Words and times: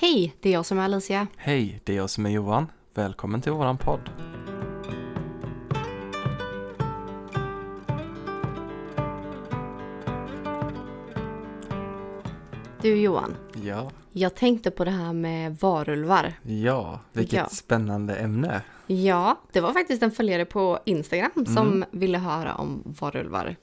Hej, 0.00 0.34
det 0.40 0.48
är 0.48 0.52
jag 0.52 0.66
som 0.66 0.78
är 0.78 0.82
Alicia. 0.84 1.26
Hej, 1.36 1.80
det 1.84 1.92
är 1.92 1.96
jag 1.96 2.10
som 2.10 2.26
är 2.26 2.30
Johan. 2.30 2.66
Välkommen 2.94 3.40
till 3.40 3.52
våran 3.52 3.78
podd. 3.78 4.10
Du 12.82 12.96
Johan, 13.00 13.36
Ja, 13.64 13.90
jag 14.12 14.34
tänkte 14.34 14.70
på 14.70 14.84
det 14.84 14.90
här 14.90 15.12
med 15.12 15.56
varulvar. 15.60 16.32
ja, 16.42 17.00
vilket 17.12 17.38
Ja. 17.38 17.46
spännande 17.48 18.14
ämne. 18.16 18.62
Ja, 18.86 19.40
det 19.52 19.60
var 19.60 19.72
faktiskt 19.72 20.02
en 20.02 20.10
följare 20.10 20.44
på 20.44 20.78
Instagram 20.84 21.46
som 21.46 21.66
Mm. 21.68 21.84
ville 21.90 22.18
höra 22.18 22.54
om 22.54 22.82
varulvar. 23.00 23.56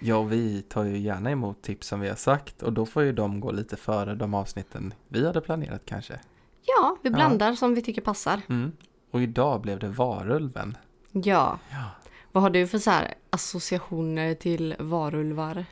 Ja, 0.00 0.22
vi 0.22 0.62
tar 0.62 0.84
ju 0.84 0.98
gärna 0.98 1.30
emot 1.30 1.62
tips 1.62 1.86
som 1.86 2.00
vi 2.00 2.08
har 2.08 2.16
sagt 2.16 2.62
och 2.62 2.72
då 2.72 2.86
får 2.86 3.02
ju 3.02 3.12
de 3.12 3.40
gå 3.40 3.52
lite 3.52 3.76
före 3.76 4.14
de 4.14 4.34
avsnitten 4.34 4.94
vi 5.08 5.26
hade 5.26 5.40
planerat 5.40 5.82
kanske. 5.84 6.20
Ja, 6.64 6.96
vi 7.02 7.08
Ja. 7.10 7.14
blandar 7.14 7.52
som 7.52 7.74
vi 7.74 7.82
tycker 7.82 8.02
passar. 8.02 8.40
Mm. 8.48 8.72
Och 9.10 9.22
idag 9.22 9.60
blev 9.60 9.78
det 9.78 9.88
varulven. 9.88 10.76
Ja. 11.12 11.58
Ja. 11.70 11.84
Vad 12.32 12.42
har 12.42 12.50
du 12.50 12.66
för 12.66 12.78
så 12.78 12.90
här 12.90 13.14
associationer 13.30 14.34
till 14.34 14.74
varulvar? 14.78 15.64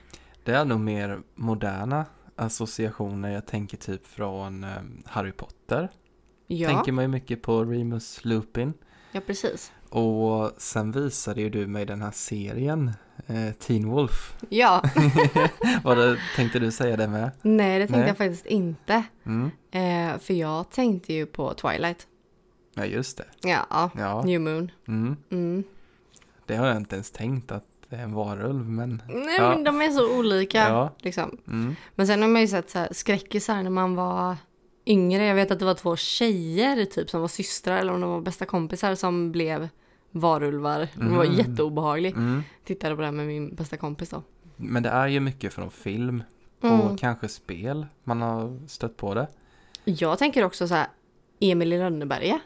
Det 0.44 0.52
är 0.52 0.64
nog 0.64 0.80
mer 0.80 1.20
moderna 1.34 2.04
associationer. 2.36 3.30
Jag 3.30 3.46
tänker 3.46 3.76
typ 3.76 4.06
från 4.06 4.64
eh, 4.64 4.70
Harry 5.04 5.32
Potter. 5.32 5.88
Ja, 6.46 6.68
Tänker 6.68 6.92
man 6.92 7.04
ju 7.04 7.08
mycket 7.08 7.42
på 7.42 7.64
Remus 7.64 8.24
Lupin. 8.24 8.72
ja 9.12 9.20
precis. 9.26 9.72
Och 9.88 10.50
sen 10.58 10.92
visade 10.92 11.40
ju 11.40 11.50
du 11.50 11.66
mig 11.66 11.86
den 11.86 12.02
här 12.02 12.10
serien, 12.10 12.92
eh, 13.26 13.52
Teen 13.52 13.88
Wolf. 13.88 14.36
Ja, 14.48 14.82
Vad 15.84 15.96
det, 15.98 16.18
tänkte 16.36 16.58
du 16.58 16.70
säga 16.70 16.96
det 16.96 17.08
med? 17.08 17.30
nej 17.42 17.78
det 17.78 17.86
tänkte 17.86 17.98
Nej. 17.98 18.08
jag 18.08 18.16
faktiskt 18.18 18.46
inte. 18.46 19.02
Mm. 19.26 19.50
Eh, 19.70 20.18
för 20.18 20.34
jag 20.34 20.70
tänkte 20.70 21.12
ju 21.12 21.26
på 21.26 21.54
Twilight. 21.54 22.06
Ja, 22.74 22.84
just 22.84 23.16
det. 23.16 23.24
Ja, 23.48 23.90
Ja. 23.96 24.22
New 24.22 24.40
Moon. 24.40 24.70
Mm. 24.88 25.16
Mm. 25.30 25.64
Det 26.46 26.56
har 26.56 26.66
jag 26.66 26.76
inte 26.76 26.94
ens 26.94 27.10
tänkt 27.10 27.52
att 27.52 27.64
det 27.88 27.96
är 27.96 28.02
en 28.02 28.14
varulv, 28.14 28.68
men 28.68 29.02
Nej 29.08 29.36
Ja. 29.38 29.48
men 29.50 29.64
de 29.64 29.82
är 29.82 29.90
så 29.90 30.18
olika. 30.18 30.58
Ja. 30.58 30.90
Liksom. 30.98 31.38
mm. 31.46 31.76
Men 31.94 32.06
sen 32.06 32.22
har 32.22 32.28
man 32.28 32.40
ju 32.40 32.48
sett 32.48 32.70
så 32.70 32.78
här 32.78 32.88
skräckisar 32.92 33.62
när 33.62 33.70
man 33.70 33.94
var 33.96 34.36
yngre. 34.86 35.24
Jag 35.24 35.34
vet 35.34 35.50
att 35.50 35.58
det 35.58 35.64
var 35.64 35.74
två 35.74 35.96
tjejer 35.96 36.84
typ 36.84 37.10
som 37.10 37.20
var 37.20 37.28
systrar 37.28 37.76
eller 37.78 37.92
om 37.92 38.00
de 38.00 38.10
var 38.10 38.20
bästa 38.20 38.44
kompisar 38.44 38.94
som 38.94 39.32
blev 39.32 39.68
varulvar. 40.20 40.78
Det 40.94 41.08
var 41.16 41.24
Mm. 41.24 41.36
jätteobehagligt. 41.36 42.16
Mm. 42.16 42.42
Tittade 42.64 42.94
på 42.94 43.00
det 43.00 43.06
här 43.06 43.12
med 43.12 43.26
min 43.26 43.54
bästa 43.54 43.76
kompis 43.76 44.10
då. 44.10 44.22
Men 44.56 44.82
det 44.82 44.88
är 44.88 45.06
ju 45.06 45.20
mycket 45.20 45.52
från 45.54 45.70
film 45.70 46.22
Mm. 46.62 46.80
och 46.80 46.98
kanske 46.98 47.28
spel 47.28 47.86
man 48.04 48.22
har 48.22 48.68
stött 48.68 48.96
på 48.96 49.14
det. 49.14 49.26
Jag 49.84 50.18
tänker 50.18 50.44
också 50.44 50.68
så 50.68 50.74
här 50.74 50.86
Emil 51.40 51.72
i 51.72 51.78
Lönneberga. 51.78 52.40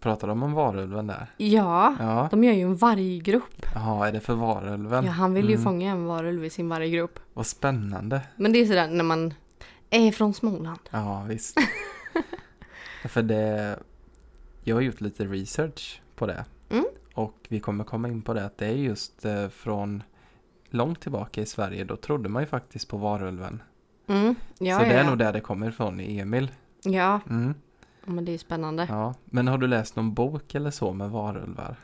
Pratar 0.00 0.28
de 0.28 0.42
om 0.42 0.52
varulven 0.52 1.06
där? 1.06 1.26
Ja, 1.36 1.96
Ja. 2.00 2.28
de 2.30 2.44
gör 2.44 2.52
ju 2.52 2.62
en 2.62 2.76
varggrupp. 2.76 3.66
Jaha, 3.74 4.08
är 4.08 4.12
det 4.12 4.20
för 4.20 4.34
varulven? 4.34 5.04
Ja, 5.04 5.10
han 5.10 5.34
vill 5.34 5.44
ju 5.48 5.52
Mm. 5.54 5.64
fånga 5.64 5.90
en 5.90 6.04
varulv 6.06 6.44
i 6.44 6.50
sin 6.50 6.68
varggrupp. 6.68 7.20
Vad 7.32 7.46
spännande. 7.46 8.20
Men 8.36 8.52
det 8.52 8.58
är 8.58 8.66
sådär 8.66 8.88
när 8.88 9.04
man 9.04 9.34
är 9.90 10.12
från 10.12 10.34
Småland. 10.34 10.78
Ja, 10.90 11.24
visst. 11.28 11.56
för 13.08 13.22
det, 13.22 13.78
jag 14.64 14.76
har 14.76 14.80
gjort 14.80 15.00
lite 15.00 15.24
research 15.24 16.00
på 16.16 16.26
det. 16.26 16.44
Mm. 16.70 16.84
Och 17.14 17.34
vi 17.48 17.60
kommer 17.60 17.84
komma 17.84 18.08
in 18.08 18.22
på 18.22 18.34
det 18.34 18.44
att 18.44 18.58
det 18.58 18.66
är 18.66 18.72
just 18.74 19.24
eh, 19.24 19.48
från 19.48 20.02
långt 20.70 21.00
tillbaka 21.00 21.40
i 21.40 21.46
Sverige. 21.46 21.84
Då 21.84 21.96
trodde 21.96 22.28
man 22.28 22.42
ju 22.42 22.46
faktiskt 22.46 22.88
på 22.88 22.96
varulven. 22.96 23.62
Mm. 24.06 24.34
Ja, 24.58 24.78
Så 24.78 24.84
det 24.84 24.90
är 24.92 24.98
ja. 25.04 25.08
nog 25.10 25.18
där 25.18 25.32
det 25.32 25.40
kommer 25.40 25.68
ifrån 25.68 26.00
i 26.00 26.18
Emil. 26.18 26.50
Ja, 26.84 27.20
Mm. 27.30 27.54
men 28.04 28.24
det 28.24 28.32
är 28.34 28.38
spännande. 28.38 28.86
Ja. 28.90 29.14
Men 29.24 29.48
har 29.48 29.58
du 29.58 29.66
läst 29.66 29.96
någon 29.96 30.14
bok 30.14 30.54
eller 30.54 30.70
så 30.70 30.92
med 30.92 31.10
varulvar? 31.10 31.76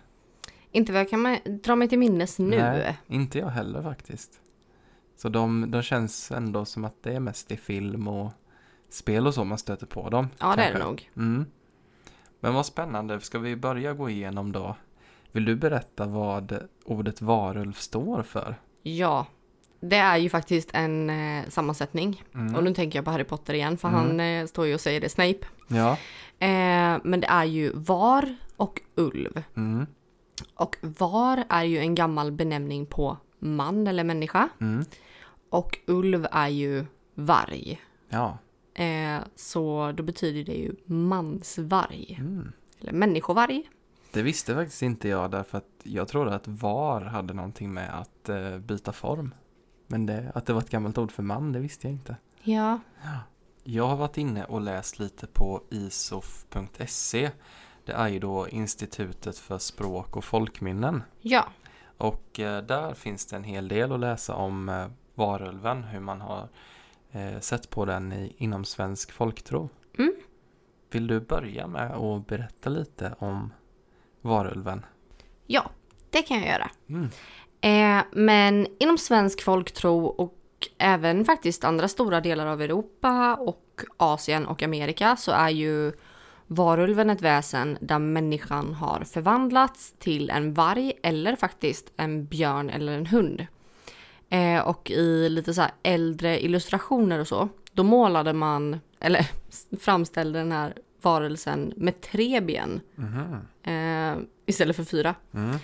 Inte 0.71 0.93
vad 0.93 1.01
jag 1.01 1.11
kan 1.11 1.39
dra 1.65 1.77
mig 1.77 1.89
till 1.89 1.99
minnes 1.99 2.39
nu. 2.39 2.57
Nej, 2.59 2.99
inte 3.07 3.39
jag 3.39 3.49
heller 3.49 3.83
faktiskt. 3.83 4.41
Så 5.17 5.29
de, 5.29 5.71
de 5.71 5.83
känns 5.83 6.31
ändå 6.31 6.65
som 6.65 6.85
att 6.85 7.03
det 7.03 7.13
är 7.15 7.21
mest 7.21 7.53
i 7.53 7.57
film 7.57 8.09
och 8.09 8.31
spel 8.89 9.27
och 9.27 9.35
så 9.35 9.45
man 9.45 9.59
stöter 9.59 9.87
på 9.87 10.11
dem. 10.11 10.29
Ja, 10.39 10.57
det 10.57 10.63
är 10.63 10.73
det 10.73 10.79
kanske. 10.81 10.89
nog. 10.89 11.11
Mm. 11.17 11.47
Men 12.41 12.55
vad 12.55 12.67
spännande, 12.67 13.21
ska 13.21 13.39
vi 13.39 13.57
börja 13.57 13.93
gå 13.93 14.11
igenom 14.11 14.53
då? 14.53 14.77
Vill 15.33 15.45
du 15.45 15.57
berätta 15.57 16.07
vad 16.07 16.69
ordet 16.85 17.23
varulv 17.23 17.73
står 17.73 18.23
för? 18.23 18.55
Ja, 18.83 19.27
det 19.81 19.97
är 19.97 20.17
ju 20.17 20.29
faktiskt 20.29 20.71
en 20.73 21.11
eh, 21.11 21.49
sammansättning. 21.49 22.25
Mm. 22.35 22.55
Och 22.57 22.65
nu 22.65 22.75
tänker 22.75 22.99
jag 22.99 23.05
på 23.05 23.11
Harry 23.11 23.25
Potter 23.25 23.55
igen, 23.55 23.79
för 23.79 23.89
Mm. 23.89 24.01
han 24.01 24.21
eh, 24.21 24.47
står 24.47 24.67
ju 24.67 24.75
och 24.75 24.81
säger 24.81 25.01
det, 25.01 25.09
Snape. 25.09 25.47
Ja. 25.69 25.91
Eh, 26.39 27.01
men 27.05 27.21
det 27.21 27.27
är 27.27 27.45
ju 27.45 27.73
var 27.75 28.37
och 28.57 28.81
ulv. 28.95 29.43
Mm. 29.57 29.87
Och 30.55 30.77
var 30.81 31.45
är 31.49 31.65
ju 31.65 31.79
en 31.79 31.95
gammal 31.95 32.33
benämning 32.33 32.87
på 32.87 33.17
man 33.39 33.87
eller 33.87 34.05
människa. 34.05 34.49
Mm. 34.61 34.85
Och 35.51 35.79
ulv 35.87 36.27
är 36.31 36.49
ju 36.49 36.85
varg. 37.15 37.81
Ja. 38.09 38.39
Eh, 38.75 39.19
så 39.35 39.93
då 39.97 40.03
betyder 40.03 40.45
det 40.53 40.59
ju 40.59 40.75
mansvarg. 40.87 42.17
Mm. 42.21 42.53
Eller 42.81 42.93
människovarg. 42.93 43.71
Det 44.13 44.23
visste 44.23 44.55
faktiskt 44.55 44.83
inte 44.83 45.09
jag 45.09 45.31
därför 45.31 45.59
att 45.59 45.81
jag 45.83 46.09
trodde 46.09 46.35
att 46.35 46.49
var 46.49 47.01
hade 47.01 47.35
någonting 47.35 47.73
med 47.73 48.01
att 48.01 48.29
eh, 48.29 48.59
byta 48.59 48.93
form. 48.93 49.35
Men 49.87 50.07
det, 50.07 50.33
att 50.35 50.47
det 50.47 50.53
var 50.53 50.61
ett 50.61 50.71
gammalt 50.71 50.99
ord 50.99 51.13
för 51.13 51.23
man, 51.23 51.53
det 51.53 51.59
visste 51.59 51.87
jag 51.87 51.95
inte. 51.95 52.17
Ja. 52.43 52.81
Jag 53.65 53.87
har 53.87 53.97
varit 53.97 54.19
inne 54.19 54.45
och 54.45 54.61
läst 54.61 54.99
lite 54.99 55.27
på 55.27 55.63
isof.se. 55.71 57.31
Det 57.85 57.93
är 57.93 58.09
ju 58.09 58.19
då 58.19 58.49
Institutet 58.49 59.39
för 59.39 59.59
språk 59.59 60.17
och 60.17 60.25
folkminnen. 60.25 61.03
Ja. 61.21 61.49
Och 61.99 62.41
eh, 62.41 62.63
där 62.63 62.95
finns 62.95 63.27
det 63.27 63.37
en 63.37 63.45
hel 63.45 63.69
del 63.69 63.93
att 63.93 64.01
läsa 64.01 64.35
om 64.35 64.69
eh, 64.69 64.87
varulven, 65.15 65.85
hur 65.85 66.01
man 66.01 66.21
har 66.21 66.49
eh, 67.11 67.41
sett 67.41 67.71
på 67.71 67.85
den 67.85 68.13
i, 68.13 68.35
inom 68.37 68.65
svensk 68.65 69.13
folktro. 69.13 69.69
Mm. 69.99 70.15
Vill 70.91 71.07
du 71.07 71.21
börja 71.21 71.67
med 71.67 71.93
att 71.93 72.27
berätta 72.27 72.71
lite 72.71 73.15
om 73.19 73.53
varulven? 74.23 74.85
Ja, 75.47 75.71
det 76.11 76.23
kan 76.23 76.39
jag 76.39 76.49
göra. 76.49 76.71
Mm. 76.89 77.09
Eh, 77.61 78.05
men 78.13 78.67
inom 78.79 78.99
svensk 78.99 79.43
folktro 79.43 80.07
och 80.07 80.35
även 80.79 81.25
faktiskt 81.25 81.65
andra 81.65 81.89
stora 81.89 82.21
delar 82.21 82.47
av 82.47 82.63
Europa 82.63 83.35
och 83.35 83.81
Asien 83.97 84.47
och 84.47 84.63
Amerika 84.63 85.17
så 85.17 85.33
är 85.33 85.49
ju 85.49 85.93
varulven 86.47 87.11
ett 87.11 87.23
väsen 87.23 87.79
där 87.81 87.99
människan 87.99 88.75
har 88.75 89.05
förvandlats 89.05 89.95
till 89.99 90.31
en 90.31 90.55
varg 90.55 90.93
eller 91.03 91.37
faktiskt 91.37 91.93
en 91.97 92.27
björn 92.27 92.71
eller 92.71 92.93
en 92.93 93.07
hund. 93.07 93.47
Eh, 94.29 94.61
och 94.61 94.91
i 94.91 95.29
lite 95.29 95.55
så 95.55 95.61
här 95.61 95.71
äldre 95.83 96.45
illustrationer 96.45 97.19
och 97.19 97.29
så, 97.29 97.49
då 97.73 97.83
målade 97.83 98.33
man, 98.33 98.81
eller 99.01 99.27
framställde 99.81 100.39
den 100.39 100.53
här 100.53 100.75
varelsen 101.03 101.73
med 101.77 102.01
tre 102.01 102.41
ben 102.41 102.81
eh, 103.63 104.23
istället 104.47 104.77
för 104.77 104.85
fyra. 104.85 105.15
Mm. 105.35 105.57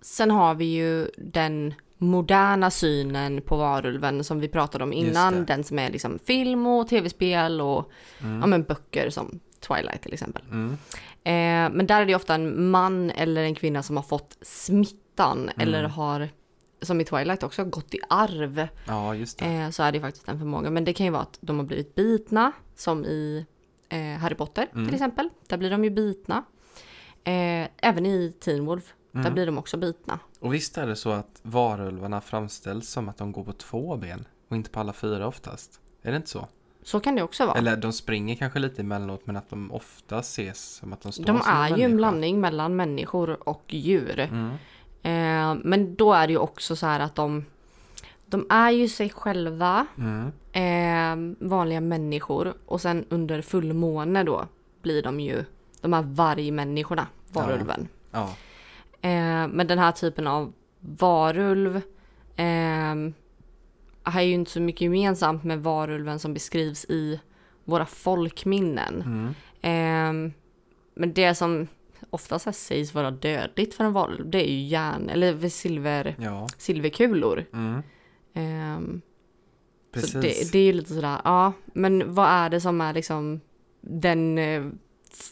Sen 0.00 0.30
har 0.30 0.54
vi 0.54 0.64
ju 0.64 1.08
den 1.18 1.74
moderna 1.98 2.70
synen 2.70 3.42
på 3.42 3.56
varulven 3.56 4.24
som 4.24 4.40
vi 4.40 4.48
pratade 4.48 4.84
om 4.84 4.92
innan. 4.92 5.44
Den 5.44 5.64
som 5.64 5.78
är 5.78 5.90
liksom 5.90 6.18
film 6.24 6.66
och 6.66 6.88
tv-spel 6.88 7.60
och 7.60 7.90
Mm. 8.22 8.40
ja, 8.40 8.46
men 8.46 8.62
böcker 8.62 9.10
som 9.10 9.40
Twilight 9.60 10.02
till 10.02 10.12
exempel. 10.12 10.42
Mm. 10.50 10.72
Eh, 11.24 11.76
men 11.76 11.86
där 11.86 12.02
är 12.02 12.06
det 12.06 12.14
ofta 12.14 12.34
en 12.34 12.70
man 12.70 13.10
eller 13.10 13.42
en 13.42 13.54
kvinna 13.54 13.82
som 13.82 13.96
har 13.96 14.02
fått 14.04 14.38
smittan 14.42 15.38
Mm. 15.38 15.68
eller 15.68 15.84
har, 15.84 16.28
som 16.82 17.00
i 17.00 17.04
Twilight 17.04 17.42
också, 17.42 17.64
gått 17.64 17.94
i 17.94 17.98
arv. 18.08 18.68
Ja, 18.86 19.14
just 19.14 19.38
det. 19.38 19.44
Eh, 19.46 19.70
så 19.70 19.82
är 19.82 19.92
det 19.92 20.00
faktiskt 20.00 20.28
en 20.28 20.38
förmåga. 20.38 20.70
Men 20.70 20.84
det 20.84 20.92
kan 20.92 21.06
ju 21.06 21.12
vara 21.12 21.22
att 21.22 21.38
de 21.40 21.58
har 21.58 21.64
blivit 21.66 21.94
bitna, 21.94 22.52
som 22.76 23.04
i 23.04 23.46
eh, 23.90 24.18
Harry 24.18 24.34
Potter 24.34 24.66
Mm. 24.72 24.84
till 24.86 24.94
exempel. 24.94 25.28
Där 25.48 25.56
blir 25.56 25.70
de 25.70 25.84
ju 25.84 25.90
bitna. 25.90 26.44
Eh, 27.24 27.68
även 27.76 28.06
i 28.06 28.32
Teen 28.40 28.64
Wolf, 28.66 28.94
där 29.12 29.20
Mm. 29.20 29.34
blir 29.34 29.46
de 29.46 29.58
också 29.58 29.76
bitna. 29.76 30.18
Och 30.40 30.54
visst 30.54 30.78
är 30.78 30.86
det 30.86 30.96
så 30.96 31.10
att 31.10 31.40
varulvarna 31.42 32.20
framställs 32.20 32.88
som 32.90 33.08
att 33.08 33.16
de 33.16 33.32
går 33.32 33.44
på 33.44 33.52
två 33.52 33.96
ben 33.96 34.24
och 34.48 34.56
inte 34.56 34.70
på 34.70 34.80
alla 34.80 34.92
fyra 34.92 35.26
oftast? 35.26 35.80
Är 36.02 36.10
det 36.10 36.16
inte 36.16 36.30
så? 36.30 36.46
Så 36.82 37.00
kan 37.00 37.14
det 37.14 37.22
också 37.22 37.46
vara. 37.46 37.58
Eller 37.58 37.76
de 37.76 37.92
springer 37.92 38.34
kanske 38.34 38.58
lite 38.58 38.82
emellanåt 38.82 39.26
men 39.26 39.36
att 39.36 39.50
de 39.50 39.72
ofta 39.72 40.18
ses 40.18 40.74
som 40.74 40.92
att 40.92 41.00
de 41.00 41.12
står 41.12 41.24
De 41.24 41.38
som 41.40 41.52
är 41.52 41.76
ju 41.78 41.84
en 41.84 41.96
blandning 41.96 42.40
mellan 42.40 42.76
människor 42.76 43.48
och 43.48 43.64
djur. 43.74 44.18
Mm. 44.20 44.50
Eh, 45.02 45.60
men 45.64 45.94
då 45.94 46.12
är 46.12 46.26
det 46.26 46.32
ju 46.32 46.38
också 46.38 46.76
så 46.76 46.86
här 46.86 47.00
att 47.00 47.14
de, 47.14 47.44
de 48.30 48.46
är 48.50 48.70
ju 48.70 48.88
sig 48.88 49.10
själva, 49.10 49.86
Mm. 49.98 50.32
eh, 50.52 51.46
vanliga 51.48 51.80
människor. 51.80 52.54
Och 52.66 52.80
sen 52.80 53.04
under 53.08 53.42
fullmåne 53.42 54.24
då 54.24 54.46
blir 54.82 55.02
de 55.02 55.20
ju 55.20 55.44
de 55.80 55.92
här 55.92 56.02
vargmänniskorna, 56.02 57.06
varulven. 57.32 57.88
Ja. 58.10 58.34
Eh, 59.02 59.48
men 59.48 59.66
den 59.66 59.78
här 59.78 59.92
typen 59.92 60.26
av 60.26 60.52
varulv 60.80 61.76
eh, 62.36 62.94
har 64.02 64.20
ju 64.20 64.32
inte 64.32 64.50
så 64.50 64.60
mycket 64.60 64.80
gemensamt 64.80 65.44
med 65.44 65.62
varulven 65.62 66.18
som 66.18 66.34
beskrivs 66.34 66.84
i 66.84 67.20
våra 67.64 67.86
folkminnen. 67.86 69.02
Mm. 69.02 69.34
Ehm, 69.62 70.32
men 70.94 71.12
det 71.12 71.34
som 71.34 71.66
oftast 72.10 72.44
här 72.44 72.52
sägs 72.52 72.94
vara 72.94 73.10
dödligt 73.10 73.74
för 73.74 73.84
en 73.84 73.92
varulv, 73.92 74.30
det 74.30 74.48
är 74.50 74.52
ju 74.52 74.60
järn, 74.66 75.08
eller 75.10 75.48
silver, 75.48 76.16
Ja, 76.18 76.46
silverkulor. 76.58 77.44
mm. 77.52 77.82
Ehm, 78.34 79.00
precis. 79.92 80.12
så 80.12 80.18
det, 80.20 80.52
det 80.52 80.58
är 80.58 80.64
ju 80.64 80.72
lite 80.72 80.94
sådär, 80.94 81.20
ja, 81.24 81.52
men 81.66 82.14
vad 82.14 82.28
är 82.28 82.50
det 82.50 82.60
som 82.60 82.80
är 82.80 82.92
liksom 82.94 83.40
den 83.80 84.38
eh, 84.38 84.66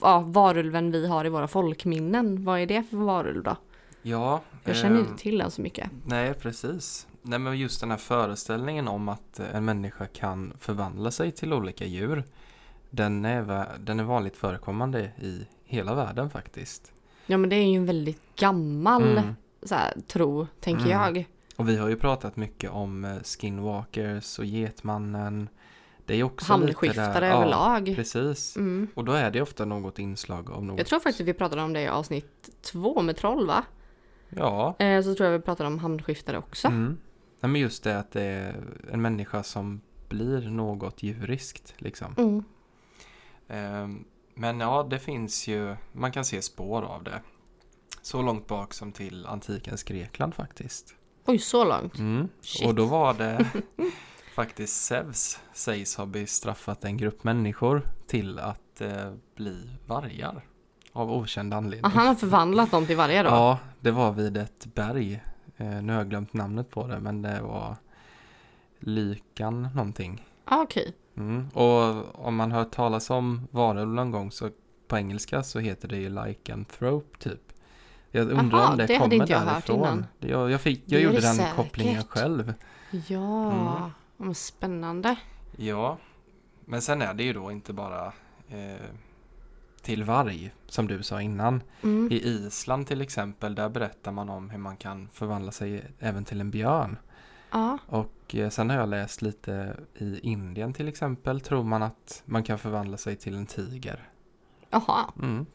ja, 0.01 0.21
varulven 0.21 0.91
vi 0.91 1.07
har 1.07 1.25
i 1.25 1.29
våra 1.29 1.49
folkminnen? 1.49 2.45
Vad 2.45 2.61
är 2.61 2.67
det 2.67 2.83
för 2.83 2.97
varulv 2.97 3.43
då? 3.43 3.57
Ja, 4.03 4.43
Jag 4.65 4.77
känner 4.77 4.97
ehm, 5.01 5.07
inte 5.07 5.23
till 5.23 5.39
den 5.39 5.51
så 5.51 5.63
mycket. 5.63 5.91
Nej, 6.07 6.35
precis. 6.35 7.07
Nej, 7.23 7.39
men 7.39 7.59
just 7.59 7.81
den 7.81 7.91
här 7.91 7.99
föreställningen 7.99 8.89
om 8.89 9.09
att 9.09 9.41
eh, 9.41 9.55
en 9.57 9.65
människa 9.65 10.07
kan 10.07 10.53
förvandla 10.61 11.11
sig 11.11 11.33
till 11.33 11.53
olika 11.53 11.85
djur. 11.85 12.25
Den 12.91 13.25
är, 13.25 13.67
den 13.79 14.01
är 14.01 14.05
vanligt 14.05 14.37
förekommande 14.37 15.01
i 15.21 15.47
hela 15.65 15.95
världen 15.95 16.31
faktiskt. 16.31 16.93
Ja 17.27 17.37
men 17.37 17.51
det 17.51 17.57
är 17.57 17.71
ju 17.71 17.77
en 17.77 17.87
väldigt 17.87 18.37
gammal 18.37 19.03
Mm. 19.19 19.35
så 19.63 19.75
här, 19.75 19.95
tro, 20.07 20.47
tänker 20.61 20.87
Mm. 20.87 21.15
jag. 21.15 21.25
Och 21.59 21.69
vi 21.69 21.77
har 21.77 21.89
ju 21.89 21.97
pratat 21.97 22.37
mycket 22.37 22.71
om 22.71 23.05
eh, 23.05 23.23
skinwalkers 23.23 24.39
och 24.39 24.45
Getmannen. 24.45 25.49
Det 26.07 26.15
är 26.15 26.23
också 26.23 26.53
Hamnskiftare 26.53 27.21
där, 27.21 27.23
överlag. 27.23 27.89
Ja, 27.89 27.95
precis. 27.95 28.57
Mm. 28.57 28.89
Och 28.95 29.05
då 29.05 29.13
är 29.13 29.31
det 29.31 29.43
ofta 29.43 29.65
något 29.65 29.99
inslag 29.99 30.51
av 30.51 30.65
något. 30.65 30.79
Jag 30.79 30.87
tror 30.87 31.01
faktiskt 31.01 31.29
vi 31.29 31.35
pratade 31.35 31.63
om 31.63 31.73
det 31.73 31.81
i 31.81 31.89
avsnitt 31.89 32.51
två 32.61 33.03
med 33.03 33.17
troll 33.17 33.47
va? 33.47 33.65
Ja. 34.29 34.77
Eh, 34.79 35.03
så 35.03 35.15
tror 35.15 35.31
jag 35.31 35.39
vi 35.39 35.45
pratade 35.45 35.67
om 35.67 35.79
hamnskiftare 35.79 36.39
också. 36.39 36.69
Mm. 36.69 36.99
Nej, 37.41 37.51
men 37.51 37.61
just 37.61 37.85
det 37.85 37.99
att 37.99 38.13
det 38.13 38.23
är 38.23 38.57
en 38.93 39.03
människa 39.03 39.43
som 39.43 39.81
blir 40.09 40.51
något 40.51 41.03
djuriskt 41.03 41.75
liksom. 41.79 42.15
Mm. 42.19 42.45
Ehm, 43.49 44.05
Men 44.35 44.61
ja, 44.61 44.87
det 44.91 44.99
finns 44.99 45.49
ju, 45.49 45.77
man 45.93 46.13
kan 46.13 46.25
se 46.25 46.43
spår 46.43 46.83
av 46.83 47.05
det. 47.05 47.21
Så 48.03 48.23
långt 48.23 48.47
bak 48.47 48.75
som 48.75 48.93
till 48.93 49.27
antikens 49.27 49.83
Grekland 49.83 50.35
faktiskt. 50.35 50.95
Oj, 51.29 51.39
så 51.39 51.65
långt. 51.65 51.99
Mm. 51.99 52.29
Och 52.65 52.75
då 52.75 52.85
var 52.85 53.15
det 53.15 53.47
faktiskt 54.35 54.85
Zeus 54.85 55.41
sägs 55.53 55.97
ha 55.97 56.07
bestraffat 56.07 56.85
en 56.85 56.97
grupp 56.97 57.25
människor 57.25 57.83
till 58.07 58.39
att 58.39 58.81
eh, 58.81 59.13
bli 59.37 59.71
vargar. 59.87 60.45
Av 60.93 61.13
okänd 61.13 61.55
anledning. 61.55 61.85
Ah, 61.85 61.89
han 61.95 62.07
har 62.07 62.15
förvandlat 62.15 62.71
dem 62.71 62.87
till 62.87 62.97
vargar 62.97 63.25
då? 63.25 63.31
Ja, 63.31 63.59
det 63.81 63.91
var 63.91 64.13
vid 64.13 64.37
ett 64.37 64.67
berg. 64.75 65.23
Eh, 65.57 65.83
nu 65.83 65.93
har 65.93 66.01
jag 66.01 66.11
glömt 66.11 66.33
namnet 66.33 66.71
på 66.71 66.87
det, 66.87 67.01
men 67.01 67.23
det 67.23 67.41
var 67.43 67.77
Lykan 68.79 69.69
någonting. 69.75 70.27
Ah, 70.45 70.63
okej. 70.63 70.95
Mm. 71.17 71.49
Och 71.49 72.27
om 72.27 72.37
man 72.37 72.53
hört 72.53 72.71
talas 72.71 73.11
om 73.11 73.49
varulv 73.51 73.89
någon 73.89 74.11
gång 74.11 74.31
så 74.31 74.51
på 74.87 74.97
engelska 74.97 75.43
så 75.43 75.59
heter 75.59 75.89
det 75.89 75.97
ju 75.97 76.09
lycanthrope 76.09 77.19
typ. 77.19 77.48
Jag 78.11 78.31
undrar 78.31 78.59
Aha, 78.59 78.71
om 78.71 78.77
det, 78.79 78.87
det 78.87 78.99
kommer 78.99 79.17
jag 79.17 79.29
därifrån. 79.47 80.07
Jag, 80.19 80.51
jag, 80.51 80.61
fick, 80.61 80.83
jag 80.87 81.01
gjorde 81.03 81.21
den 81.21 81.35
säkert. 81.35 81.57
kopplingen 81.57 82.05
själv. 82.05 82.55
Ja, 83.09 83.91
Mm. 84.21 84.35
spännande. 84.35 85.17
Ja, 85.57 85.99
men 86.65 86.83
sen 86.83 87.03
är 87.03 87.15
det 87.15 87.23
ju 87.23 87.33
då 87.33 87.51
inte 87.53 87.73
bara 87.73 88.07
eh, 88.49 88.85
till 89.83 90.05
varg 90.05 90.55
som 90.67 90.87
du 90.87 91.03
sa 91.03 91.23
innan. 91.23 91.63
Mm. 91.83 92.09
I 92.13 92.17
Island 92.25 92.87
till 92.87 93.01
exempel, 93.01 93.55
där 93.55 93.69
berättar 93.69 94.13
man 94.13 94.29
om 94.29 94.51
hur 94.51 94.59
man 94.59 94.77
kan 94.77 95.09
förvandla 95.13 95.53
sig 95.53 95.85
även 95.99 96.25
till 96.25 96.41
en 96.41 96.51
björn. 96.51 96.97
Ja, 97.51 97.79
Och 97.87 98.35
eh, 98.35 98.49
sen 98.51 98.71
har 98.71 98.77
jag 98.77 98.89
läst 98.89 99.23
lite 99.23 99.77
i 99.95 100.19
Indien 100.23 100.73
till 100.73 100.89
exempel, 100.89 101.41
tror 101.41 101.63
man 101.65 101.83
att 101.83 102.23
man 102.25 102.43
kan 102.43 102.59
förvandla 102.59 102.97
sig 102.97 103.17
till 103.17 103.35
en 103.35 103.47
tiger. 103.47 104.09
jaha. 104.71 105.13
Mm. 105.23 105.47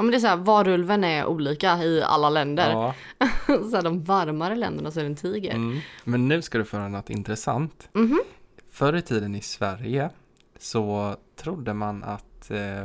Ja, 0.00 0.04
men 0.04 0.10
det 0.10 0.16
är 0.16 0.20
så 0.20 0.26
här, 0.26 0.36
varulven 0.36 1.04
är 1.04 1.26
olika 1.26 1.82
i 1.84 2.02
alla 2.02 2.30
länder. 2.30 2.70
Ja, 2.70 2.94
så 3.46 3.76
här, 3.76 3.82
de 3.82 4.04
varmare 4.04 4.56
länderna 4.56 4.90
så 4.90 5.00
är 5.00 5.04
det 5.04 5.10
en 5.10 5.16
tiger. 5.16 5.54
mm. 5.54 5.78
Men 6.04 6.28
nu 6.28 6.42
ska 6.42 6.58
du 6.58 6.64
få 6.64 6.76
höra 6.76 6.88
något 6.88 7.10
intressant. 7.10 7.88
Mhm. 7.92 8.20
Förr 8.70 8.96
i 8.96 9.02
tiden 9.02 9.34
i 9.34 9.40
Sverige 9.40 10.10
så 10.58 11.16
trodde 11.36 11.74
man 11.74 12.04
att 12.04 12.50
eh, 12.50 12.84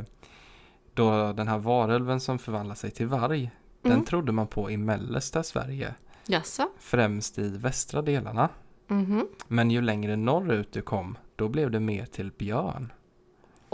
då 0.93 1.33
den 1.33 1.47
här 1.47 1.57
varulven 1.57 2.19
som 2.19 2.39
förvandlar 2.39 2.75
sig 2.75 2.91
till 2.91 3.07
varg, 3.07 3.51
den 3.81 3.91
Mm. 3.91 4.05
trodde 4.05 4.31
man 4.31 4.47
på 4.47 4.71
i 4.71 4.77
mellersta 4.77 5.43
Sverige, 5.43 5.93
Jaså? 6.25 6.67
främst 6.79 7.37
i 7.39 7.49
västra 7.57 8.01
delarna. 8.01 8.49
Mhm. 8.87 9.27
Men 9.47 9.71
ju 9.71 9.81
längre 9.81 10.15
norrut 10.15 10.71
du 10.71 10.81
kom, 10.81 11.17
då 11.35 11.47
blev 11.49 11.71
det 11.71 11.79
mer 11.79 12.05
till 12.05 12.31
björn. 12.31 12.91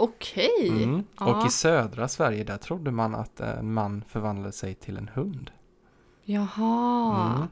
Okej. 0.02 0.68
Mm. 0.68 1.04
Ja. 1.18 1.34
Och 1.40 1.46
i 1.46 1.50
södra 1.50 2.08
Sverige, 2.08 2.44
där 2.44 2.56
trodde 2.56 2.90
man 2.90 3.14
att 3.14 3.40
en 3.40 3.72
man 3.72 4.04
förvandlade 4.08 4.52
sig 4.52 4.74
till 4.74 4.96
en 4.96 5.10
hund. 5.14 5.50
Jaha. 6.24 7.34
Mm. 7.36 7.48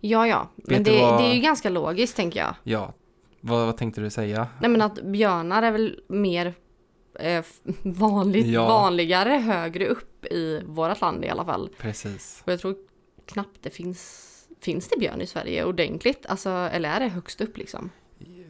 Ja, 0.00 0.26
ja. 0.26 0.48
Men 0.56 0.82
det, 0.82 1.00
vad- 1.02 1.20
det 1.20 1.26
är 1.26 1.34
ju 1.34 1.40
ganska 1.40 1.70
logiskt 1.70 2.16
tänker 2.16 2.40
jag. 2.40 2.54
Ja, 2.62 2.92
vad, 3.40 3.66
vad 3.66 3.76
tänkte 3.76 4.00
du 4.00 4.10
säga? 4.10 4.46
Nej 4.60 4.70
men 4.70 4.82
att 4.82 5.02
björnar 5.02 5.62
är 5.62 5.72
väl 5.72 6.00
mer 6.08 6.54
eh, 7.18 7.44
vanligt, 7.82 8.46
Ja. 8.46 8.68
vanligare 8.68 9.30
högre 9.30 9.86
upp 9.86 10.24
i 10.24 10.62
vårt 10.66 11.00
land 11.00 11.24
i 11.24 11.28
alla 11.28 11.44
fall. 11.44 11.70
Precis. 11.78 12.42
Och 12.46 12.52
jag 12.52 12.60
tror 12.60 12.76
knappt 13.26 13.58
det 13.62 13.70
finns, 13.70 14.28
finns 14.60 14.88
det 14.88 14.98
björn 14.98 15.20
i 15.20 15.26
Sverige 15.26 15.64
ordentligt? 15.64 16.26
Alltså, 16.26 16.50
eller 16.50 16.88
är 16.88 17.00
det 17.00 17.08
högst 17.08 17.40
upp 17.40 17.56
liksom? 17.56 17.90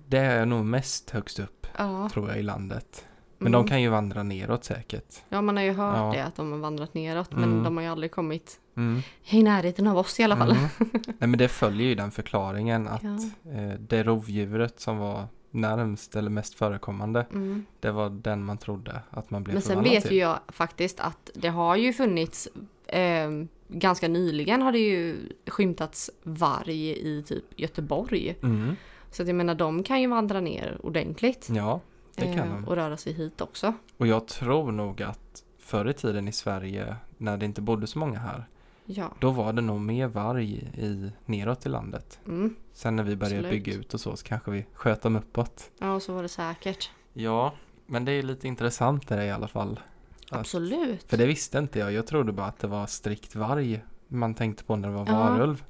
Det 0.09 0.19
är 0.19 0.47
nog 0.47 0.65
mest 0.65 1.11
högst 1.11 1.39
upp, 1.39 1.67
Ja. 1.79 2.09
tror 2.13 2.29
jag, 2.29 2.39
i 2.39 2.43
landet. 2.43 3.05
Men 3.43 3.55
Mm. 3.55 3.63
de 3.65 3.69
kan 3.69 3.83
ju 3.83 3.89
vandra 3.89 4.23
neråt 4.23 4.65
säkert. 4.65 5.15
Ja, 5.29 5.43
man 5.43 5.57
har 5.57 5.65
ju 5.65 5.73
hört 5.73 5.97
Ja. 5.97 6.13
det 6.15 6.25
att 6.25 6.37
de 6.37 6.53
har 6.53 6.59
vandrat 6.59 6.95
neråt, 6.95 7.33
men 7.33 7.45
Mm. 7.45 7.65
de 7.65 7.77
har 7.77 7.85
ju 7.85 7.91
aldrig 7.91 8.11
kommit 8.11 8.59
Mm. 8.77 9.03
i 9.31 9.43
närheten 9.43 9.87
av 9.87 9.99
oss 9.99 10.21
i 10.21 10.23
alla 10.23 10.37
fall. 10.37 10.51
Mm. 10.51 10.69
Nej 11.07 11.29
men 11.29 11.39
det 11.39 11.49
följer 11.49 11.87
ju 11.89 11.95
den 11.95 12.11
förklaringen 12.11 12.89
att 12.89 13.03
Ja. 13.03 13.51
eh, 13.53 13.73
det 13.89 14.03
rovdjuret 14.03 14.81
som 14.81 14.99
var 14.99 15.25
närmst 15.51 16.17
eller 16.17 16.31
mest 16.31 16.55
förekommande, 16.55 17.27
Mm. 17.33 17.65
det 17.81 17.91
var 17.91 18.11
den 18.11 18.45
man 18.45 18.59
trodde 18.59 19.01
att 19.11 19.31
man 19.31 19.45
blev 19.45 19.55
Men 19.55 19.63
sen 19.63 19.83
vet 19.83 20.03
till. 20.03 20.13
ju 20.13 20.19
jag 20.19 20.39
faktiskt 20.49 21.01
att 21.01 21.31
det 21.35 21.49
har 21.49 21.77
ju 21.77 21.93
funnits 21.93 22.49
eh, 22.87 23.31
ganska 23.69 24.09
nyligen 24.09 24.63
har 24.63 24.73
det 24.73 24.79
ju 24.79 25.17
skymtats 25.47 26.11
varg 26.23 26.91
i 26.91 27.23
typ 27.27 27.45
Göteborg. 27.57 28.37
Mm. 28.43 28.77
Så 29.11 29.23
att 29.23 29.29
jag 29.29 29.35
menar 29.37 29.55
de 29.55 29.83
kan 29.83 30.01
ju 30.01 30.07
vandra 30.07 30.41
ner 30.41 30.79
ordentligt. 30.83 31.49
Ja, 31.51 31.81
det 32.15 32.35
kan 32.35 32.49
eh, 32.49 32.55
de. 32.55 32.65
Och 32.69 32.77
röra 32.77 32.97
sig 32.97 33.13
hit 33.13 33.41
också. 33.41 33.73
Och 33.97 34.07
jag 34.07 34.27
tror 34.29 34.73
nog 34.73 35.03
att 35.03 35.43
förr 35.59 35.89
i 35.89 35.93
tiden 35.95 36.29
i 36.29 36.33
Sverige, 36.33 36.97
när 37.19 37.37
det 37.37 37.45
inte 37.47 37.61
bodde 37.61 37.87
så 37.87 37.99
många 37.99 38.19
här, 38.19 38.45
Ja. 38.85 39.11
då 39.21 39.31
var 39.31 39.53
det 39.53 39.63
nog 39.63 39.81
mer 39.81 40.07
varg 40.07 40.53
i, 40.75 41.11
neråt 41.25 41.67
i 41.67 41.69
landet. 41.69 42.21
Mm. 42.27 42.57
Sen 42.73 42.97
när 42.97 43.03
vi 43.03 43.17
började 43.17 43.39
Absolut. 43.39 43.65
bygga 43.65 43.79
ut 43.79 43.95
och 43.95 44.01
så, 44.01 44.17
så 44.17 44.25
kanske 44.27 44.51
vi 44.51 44.67
sköt 44.75 45.03
dem 45.03 45.17
uppåt. 45.17 45.71
Ja, 45.79 46.01
så 46.01 46.15
var 46.15 46.23
det 46.23 46.29
säkert. 46.29 46.91
Ja, 47.13 47.53
men 47.87 48.05
det 48.05 48.13
är 48.13 48.23
lite 48.23 48.49
intressant 48.49 49.09
det 49.09 49.25
i 49.25 49.31
alla 49.31 49.49
fall. 49.49 49.81
Att- 50.31 50.39
Absolut. 50.39 51.11
För 51.11 51.17
det 51.17 51.27
visste 51.27 51.59
inte 51.59 51.79
jag. 51.79 51.93
Jag 51.93 52.07
trodde 52.07 52.33
bara 52.33 52.47
att 52.47 52.59
det 52.59 52.67
var 52.67 52.87
strikt 52.87 53.35
varg 53.37 53.83
man 54.09 54.35
tänkte 54.35 54.65
på 54.65 54.77
när 54.77 54.89
det 54.89 54.95
var 54.95 55.07
Ja. 55.07 55.13
varulv. 55.19 55.65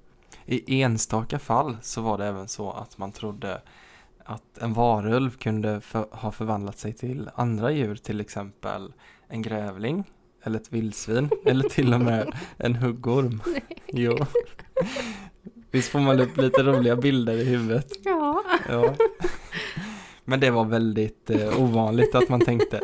I 0.46 0.82
enstaka 0.82 1.38
fall 1.38 1.76
så 1.82 2.00
var 2.02 2.18
det 2.18 2.26
även 2.26 2.48
så 2.48 2.70
att 2.72 2.98
man 2.98 3.12
trodde 3.12 3.62
att 4.24 4.58
en 4.58 4.72
varulv 4.72 5.30
kunde 5.30 5.80
för, 5.80 6.06
ha 6.10 6.32
förvandlat 6.32 6.78
sig 6.78 6.92
till 6.92 7.30
andra 7.34 7.72
djur, 7.72 7.96
till 7.96 8.20
exempel 8.20 8.92
en 9.28 9.42
grävling 9.42 10.04
eller 10.42 10.58
ett 10.58 10.72
vildsvin 10.72 11.30
eller 11.46 11.68
till 11.68 11.94
och 11.94 12.00
med 12.00 12.34
en 12.56 12.74
huggorm. 12.74 13.42
Jo. 13.86 14.18
Visst 15.70 15.88
får 15.88 16.00
man 16.00 16.20
upp 16.20 16.36
lite 16.36 16.62
roliga 16.62 16.96
bilder 16.96 17.32
i 17.32 17.44
huvudet. 17.44 17.92
Ja. 18.04 18.44
Ja. 18.68 18.94
Men 20.24 20.40
det 20.40 20.50
var 20.50 20.64
väldigt 20.64 21.30
eh, 21.30 21.62
ovanligt 21.62 22.14
att 22.14 22.28
man 22.28 22.40
tänkte. 22.40 22.80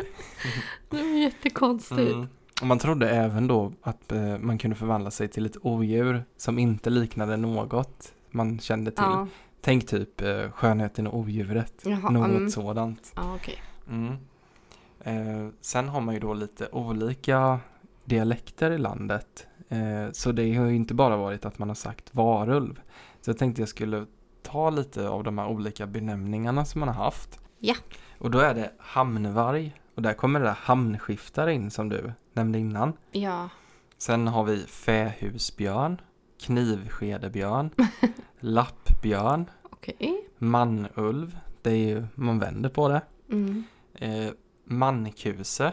Det 0.91 0.97
var 0.97 1.19
jättekonstigt. 1.19 2.13
Mm. 2.13 2.29
Och 2.61 2.67
man 2.67 2.79
trodde 2.79 3.11
även 3.11 3.47
då 3.47 3.73
att 3.83 4.13
eh, 4.13 4.39
man 4.39 4.59
kunde 4.59 4.77
förvandla 4.77 5.11
sig 5.11 5.29
till 5.29 5.47
ett 5.47 5.57
odjur 5.63 6.25
som 6.37 6.59
inte 6.59 6.91
liknade 6.91 7.37
något 7.37 8.13
man 8.31 8.59
kände 8.59 8.91
till. 8.91 9.05
Ja. 9.05 9.27
Tänk 9.61 9.87
typ 9.87 10.21
eh, 10.21 10.51
skönheten 10.51 11.07
och 11.07 11.19
odjuret. 11.19 11.83
Jaha, 11.85 12.11
något 12.11 12.29
mm. 12.29 12.51
sådant. 12.51 13.13
Ja, 13.17 13.35
okej. 13.35 13.63
Mm. 13.89 14.17
Eh, 15.01 15.53
sen 15.61 15.89
har 15.89 16.01
man 16.01 16.15
ju 16.15 16.21
då 16.21 16.35
lite 16.35 16.69
olika 16.73 17.61
dialekter 18.05 18.71
i 18.71 18.79
landet. 18.79 19.47
Eh, 19.69 20.13
så 20.13 20.33
det 20.33 20.55
har 20.55 20.67
ju 20.67 20.77
inte 20.77 20.95
bara 20.95 21.17
varit 21.17 21.45
att 21.45 21.59
man 21.59 21.69
har 21.69 21.75
sagt 21.75 22.15
varulv. 22.15 22.81
Så 23.21 23.31
jag 23.31 23.39
tänkte 23.39 23.63
jag 23.63 23.69
skulle 23.69 24.07
ta 24.43 24.71
lite 24.71 25.09
av 25.09 25.25
de 25.25 25.39
här 25.39 25.47
olika 25.47 25.87
benämningarna 25.87 26.65
som 26.65 26.81
man 26.81 26.89
har 26.89 27.05
haft. 27.05 27.41
Ja. 27.59 27.75
Och 28.19 28.31
då 28.31 28.39
är 28.39 28.55
det 28.55 28.73
hamnvarg. 28.79 29.81
Och 29.95 30.03
där 30.03 30.13
kommer 30.13 30.41
det 30.41 30.47
där 30.47 30.57
hamnskiftare 30.61 31.55
in 31.55 31.71
som 31.71 31.89
du 31.89 32.13
nämnde 32.33 32.59
innan. 32.59 32.93
Ja. 33.11 33.49
Sen 33.99 34.29
har 34.29 34.45
vi 34.45 34.59
fähusbjörn, 34.59 36.01
knivskedebjörn, 36.39 37.71
lappbjörn, 38.41 39.51
Okej. 39.63 40.29
manulv, 40.39 41.39
det 41.63 41.71
är 41.71 41.77
ju, 41.89 42.07
man 42.15 42.39
vänder 42.39 42.69
på 42.69 42.89
det. 42.89 43.03
Mm. 43.31 43.65
Eh, 43.95 44.31
mankuse, 44.65 45.73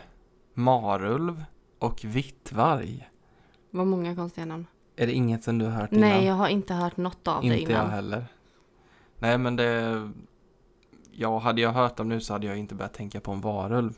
marulv 0.54 1.44
och 1.80 2.02
vittvarg. 2.06 3.10
Vad 3.72 3.88
många 3.88 4.16
konstiga 4.16 4.46
namn. 4.46 4.66
Är 4.96 5.08
det 5.08 5.14
inget 5.14 5.44
som 5.44 5.58
du 5.58 5.66
har 5.66 5.72
hört 5.72 5.92
innan? 5.92 6.10
Nej, 6.10 6.26
jag 6.26 6.34
har 6.34 6.48
inte 6.48 6.74
hört 6.74 6.98
något 6.98 7.28
av 7.28 7.42
det 7.42 7.48
Inte 7.48 7.72
innan. 7.72 7.86
jag 7.86 7.92
heller. 7.92 8.26
Nej 9.20 9.38
men 9.38 9.56
det... 9.56 10.12
Ja, 11.12 11.40
hade 11.40 11.62
jag 11.62 11.72
hört 11.72 11.98
dem 11.98 12.10
nu 12.10 12.22
så 12.22 12.34
hade 12.34 12.48
jag 12.48 12.58
inte 12.58 12.76
börjat 12.76 12.94
tänka 12.94 13.20
på 13.20 13.32
en 13.32 13.42
varulv. 13.42 13.94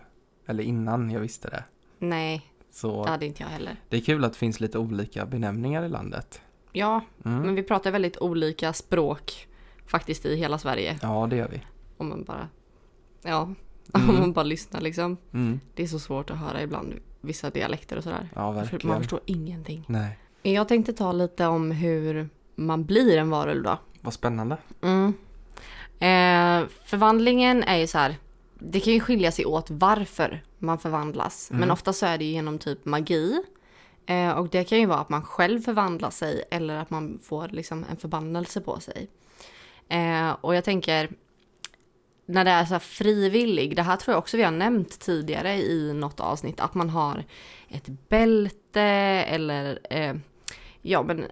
Eller 0.46 0.64
innan 0.64 1.10
jag 1.12 1.20
visste 1.20 1.50
det. 1.50 1.64
Nej, 2.00 2.52
Så 2.72 3.04
det 3.04 3.10
hade 3.10 3.26
inte 3.26 3.44
jag 3.44 3.50
heller. 3.50 3.76
det 3.90 3.98
är 3.98 4.02
kul 4.02 4.26
att 4.26 4.34
det 4.34 4.38
finns 4.40 4.60
lite 4.60 4.78
olika 4.80 5.26
benämningar 5.26 5.84
i 5.84 5.90
landet. 5.90 6.42
Ja, 6.72 7.02
Mm. 7.26 7.42
men 7.42 7.56
vi 7.56 7.64
pratar 7.64 7.92
väldigt 7.92 8.18
olika 8.18 8.74
språk 8.74 9.48
faktiskt 9.88 10.26
i 10.26 10.36
hela 10.36 10.58
Sverige. 10.58 11.00
Ja, 11.02 11.28
det 11.30 11.36
gör 11.36 11.48
vi. 11.50 11.62
Om 11.98 12.10
man 12.10 12.24
bara, 12.24 12.50
ja, 13.24 13.42
Mm. 13.96 14.10
om 14.10 14.20
man 14.20 14.34
bara 14.34 14.44
lyssnar 14.46 14.82
liksom. 14.82 15.18
Mm. 15.34 15.60
Det 15.76 15.84
är 15.84 15.88
så 15.88 16.00
svårt 16.00 16.32
att 16.32 16.38
höra 16.38 16.62
ibland 16.62 16.94
vissa 17.22 17.50
dialekter 17.50 17.98
och 17.98 18.04
sådär. 18.04 18.30
Ja, 18.36 18.54
För 18.54 18.62
verkligen. 18.62 18.88
man 18.88 18.98
förstår 19.02 19.20
ingenting. 19.26 19.84
Nej, 19.88 20.18
Jag 20.42 20.68
tänkte 20.68 20.94
ta 20.94 21.12
lite 21.12 21.46
om 21.48 21.72
hur 21.72 22.30
man 22.56 22.86
blir 22.86 23.18
en 23.18 23.30
varulv 23.30 23.64
då. 23.64 23.78
vad 24.02 24.14
spännande. 24.14 24.58
Mm. 24.82 25.14
Eh, 26.00 26.68
förvandlingen 26.86 27.64
är 27.64 27.78
ju 27.78 27.88
så 27.88 27.98
här. 27.98 28.16
Det 28.60 28.80
kan 28.80 28.94
ju 28.94 29.00
skilja 29.00 29.32
sig 29.32 29.46
åt 29.46 29.68
varför 29.70 30.44
man 30.58 30.80
förvandlas. 30.80 31.52
Mm. 31.52 31.60
Men 31.60 31.72
ofta 31.72 31.94
så 31.94 32.06
är 32.06 32.18
det 32.18 32.26
genom 32.26 32.58
typ 32.60 32.86
magi. 32.86 33.42
Eh, 34.08 34.32
och 34.32 34.50
det 34.50 34.64
kan 34.64 34.80
ju 34.80 34.86
vara 34.86 35.00
att 35.00 35.10
man 35.10 35.22
själv 35.22 35.62
förvandlar 35.62 36.10
sig 36.10 36.44
eller 36.52 36.76
att 36.76 36.90
man 36.90 37.20
får 37.24 37.48
liksom 37.48 37.86
en 37.90 37.98
förbannelse 37.98 38.62
på 38.62 38.80
sig. 38.80 39.08
Eh, 39.90 40.32
och 40.42 40.56
jag 40.56 40.64
tänker 40.64 41.10
när 42.26 42.46
det 42.46 42.52
är 42.52 42.66
så 42.66 42.74
här 42.74 42.80
frivillig, 42.80 43.76
det 43.76 43.82
här 43.82 43.96
tror 43.96 44.14
jag 44.14 44.20
också 44.20 44.38
vi 44.38 44.44
har 44.44 44.52
nämnt 44.52 45.00
tidigare 45.00 45.56
i 45.58 45.94
något 45.94 46.20
avsnitt, 46.20 46.60
att 46.60 46.74
man 46.74 46.90
har 46.90 47.24
ett 47.70 47.88
bälte 48.10 48.82
eller 48.82 49.80
eh, 49.90 50.16
ja 50.82 51.04
men 51.04 51.26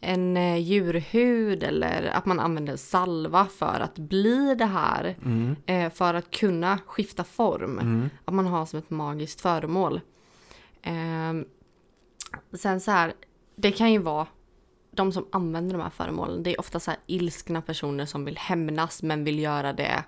en 0.00 0.36
eh, 0.36 0.56
djurhud 0.56 1.62
eller 1.62 2.06
att 2.06 2.26
man 2.26 2.40
använder 2.40 2.76
salva 2.76 3.46
för 3.46 3.80
att 3.80 3.98
bli 3.98 4.54
det 4.54 4.66
här. 4.66 5.16
Mm. 5.24 5.56
Eh, 5.66 5.90
för 5.92 6.14
att 6.14 6.30
kunna 6.30 6.78
skifta 6.86 7.24
form. 7.24 7.78
Mm. 7.78 8.10
Att 8.24 8.34
man 8.34 8.46
har 8.46 8.66
som 8.66 8.78
ett 8.78 8.90
magiskt 8.90 9.40
föremål. 9.40 10.00
Eh, 10.82 11.32
sen 12.52 12.80
så 12.80 12.90
här, 12.90 13.14
det 13.56 13.70
kan 13.72 13.92
ju 13.92 13.98
vara 13.98 14.26
de 14.90 15.12
som 15.12 15.26
använder 15.32 15.74
de 15.76 15.82
här 15.82 15.90
föremålen. 15.90 16.42
Det 16.42 16.54
är 16.54 16.60
ofta 16.60 16.80
så 16.80 16.90
här 16.90 17.00
ilskna 17.06 17.62
personer 17.62 18.06
som 18.06 18.24
vill 18.24 18.38
hämnas 18.38 19.02
men 19.02 19.24
vill 19.24 19.38
göra 19.38 19.72
det 19.72 20.04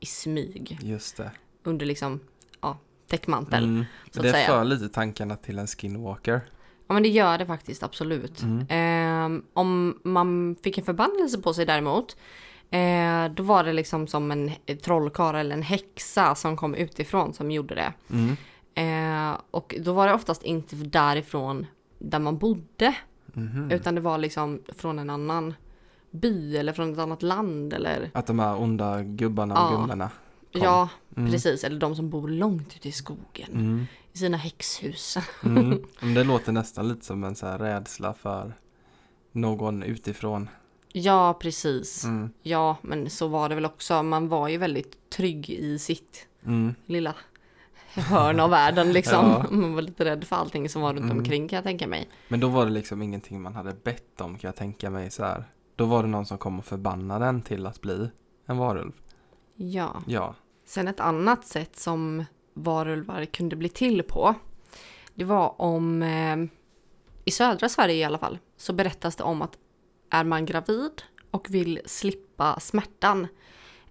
i 0.00 0.06
smyg. 0.06 0.78
Just 0.82 1.16
det. 1.16 1.30
Under 1.62 1.86
liksom, 1.86 2.20
ja, 2.60 2.78
täckmantel. 3.10 3.64
Mm. 3.64 3.84
så 4.10 4.20
att 4.20 4.22
Det 4.22 4.30
säga. 4.32 4.46
för 4.46 4.64
lite 4.64 4.88
tankarna 4.88 5.36
till 5.36 5.58
en 5.58 5.66
skinwalker. 5.66 6.40
Ja 6.86 6.94
men 6.94 7.02
det 7.02 7.08
gör 7.08 7.38
det 7.38 7.46
faktiskt 7.46 7.82
absolut. 7.82 8.42
Mm. 8.42 9.36
Eh, 9.36 9.42
om 9.52 10.00
man 10.04 10.56
fick 10.62 10.78
en 10.78 10.84
förbannelse 10.84 11.38
på 11.40 11.54
sig 11.54 11.66
däremot. 11.66 12.16
Eh, 12.70 13.28
då 13.34 13.42
var 13.42 13.64
det 13.64 13.72
liksom 13.72 14.06
som 14.06 14.30
en 14.30 14.50
trollkarl 14.82 15.36
eller 15.36 15.54
en 15.54 15.62
häxa 15.62 16.34
som 16.34 16.56
kom 16.56 16.74
utifrån 16.74 17.34
som 17.34 17.50
gjorde 17.50 17.74
det. 17.74 17.92
Mm. 18.10 18.36
Eh, 18.74 19.32
och 19.50 19.74
då 19.80 19.92
var 19.92 20.06
det 20.06 20.14
oftast 20.14 20.42
inte 20.42 20.76
därifrån 20.76 21.66
där 21.98 22.18
man 22.18 22.38
bodde. 22.38 22.96
Mhm. 23.26 23.70
Utan 23.70 23.94
det 23.94 24.00
var 24.00 24.18
liksom 24.18 24.62
från 24.68 24.98
en 24.98 25.10
annan 25.10 25.54
by 26.10 26.56
eller 26.56 26.72
från 26.72 26.92
ett 26.92 26.98
annat 26.98 27.22
land 27.22 27.72
eller 27.72 28.10
Att 28.14 28.26
de 28.26 28.38
här 28.38 28.60
onda 28.62 29.02
gubbarna 29.02 29.54
och 29.66 29.72
Ja. 29.74 29.76
gummorna. 29.80 30.10
Kom. 30.52 30.62
ja, 30.62 30.88
Mm. 31.16 31.32
precis. 31.32 31.64
Eller 31.64 31.78
de 31.80 31.96
som 31.96 32.10
bor 32.10 32.28
långt 32.28 32.76
ute 32.76 32.88
i 32.88 32.92
skogen 32.92 33.48
Mm. 33.52 33.84
i 34.12 34.18
sina 34.18 34.36
häxhus. 34.36 35.16
Mm. 35.44 35.84
Det 36.14 36.24
låter 36.24 36.52
nästan 36.52 36.88
lite 36.88 37.04
som 37.06 37.24
en 37.24 37.34
så 37.34 37.46
här 37.46 37.58
rädsla 37.58 38.14
för 38.14 38.54
någon 39.32 39.82
utifrån. 39.82 40.48
ja, 40.92 41.34
precis. 41.40 42.04
Mm. 42.04 42.30
Ja, 42.42 42.76
men 42.82 43.10
så 43.10 43.28
var 43.28 43.48
det 43.48 43.54
väl 43.54 43.64
också. 43.64 44.02
Man 44.02 44.28
var 44.28 44.48
ju 44.48 44.56
väldigt 44.56 45.10
trygg 45.10 45.50
i 45.50 45.78
sitt 45.78 46.26
Mm. 46.46 46.74
lilla 46.86 47.14
hörn 47.96 48.40
av 48.40 48.50
världen 48.50 48.92
liksom. 48.92 49.26
Ja. 49.26 49.46
Man 49.50 49.74
var 49.74 49.82
lite 49.82 50.04
rädd 50.04 50.24
för 50.24 50.36
allting 50.36 50.68
som 50.68 50.82
var 50.82 50.88
runt 50.94 51.04
Mm. 51.04 51.18
omkring 51.18 51.48
kan 51.48 51.56
jag 51.56 51.64
tänka 51.64 51.86
mig. 51.86 52.08
Men 52.28 52.40
då 52.40 52.48
var 52.48 52.64
det 52.64 52.70
liksom 52.72 53.02
ingenting 53.02 53.42
man 53.42 53.54
hade 53.54 53.72
bett 53.74 54.20
om 54.20 54.38
kan 54.38 54.48
jag 54.48 54.56
tänka 54.56 54.90
mig 54.90 55.10
så 55.10 55.24
här. 55.24 55.44
Då 55.76 55.84
var 55.86 56.02
det 56.02 56.08
någon 56.08 56.26
som 56.26 56.38
kom 56.38 56.58
och 56.58 56.64
förbannade 56.64 57.24
den 57.24 57.42
till 57.42 57.66
att 57.66 57.80
bli 57.80 58.10
en 58.46 58.56
varulv. 58.58 58.92
Ja. 59.56 60.02
Ja. 60.06 60.34
Sen 60.66 60.88
ett 60.88 61.00
annat 61.00 61.44
sätt 61.44 61.76
som 61.76 62.24
varulvar 62.54 63.24
kunde 63.24 63.56
bli 63.56 63.68
till 63.68 64.02
på. 64.02 64.34
Det 65.14 65.24
var 65.24 65.60
om, 65.60 66.02
eh, 66.02 66.36
i 67.24 67.30
södra 67.30 67.68
Sverige 67.68 67.94
i 67.94 68.04
alla 68.04 68.18
fall, 68.18 68.38
så 68.56 68.72
berättas 68.72 69.16
det 69.16 69.24
om 69.24 69.42
att 69.42 69.58
är 70.10 70.24
man 70.24 70.46
gravid 70.46 71.02
och 71.30 71.46
vill 71.50 71.80
slippa 71.86 72.60
smärtan 72.60 73.26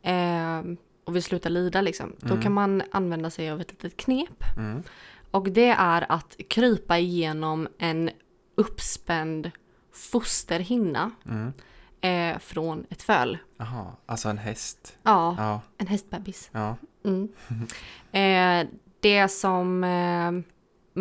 eh, 0.02 0.62
och 1.04 1.16
vill 1.16 1.24
sluta 1.24 1.50
lida 1.50 1.82
liksom, 1.82 2.16
då 2.20 2.30
Mm. 2.30 2.42
kan 2.42 2.54
man 2.54 2.82
använda 2.92 3.30
sig 3.30 3.50
av 3.52 3.62
ett 3.62 3.72
litet 3.72 3.98
knep. 3.98 4.44
Mm. 4.58 4.84
Och 5.32 5.50
det 5.50 5.70
är 5.70 6.06
att 6.12 6.36
krypa 6.50 6.98
igenom 6.98 7.68
en 7.78 8.10
uppspänd 8.56 9.52
fosterhinna 9.94 11.12
Mm. 11.30 11.54
eh, 12.02 12.40
från 12.40 12.86
ett 12.90 13.02
föl. 13.02 13.38
Jaha, 13.58 13.86
alltså 14.06 14.30
en 14.30 14.38
häst. 14.38 14.98
Ja, 15.04 15.36
Ja, 15.38 15.62
en 15.78 15.88
hästbebis. 15.88 16.50
ja. 16.54 16.76
Mm. 17.06 17.28
Eh, 18.12 18.68
det 19.00 19.28
som 19.28 19.84
eh, 19.84 20.32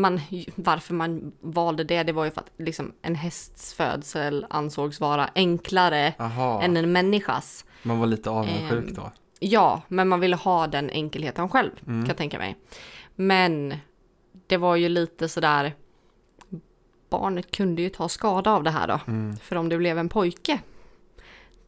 man, 0.00 0.20
varför 0.54 0.94
man 0.94 1.32
valde 1.40 1.84
det, 1.84 2.02
det 2.02 2.12
var 2.12 2.24
ju 2.24 2.30
för 2.30 2.40
att 2.40 2.50
liksom, 2.58 2.92
en 3.02 3.14
hästs 3.14 3.74
födsel 3.74 4.46
ansågs 4.50 5.00
vara 5.00 5.30
enklare 5.34 6.14
Jaha, 6.18 6.62
än 6.62 6.76
en 6.76 6.92
människas. 6.92 7.64
man 7.82 7.98
var 7.98 8.06
lite 8.06 8.30
avundsjuk 8.30 8.88
Ehm, 8.88 8.94
då. 8.94 9.10
Ja, 9.44 9.82
men 9.88 10.08
man 10.08 10.20
ville 10.20 10.36
ha 10.36 10.66
den 10.66 10.90
enkelheten 10.90 11.48
själv, 11.48 11.70
Mm. 11.86 12.00
kan 12.02 12.08
jag 12.08 12.16
tänka 12.16 12.38
mig. 12.38 12.56
Men 13.14 13.74
det 14.46 14.56
var 14.56 14.76
ju 14.76 14.88
lite 14.88 15.28
sådär, 15.28 15.74
barnet 17.10 17.50
kunde 17.50 17.82
ju 17.82 17.88
ta 17.88 18.08
skada 18.08 18.50
av 18.52 18.62
det 18.62 18.70
här 18.70 18.88
då. 18.88 19.00
Mm. 19.06 19.36
För 19.36 19.56
om 19.56 19.68
det 19.68 19.78
blev 19.78 19.98
en 19.98 20.08
pojke, 20.08 20.60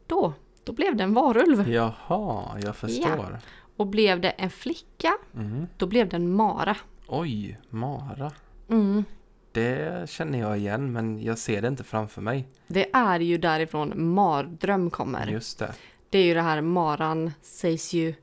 då, 0.06 0.32
då 0.64 0.72
blev 0.72 0.96
det 0.96 1.04
en 1.04 1.14
varulv. 1.14 1.68
Jaha, 1.70 2.58
jag 2.62 2.76
förstår. 2.76 3.38
Och 3.76 3.86
blev 3.86 4.20
det 4.20 4.30
en 4.30 4.50
flicka, 4.50 5.12
Mm. 5.34 5.66
då 5.76 5.86
blev 5.86 6.08
det 6.08 6.16
en 6.16 6.32
mara. 6.32 6.76
Oj, 7.08 7.58
Mara. 7.70 8.32
Mm. 8.70 9.04
Det 9.52 10.10
känner 10.10 10.38
jag 10.38 10.58
igen 10.58 10.92
men 10.92 11.22
jag 11.22 11.38
ser 11.38 11.62
det 11.62 11.68
inte 11.68 11.84
framför 11.84 12.20
mig. 12.22 12.48
Det 12.66 12.90
är 12.96 13.20
ju 13.20 13.38
därifrån 13.38 13.92
mardröm 14.14 14.90
kommer. 14.90 15.26
Just 15.26 15.58
det. 15.58 15.72
Det 16.14 16.18
är 16.18 16.24
ju 16.24 16.34
det 16.34 16.42
här 16.42 16.60
maran 16.60 17.32
sägs 17.42 17.92
ju 17.92 18.14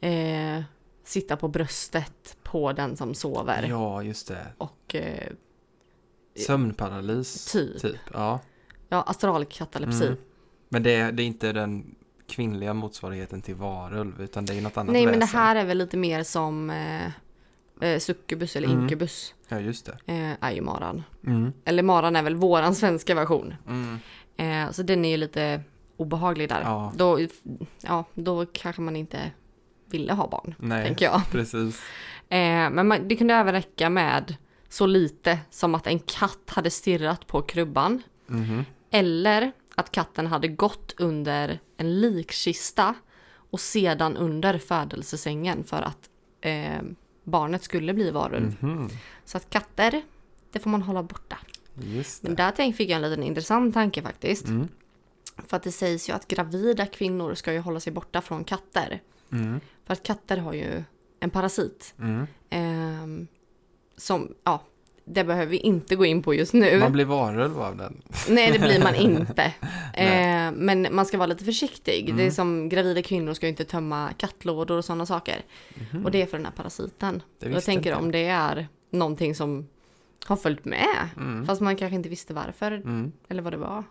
eh, 0.00 0.62
sitta 1.04 1.36
på 1.36 1.48
bröstet 1.48 2.36
på 2.42 2.72
den 2.72 2.96
som 2.96 3.14
sover. 3.14 3.66
Ja, 3.68 4.02
just 4.02 4.28
det. 4.28 4.46
Och 4.58 4.94
eh, 4.94 5.32
Sömnparalys. 6.46 7.52
Typ. 7.52 7.80
typ. 7.80 7.96
Ja. 8.12 8.40
ja, 8.88 9.02
astralkatalepsi. 9.02 10.06
Mm. 10.06 10.18
Men 10.68 10.82
det 10.82 10.94
är, 10.94 11.12
det 11.12 11.22
är 11.22 11.24
inte 11.24 11.52
den 11.52 11.94
kvinnliga 12.28 12.74
motsvarigheten 12.74 13.42
till 13.42 13.54
varulv 13.54 14.20
utan 14.20 14.44
det 14.44 14.54
är 14.54 14.62
något 14.62 14.76
annat 14.76 14.92
Nej 14.92 15.06
men 15.06 15.20
det 15.20 15.26
här 15.26 15.56
är 15.56 15.64
väl 15.64 15.78
lite 15.78 15.96
mer 15.96 16.22
som 16.22 16.70
eh, 16.70 17.06
eh, 17.80 17.98
succubus 17.98 18.56
eller 18.56 18.68
Mm. 18.68 18.82
inkubus. 18.82 19.34
Ja, 19.48 19.60
just 19.60 19.86
det. 19.86 20.12
Eh, 20.12 20.36
är 20.40 20.52
ju 20.52 20.60
maran. 20.60 21.02
Mm. 21.26 21.52
Eller 21.64 21.82
maran 21.82 22.16
är 22.16 22.22
väl 22.22 22.36
våran 22.36 22.74
svenska 22.74 23.14
version. 23.14 23.54
Mm. 23.68 23.98
Eh, 24.36 24.72
så 24.72 24.82
den 24.82 25.04
är 25.04 25.10
ju 25.10 25.16
lite 25.16 25.62
obehaglig 25.98 26.48
där. 26.48 26.60
Ja. 26.60 26.92
Då, 26.96 27.18
ja, 27.82 28.04
då 28.14 28.46
kanske 28.46 28.82
man 28.82 28.96
inte 28.96 29.30
ville 29.86 30.12
ha 30.12 30.28
barn, 30.28 30.54
Nej, 30.58 30.86
tänker 30.86 31.04
jag. 31.06 31.22
precis. 31.30 31.82
Eh, 32.28 32.70
men 32.70 32.88
man, 32.88 33.08
det 33.08 33.16
kunde 33.16 33.34
även 33.34 33.54
räcka 33.54 33.90
med 33.90 34.36
så 34.68 34.86
lite 34.86 35.38
som 35.50 35.74
att 35.74 35.86
en 35.86 35.98
katt 35.98 36.50
hade 36.50 36.70
stirrat 36.70 37.26
på 37.26 37.42
krubban. 37.42 38.02
Mhm. 38.26 38.64
Eller 38.90 39.52
att 39.74 39.92
katten 39.92 40.26
hade 40.26 40.48
gått 40.48 40.94
under 40.98 41.58
en 41.76 42.00
likkista 42.00 42.94
och 43.50 43.60
sedan 43.60 44.16
under 44.16 44.58
födelsesängen 44.58 45.64
för 45.64 45.82
att 45.82 46.08
eh, 46.40 46.82
barnet 47.24 47.62
skulle 47.62 47.94
bli 47.94 48.10
varulv. 48.10 48.56
Mhm. 48.60 48.88
Så 49.24 49.36
att 49.36 49.50
katter, 49.50 50.02
det 50.52 50.58
får 50.58 50.70
man 50.70 50.82
hålla 50.82 51.02
borta. 51.02 51.38
Men 52.20 52.34
där 52.34 52.72
fick 52.72 52.90
jag 52.90 52.96
en 52.96 53.10
liten 53.10 53.22
intressant 53.24 53.74
tanke 53.74 54.02
faktiskt. 54.02 54.46
Mm. 54.46 54.68
För 55.46 55.56
att 55.56 55.62
det 55.62 55.72
sägs 55.72 56.08
ju 56.08 56.12
att 56.12 56.28
gravida 56.28 56.86
kvinnor 56.86 57.34
ska 57.34 57.52
ju 57.52 57.58
hålla 57.58 57.80
sig 57.80 57.92
borta 57.92 58.20
från 58.22 58.44
katter. 58.44 59.00
Mm. 59.32 59.60
För 59.86 59.92
att 59.92 60.02
katter 60.02 60.36
har 60.36 60.52
ju 60.52 60.82
en 61.20 61.30
parasit. 61.30 61.94
Mm. 61.98 62.26
Ehm, 62.50 63.26
som, 63.96 64.34
ja, 64.44 64.62
det 65.04 65.24
behöver 65.24 65.46
vi 65.50 65.56
inte 65.56 65.96
gå 65.96 66.04
in 66.04 66.22
på 66.22 66.34
just 66.34 66.52
nu. 66.52 66.78
Man 66.78 66.92
blir 66.92 67.04
varulv 67.04 67.60
av 67.60 67.76
den. 67.76 68.02
Nej, 68.28 68.52
det 68.52 68.58
blir 68.58 68.82
man 68.82 68.94
inte. 68.94 69.42
Eh, 69.94 70.52
men 70.52 70.88
man 70.90 71.06
ska 71.06 71.18
vara 71.18 71.26
lite 71.26 71.44
försiktig. 71.44 72.04
Det 72.06 72.12
är 72.12 72.24
Mm. 72.24 72.30
som 72.30 72.68
gravida 72.68 73.02
kvinnor 73.02 73.34
ska 73.34 73.46
ju 73.46 73.50
inte 73.50 73.64
tömma 73.64 74.12
kattlådor 74.16 74.76
och 74.78 74.84
sådana 74.84 75.06
saker. 75.06 75.42
Mhm. 75.92 76.04
Och 76.04 76.10
det 76.10 76.22
är 76.22 76.26
för 76.26 76.36
den 76.36 76.46
här 76.46 76.52
parasiten. 76.52 77.22
Jag 77.38 77.64
tänker 77.64 77.90
inte. 77.90 78.02
om 78.02 78.10
det 78.10 78.24
är 78.26 78.68
någonting 78.90 79.34
som 79.34 79.68
har 80.26 80.36
följt 80.36 80.64
med. 80.64 81.08
Mm. 81.16 81.46
Fast 81.46 81.60
man 81.60 81.76
kanske 81.76 81.94
inte 81.96 82.08
visste 82.08 82.34
varför 82.34 82.72
Mm. 82.72 83.12
eller 83.28 83.42
vad 83.42 83.52
det 83.52 83.56
var. 83.56 83.84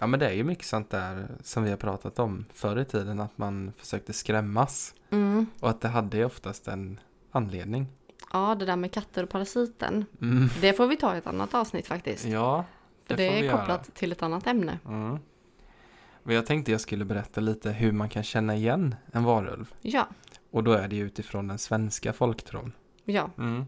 Ja 0.00 0.06
men 0.06 0.20
det 0.20 0.26
är 0.26 0.32
ju 0.32 0.44
mycket 0.44 0.64
sånt 0.66 0.90
där 0.90 1.28
som 1.42 1.62
vi 1.64 1.70
har 1.70 1.76
pratat 1.76 2.18
om 2.18 2.44
förr 2.52 2.78
i 2.78 2.84
tiden 2.84 3.20
att 3.20 3.38
man 3.38 3.72
försökte 3.76 4.12
skrämmas 4.12 4.94
Mm. 5.10 5.46
och 5.60 5.70
att 5.70 5.80
det 5.80 5.88
hade 5.88 6.16
ju 6.16 6.24
oftast 6.24 6.68
en 6.68 7.00
anledning. 7.30 7.86
Ja, 8.32 8.54
det 8.54 8.64
där 8.64 8.76
med 8.76 8.92
katter 8.92 9.22
och 9.22 9.28
parasiten. 9.30 10.04
Mm. 10.20 10.48
Det 10.60 10.72
får 10.72 10.86
vi 10.86 10.96
ta 10.96 11.14
i 11.14 11.18
ett 11.18 11.26
annat 11.26 11.54
avsnitt 11.54 11.86
faktiskt. 11.86 12.24
Ja, 12.24 12.64
för 13.06 13.16
det 13.16 13.22
det 13.24 13.28
får 13.30 13.34
vi 13.36 13.40
är 13.40 13.44
göra. 13.44 13.58
kopplat 13.58 13.94
till 13.94 14.12
ett 14.12 14.22
annat 14.22 14.46
ämne. 14.46 14.78
Mm. 14.86 15.18
Men 16.22 16.34
jag 16.34 16.46
tänkte 16.46 16.72
jag 16.72 16.80
skulle 16.80 17.04
berätta 17.04 17.40
lite 17.40 17.70
hur 17.70 17.92
man 17.92 18.08
kan 18.08 18.22
känna 18.22 18.56
igen 18.56 18.94
en 19.12 19.24
varulv. 19.24 19.74
Ja, 19.80 20.08
Och 20.50 20.64
då 20.64 20.72
är 20.72 20.88
det 20.88 20.96
ju 20.96 21.04
utifrån 21.06 21.48
den 21.48 21.58
svenska 21.58 22.12
folktron. 22.12 22.72
ja. 23.04 23.30
Mm. 23.38 23.64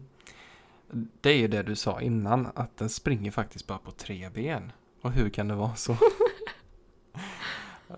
Det 1.21 1.29
är 1.29 1.37
ju 1.37 1.47
det 1.47 1.63
du 1.63 1.75
sa 1.75 2.01
innan, 2.01 2.47
att 2.55 2.77
den 2.77 2.89
springer 2.89 3.31
faktiskt 3.31 3.67
bara 3.67 3.77
på 3.77 3.91
tre 3.91 4.29
ben. 4.33 4.71
Och 5.05 5.11
hur 5.11 5.29
kan 5.29 5.47
det 5.47 5.55
vara 5.55 5.75
så? 5.75 5.97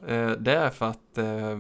Eh, 0.07 0.31
det 0.31 0.55
är 0.55 0.69
för 0.69 0.85
att 0.85 1.17
eh, 1.17 1.59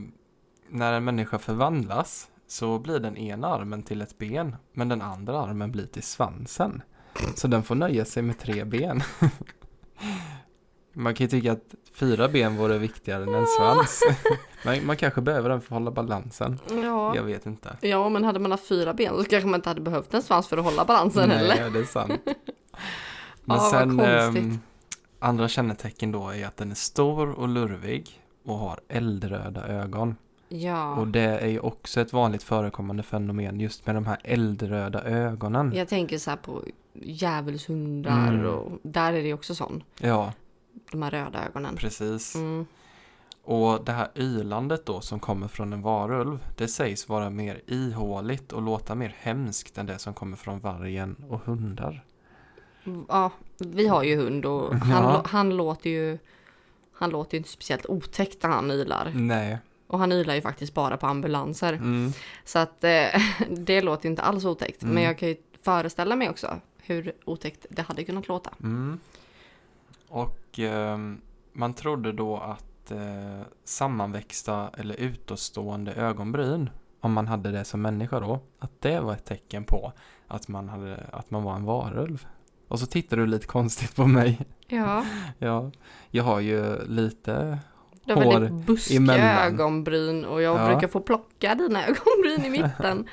när 0.69 0.93
en 0.93 1.03
människa 1.03 1.39
förvandlas 1.39 2.27
så 2.47 2.79
blir 2.79 2.99
den 2.99 3.17
ena 3.17 3.47
armen 3.47 3.83
till 3.83 4.01
ett 4.01 4.17
ben, 4.17 4.55
men 4.73 4.89
den 4.89 5.01
andra 5.01 5.39
armen 5.41 5.71
blir 5.71 5.85
till 5.85 6.03
svansen. 6.03 6.81
Så 7.35 7.47
den 7.47 7.63
får 7.63 7.75
nöja 7.75 8.05
sig 8.05 8.23
med 8.23 8.39
tre 8.39 8.63
ben. 8.63 9.03
Man 10.93 11.15
kan 11.15 11.25
ju 11.25 11.29
tycka 11.29 11.51
att 11.51 11.75
fyra 11.93 12.27
ben 12.27 12.57
vore 12.57 12.77
viktigare 12.77 13.23
än 13.23 13.35
en 13.35 13.47
svans. 13.47 14.01
Men 14.65 14.85
man 14.85 14.97
kanske 14.97 15.21
behöver 15.21 15.49
den 15.49 15.61
för 15.61 15.67
att 15.67 15.79
hålla 15.79 15.91
balansen. 15.91 16.59
Ja. 16.69 17.15
Jag 17.15 17.23
vet 17.23 17.45
inte. 17.45 17.77
ja, 17.81 18.09
men 18.09 18.23
hade 18.23 18.39
man 18.39 18.51
haft 18.51 18.67
fyra 18.67 18.93
ben 18.93 19.17
så 19.17 19.23
kanske 19.23 19.47
man 19.47 19.59
inte 19.59 19.69
hade 19.69 19.81
behövt 19.81 20.13
en 20.13 20.21
svans 20.21 20.47
för 20.47 20.57
att 20.57 20.63
hålla 20.63 20.85
balansen 20.85 21.29
Nej, 21.29 21.37
heller. 21.37 21.69
det 21.69 21.79
är 21.79 21.83
sant. 21.83 22.21
Men 22.25 22.35
Ja, 23.57 23.61
vad 23.61 23.71
sen 23.71 23.97
konstigt. 23.97 24.61
Andra 25.19 25.47
kännetecken 25.47 26.11
då 26.11 26.29
är 26.29 26.45
att 26.47 26.57
den 26.57 26.71
är 26.71 26.75
stor 26.75 27.29
och 27.31 27.47
lurvig 27.47 28.21
och 28.45 28.55
har 28.57 28.79
eldröda 28.87 29.67
ögon. 29.67 30.15
Ja. 30.49 30.95
Och 30.95 31.07
det 31.07 31.21
är 31.39 31.47
ju 31.47 31.59
också 31.59 32.01
ett 32.01 32.13
vanligt 32.13 32.43
förekommande 32.43 33.03
fenomen 33.03 33.59
just 33.59 33.85
med 33.85 33.95
de 33.95 34.05
här 34.05 34.17
eldröda 34.23 35.03
ögonen. 35.03 35.71
Jag 35.75 35.87
tänker 35.87 36.17
så 36.17 36.29
här 36.29 36.37
på 36.37 36.63
djävulshundar 36.93 38.27
Mm. 38.33 38.45
och 38.45 38.71
där 38.83 39.13
är 39.13 39.23
det 39.23 39.33
också 39.33 39.55
sån. 39.55 39.83
Ja, 39.99 40.33
De 40.91 41.01
här 41.01 41.11
röda 41.11 41.45
ögonen. 41.45 41.75
precis. 41.75 42.35
Mm. 42.35 42.65
Och 43.43 43.85
det 43.85 43.91
här 43.91 44.07
ylandet 44.15 44.85
då 44.85 45.01
som 45.01 45.19
kommer 45.19 45.47
från 45.47 45.73
en 45.73 45.81
varulv, 45.81 46.39
det 46.57 46.67
sägs 46.67 47.09
vara 47.09 47.29
mer 47.29 47.61
ihåligt 47.67 48.51
och 48.53 48.61
låta 48.61 48.95
mer 48.95 49.15
hemskt 49.19 49.77
än 49.77 49.85
det 49.85 49.99
som 49.99 50.13
kommer 50.13 50.37
från 50.37 50.59
vargen 50.59 51.15
och 51.29 51.39
hundar. 51.39 52.03
Ja, 53.09 53.31
vi 53.57 53.87
har 53.87 54.03
ju 54.03 54.15
hund 54.15 54.45
och 54.45 54.75
han, 54.75 55.03
Ja. 55.03 55.23
han 55.25 55.57
låter 55.57 55.89
ju 55.89 56.17
han 56.93 57.09
låter 57.09 57.33
ju 57.33 57.37
inte 57.37 57.49
speciellt 57.49 57.85
otäckt 57.85 58.43
när 58.43 58.49
han 58.49 58.71
ylar. 58.71 59.11
Nej. 59.15 59.57
Och 59.87 59.99
han 59.99 60.11
ylar 60.11 60.35
ju 60.35 60.41
faktiskt 60.41 60.73
bara 60.73 60.97
på 60.97 61.07
ambulanser. 61.07 61.73
Mm. 61.73 62.11
Så 62.45 62.59
att 62.59 62.83
eh, 62.83 63.21
det 63.49 63.81
låter 63.81 64.09
inte 64.09 64.21
alls 64.21 64.45
otäckt. 64.45 64.83
Mm. 64.83 64.95
Men 64.95 65.03
jag 65.03 65.17
kan 65.17 65.29
ju 65.29 65.35
föreställa 65.61 66.15
mig 66.15 66.29
också 66.29 66.59
hur 66.77 67.11
otäckt 67.25 67.65
det 67.69 67.81
hade 67.81 68.03
kunnat 68.03 68.27
låta. 68.27 68.49
Mm. 68.63 68.99
Och 70.07 70.59
ehm, 70.59 71.21
man 71.53 71.73
trodde 71.73 72.11
då 72.11 72.37
att 72.37 72.91
eh, 72.91 73.41
sammanväxta 73.63 74.69
eller 74.77 74.95
utåtstående 74.95 75.93
ögonbryn, 75.93 76.69
om 76.99 77.13
man 77.13 77.27
hade 77.27 77.51
det 77.51 77.65
som 77.65 77.81
människa 77.81 78.19
då, 78.19 78.39
att 78.59 78.81
det 78.81 78.99
var 78.99 79.13
ett 79.13 79.25
tecken 79.25 79.63
på 79.63 79.93
att 80.27 80.47
man, 80.47 80.69
hade, 80.69 81.03
att 81.11 81.31
man 81.31 81.43
var 81.43 81.55
en 81.55 81.63
varulv. 81.65 82.27
Och 82.67 82.79
så 82.79 82.85
tittar 82.85 83.17
du 83.17 83.25
lite 83.27 83.47
konstigt 83.47 83.95
på 83.95 84.07
mig. 84.07 84.39
Ja, 84.67 85.05
Ja, 85.39 85.71
jag 86.11 86.23
har 86.23 86.39
ju 86.39 86.85
lite, 86.85 87.59
du 88.05 88.13
har 88.13 88.23
Hår 88.23 88.33
väldigt 88.39 88.65
buskiga 88.65 88.97
emellan. 88.97 89.53
ögonbryn 89.53 90.25
och 90.25 90.41
jag 90.41 90.59
Ja. 90.59 90.67
brukar 90.67 90.87
få 90.87 90.99
plocka 90.99 91.55
dina 91.55 91.83
ögonbryn 91.87 92.45
i 92.45 92.49
mitten. 92.49 93.07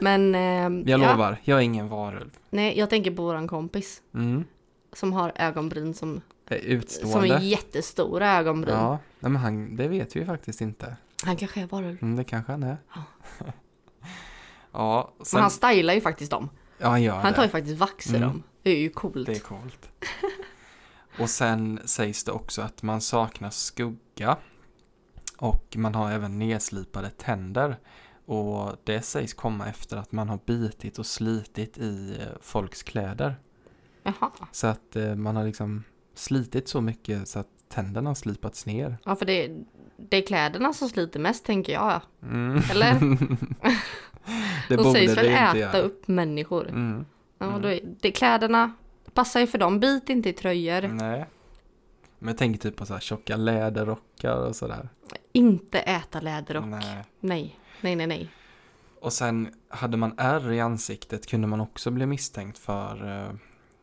Men 0.00 0.34
eh, 0.34 0.90
jag 0.90 1.00
ja, 1.00 1.12
lovar, 1.12 1.36
jag 1.44 1.58
är 1.58 1.62
ingen 1.62 1.88
varulv. 1.88 2.30
nej, 2.50 2.78
jag 2.78 2.90
tänker 2.90 3.10
på 3.10 3.22
våran 3.22 3.48
kompis 3.48 4.02
Mm. 4.14 4.44
som 4.92 5.12
har 5.12 5.32
ögonbryn 5.36 5.94
som, 5.94 6.20
Det 6.48 6.54
är 6.54 6.60
som 6.60 6.70
Utstående. 6.70 7.34
är 7.34 7.38
jättestora 7.40 8.36
ögonbryn. 8.38 8.74
Ja, 8.74 8.90
nej, 9.20 9.32
men 9.32 9.36
han, 9.42 9.76
det 9.76 9.88
vet 9.88 10.16
vi 10.16 10.20
ju 10.20 10.26
faktiskt 10.26 10.60
inte. 10.60 10.96
Han 11.24 11.36
kanske 11.36 11.60
är 11.62 11.66
varulv. 11.66 11.98
Mm, 12.02 12.16
det 12.16 12.24
kanske 12.24 12.52
han 12.52 12.62
är. 12.62 12.76
Ja. 12.94 13.02
ja, 14.72 15.12
Men 15.16 15.26
sen, 15.26 15.40
han 15.40 15.50
stylar 15.50 15.94
ju 15.94 16.00
faktiskt 16.00 16.30
dem. 16.30 16.48
ja, 16.78 16.88
han 16.88 17.02
gör 17.02 17.14
Han 17.14 17.24
det. 17.32 17.36
tar 17.36 17.42
ju 17.42 17.48
faktiskt 17.48 17.78
vax 17.78 18.06
i 18.06 18.16
Mm. 18.16 18.20
dem. 18.28 18.42
Det 18.62 18.70
är 18.70 18.78
ju 18.78 18.90
coolt. 18.90 19.26
Det 19.26 19.36
är 19.36 19.40
coolt. 19.40 19.90
Och 21.18 21.30
sen 21.30 21.80
sägs 21.84 22.24
det 22.24 22.32
också 22.32 22.62
att 22.62 22.82
man 22.82 23.00
saknar 23.00 23.50
skugga. 23.50 24.36
Och 25.38 25.76
man 25.76 25.94
har 25.94 26.10
även 26.10 26.38
nedslipade 26.38 27.10
tänder. 27.10 27.76
Och 28.24 28.76
det 28.84 29.02
sägs 29.02 29.34
komma 29.34 29.66
efter 29.68 29.96
att 29.96 30.12
man 30.12 30.28
har 30.28 30.38
bitit 30.46 30.98
och 30.98 31.06
slitit 31.06 31.78
i 31.78 32.16
eh, 32.20 32.26
folks 32.40 32.82
kläder. 32.82 33.36
Jaha. 34.02 34.30
Så 34.52 34.66
att 34.66 34.96
eh, 34.96 35.14
man 35.14 35.36
har 35.36 35.44
liksom 35.44 35.84
slitit 36.14 36.68
så 36.68 36.80
mycket 36.80 37.28
så 37.28 37.38
att 37.38 37.48
tänderna 37.68 38.10
har 38.10 38.14
slipats 38.14 38.66
ner. 38.66 38.96
Ja, 39.04 39.16
för 39.16 39.26
det, 39.26 39.56
det 39.96 40.16
är 40.16 40.26
kläderna 40.26 40.72
som 40.72 40.88
sliter 40.88 41.20
mest 41.20 41.44
tänker 41.44 41.72
jag. 41.72 42.00
Mm. 42.22 42.62
Eller? 42.70 42.92
det 44.68 44.76
De 44.76 44.76
borde 44.76 44.92
sägs 44.92 45.16
väl 45.16 45.26
äta 45.26 45.58
göra. 45.58 45.78
upp 45.78 46.08
människor. 46.08 46.68
Mm. 46.68 47.04
Ja, 47.38 47.46
Mm. 47.46 47.62
då 47.62 47.78
det, 48.00 48.12
kläderna 48.12 48.72
passar 49.14 49.40
ju 49.40 49.46
för 49.46 49.58
dem. 49.58 49.80
Bit 49.80 50.08
inte 50.10 50.28
i 50.28 50.32
tröjor. 50.32 50.88
Nej. 50.88 51.26
Men 52.18 52.28
jag 52.28 52.38
tänker 52.38 52.60
typ 52.60 52.76
på 52.76 52.86
så 52.86 52.92
här 52.92 53.00
tjocka 53.00 53.36
läderrockar 53.36 54.36
och 54.48 54.56
sådär. 54.56 54.88
Inte 55.32 55.78
äta 55.78 56.20
läderrock. 56.20 56.64
Nej. 56.66 57.04
Nej. 57.20 57.58
Nej, 57.80 57.96
nej, 57.96 58.06
nej. 58.06 58.28
Och 59.00 59.12
sen 59.12 59.54
hade 59.68 59.96
man 59.96 60.14
ärr 60.16 60.52
i 60.52 60.60
ansiktet 60.60 61.26
kunde 61.26 61.46
man 61.46 61.60
också 61.60 61.90
bli 61.90 62.06
misstänkt 62.06 62.58
för 62.58 63.22
eh, 63.24 63.34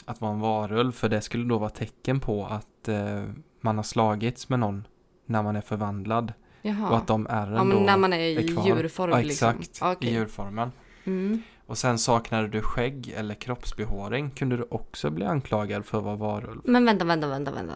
att 0.06 0.22
vara 0.22 0.32
en 0.32 0.40
varulv. 0.40 0.92
För 0.92 1.10
det 1.10 1.22
skulle 1.22 1.46
då 1.50 1.58
vara 1.58 1.70
tecken 1.70 2.20
på 2.20 2.46
att 2.46 2.88
eh, 2.88 3.24
man 3.62 3.76
har 3.78 3.84
slagits 3.84 4.50
med 4.50 4.60
någon 4.60 4.88
när 5.26 5.44
man 5.44 5.56
är 5.56 5.62
förvandlad. 5.62 6.34
Jaha. 6.62 6.90
Och 6.90 6.98
att 6.98 7.08
de 7.08 7.28
ärren 7.30 7.70
ja, 7.70 7.76
då 7.76 7.80
när 7.86 7.98
man 7.98 8.14
är 8.14 8.18
i 8.20 8.36
är 8.36 8.56
kvar. 8.56 8.66
djurform 8.68 9.12
Ja, 9.12 9.18
liksom. 9.22 9.50
exakt. 9.60 9.78
Ja, 9.82 9.92
okej. 9.92 10.10
I 10.10 10.14
djurformen. 10.14 10.72
Mm. 11.04 11.42
Och 11.68 11.78
sen 11.78 11.98
saknade 11.98 12.48
du 12.48 12.62
skägg 12.62 13.14
eller 13.18 13.36
kroppsbehåring 13.36 14.30
kunde 14.32 14.58
du 14.58 14.66
också 14.70 15.10
bli 15.10 15.26
anklagad 15.26 15.86
för 15.86 15.98
att 15.98 16.04
vara 16.04 16.16
varulv. 16.16 16.62
Men 16.64 16.86
vänta, 16.86 17.06
vänta, 17.06 17.28
vänta, 17.28 17.52
vänta. 17.52 17.74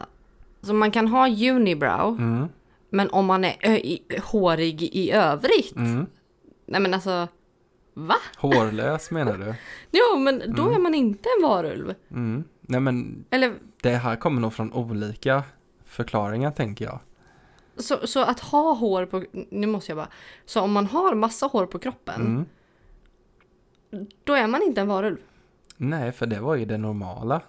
Så 0.61 0.73
man 0.73 0.91
kan 0.91 1.07
ha 1.07 1.27
unibrow, 1.29 2.17
Mm. 2.19 2.47
men 2.89 3.09
om 3.09 3.25
man 3.25 3.43
är 3.45 3.65
i, 3.69 4.01
hårig 4.23 4.83
i 4.83 5.11
övrigt? 5.11 5.75
Mm. 5.75 6.05
Nej 6.65 6.81
men 6.81 6.93
alltså, 6.93 7.27
va? 7.93 8.15
Hårlös 8.37 9.11
menar 9.11 9.37
du? 9.37 9.53
Ja, 9.91 10.15
men 10.19 10.39
då 10.55 10.61
Mm. 10.63 10.75
är 10.75 10.79
man 10.79 10.93
inte 10.95 11.29
en 11.37 11.49
varulv. 11.49 11.95
Mm. 12.11 12.43
Nej 12.61 12.79
men 12.79 13.25
Eller 13.29 13.53
det 13.81 13.89
här 13.95 14.15
kommer 14.15 14.41
nog 14.41 14.53
från 14.53 14.73
olika 14.73 15.43
förklaringar 15.85 16.51
tänker 16.51 16.85
jag. 16.85 16.99
så, 17.77 18.07
så 18.07 18.23
att 18.23 18.39
ha 18.39 18.73
hår 18.73 19.05
på, 19.05 19.23
nu 19.49 19.67
måste 19.67 19.91
jag 19.91 19.97
bara, 19.97 20.09
så 20.45 20.61
om 20.61 20.71
man 20.71 20.85
har 20.85 21.15
massa 21.15 21.45
hår 21.45 21.65
på 21.65 21.79
kroppen, 21.79 22.21
Mm. 22.21 22.45
Då 24.23 24.33
är 24.33 24.47
man 24.47 24.61
inte 24.63 24.81
en 24.81 24.87
varulv. 24.87 25.17
Nej, 25.77 26.11
för 26.11 26.25
det 26.25 26.39
var 26.39 26.55
ju 26.55 26.65
det 26.65 26.77
normala. 26.77 27.41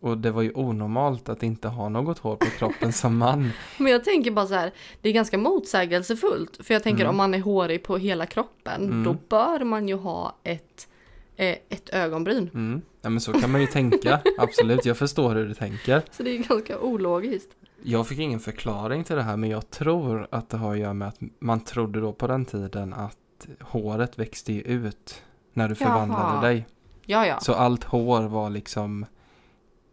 Och 0.00 0.18
det 0.18 0.30
var 0.30 0.42
ju 0.42 0.52
onormalt 0.54 1.28
att 1.28 1.42
inte 1.42 1.68
ha 1.68 1.88
något 1.88 2.18
hår 2.18 2.36
på 2.36 2.46
kroppen 2.46 2.92
som 2.92 3.16
man. 3.18 3.50
Men 3.78 3.92
jag 3.92 4.04
tänker 4.04 4.30
bara 4.30 4.46
så 4.46 4.54
här, 4.54 4.72
det 5.00 5.08
är 5.08 5.12
ganska 5.12 5.38
motsägelsefullt. 5.38 6.66
För 6.66 6.74
jag 6.74 6.82
tänker 6.82 7.00
Mm. 7.04 7.10
om 7.10 7.16
man 7.16 7.34
är 7.34 7.40
hårig 7.40 7.82
på 7.82 7.96
hela 7.96 8.26
kroppen, 8.26 8.82
Mm. 8.84 9.04
då 9.04 9.16
bör 9.28 9.64
man 9.64 9.88
ju 9.88 9.94
ha 9.94 10.36
ett, 10.42 10.88
eh, 11.36 11.56
ett 11.68 11.88
ögonbryn. 11.92 12.50
Mm. 12.54 12.82
Ja, 13.00 13.10
men 13.10 13.20
så 13.20 13.32
kan 13.32 13.50
man 13.52 13.60
ju 13.60 13.66
tänka. 13.66 14.20
Absolut, 14.38 14.84
jag 14.86 14.96
förstår 14.96 15.34
hur 15.34 15.46
du 15.48 15.54
tänker. 15.54 16.02
Så 16.10 16.22
det 16.22 16.30
är 16.30 16.38
ganska 16.48 16.78
ologiskt. 16.80 17.50
Jag 17.82 18.06
fick 18.08 18.18
ingen 18.18 18.40
förklaring 18.40 19.04
till 19.04 19.16
det 19.16 19.22
här, 19.22 19.36
men 19.36 19.50
jag 19.50 19.70
tror 19.70 20.26
att 20.30 20.48
det 20.50 20.56
har 20.56 20.72
att 20.72 20.78
göra 20.78 20.94
med 20.94 21.08
att 21.08 21.18
man 21.38 21.60
trodde 21.60 22.00
då 22.00 22.12
på 22.12 22.26
den 22.26 22.44
tiden 22.44 22.92
att 22.94 23.48
håret 23.60 24.18
växte 24.18 24.52
ju 24.52 24.60
ut 24.60 25.22
när 25.52 25.68
du 25.68 25.74
förvandlade 25.74 26.22
Jaha. 26.32 26.40
dig. 26.40 26.66
Ja, 27.06 27.26
ja. 27.26 27.40
Så 27.40 27.54
allt 27.54 27.84
hår 27.84 28.22
var 28.22 28.50
liksom 28.50 29.06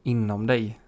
inom 0.04 0.48
dig 0.48 0.80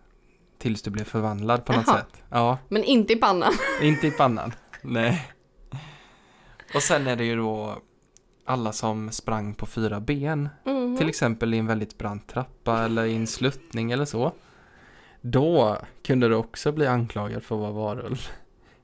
tills 0.57 0.81
du 0.81 0.91
blev 0.91 1.03
förvandlad 1.03 1.65
på 1.65 1.73
något 1.73 1.84
Jaha. 1.88 1.97
sätt. 1.97 2.23
Ja, 2.29 2.57
Men 2.69 2.84
inte 2.84 3.13
i 3.13 3.15
pannan. 3.15 3.51
inte 3.81 4.07
i 4.07 4.12
pannan. 4.12 4.51
Nej. 4.81 5.31
Och 6.75 6.81
sen 6.84 7.07
är 7.07 7.15
det 7.15 7.25
ju 7.25 7.36
då 7.36 7.77
alla 8.45 8.71
som 8.71 9.12
sprang 9.12 9.53
på 9.53 9.65
fyra 9.65 9.99
ben, 9.99 10.49
Mhm. 10.65 10.97
till 10.97 11.10
exempel 11.10 11.53
i 11.53 11.57
en 11.57 11.67
väldigt 11.67 11.97
brant 11.97 12.27
trappa 12.27 12.79
eller 12.84 13.05
i 13.05 13.15
en 13.15 13.27
sluttning 13.27 13.91
eller 13.91 14.05
så. 14.05 14.31
Då 15.21 15.77
kunde 16.03 16.27
du 16.29 16.36
också 16.36 16.71
bli 16.71 16.88
anklagad 16.88 17.43
för 17.43 17.55
att 17.55 17.62
vara 17.62 17.71
varulv. 17.71 18.27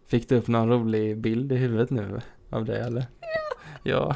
Fick 0.08 0.30
du 0.30 0.36
upp 0.36 0.48
någon 0.48 0.70
rolig 0.70 1.18
bild 1.18 1.52
i 1.52 1.56
huvudet 1.56 1.90
nu 1.90 2.22
av 2.50 2.66
det 2.66 2.80
eller? 2.80 3.06
Ja. 3.84 4.16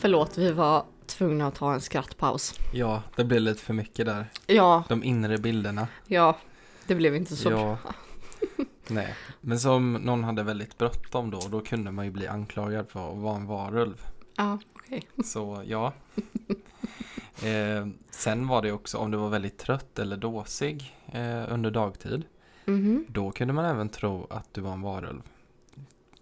Förlåt, 0.00 0.38
vi 0.38 0.52
var 0.52 0.84
tvungna 1.06 1.46
att 1.46 1.54
ta 1.54 1.74
en 1.74 1.80
skrattpaus. 1.80 2.54
Ja, 2.72 3.02
det 3.16 3.24
blev 3.24 3.40
lite 3.40 3.60
för 3.62 3.74
mycket 3.74 4.06
där. 4.06 4.26
Ja, 4.46 4.84
De 4.88 5.04
inre 5.04 5.38
bilderna. 5.38 5.88
ja, 6.06 6.36
det 6.86 6.94
blev 6.94 7.16
inte 7.16 7.36
så 7.36 7.48
bra. 7.50 7.78
Ja. 7.84 7.92
Nej, 8.88 9.14
men 9.40 9.60
som 9.60 9.92
någon 9.92 10.24
hade 10.24 10.42
väldigt 10.42 10.78
bråttom 10.78 11.30
då, 11.30 11.40
då 11.50 11.60
kunde 11.60 11.90
man 11.90 12.04
ju 12.04 12.10
bli 12.10 12.26
anklagad 12.26 12.88
för 12.90 13.12
att 13.12 13.18
vara 13.18 13.36
en 13.36 13.46
varulv. 13.46 14.06
Ja, 14.36 14.58
okej. 14.74 15.02
Så 15.24 15.62
ja. 15.66 15.92
Eh, 17.44 17.86
sen 18.10 18.48
var 18.48 18.62
det 18.62 18.72
också 18.72 18.98
om 18.98 19.10
du 19.10 19.18
var 19.18 19.28
väldigt 19.28 19.58
trött 19.58 19.98
eller 19.98 20.16
dåsig 20.16 20.96
eh, 21.12 21.52
under 21.52 21.70
dagtid. 21.70 22.24
Mhm. 22.64 23.04
Då 23.08 23.30
kunde 23.30 23.54
man 23.54 23.64
även 23.64 23.88
tro 23.88 24.26
att 24.30 24.54
du 24.54 24.60
var 24.60 24.72
en 24.72 24.82
varulv. 24.82 25.22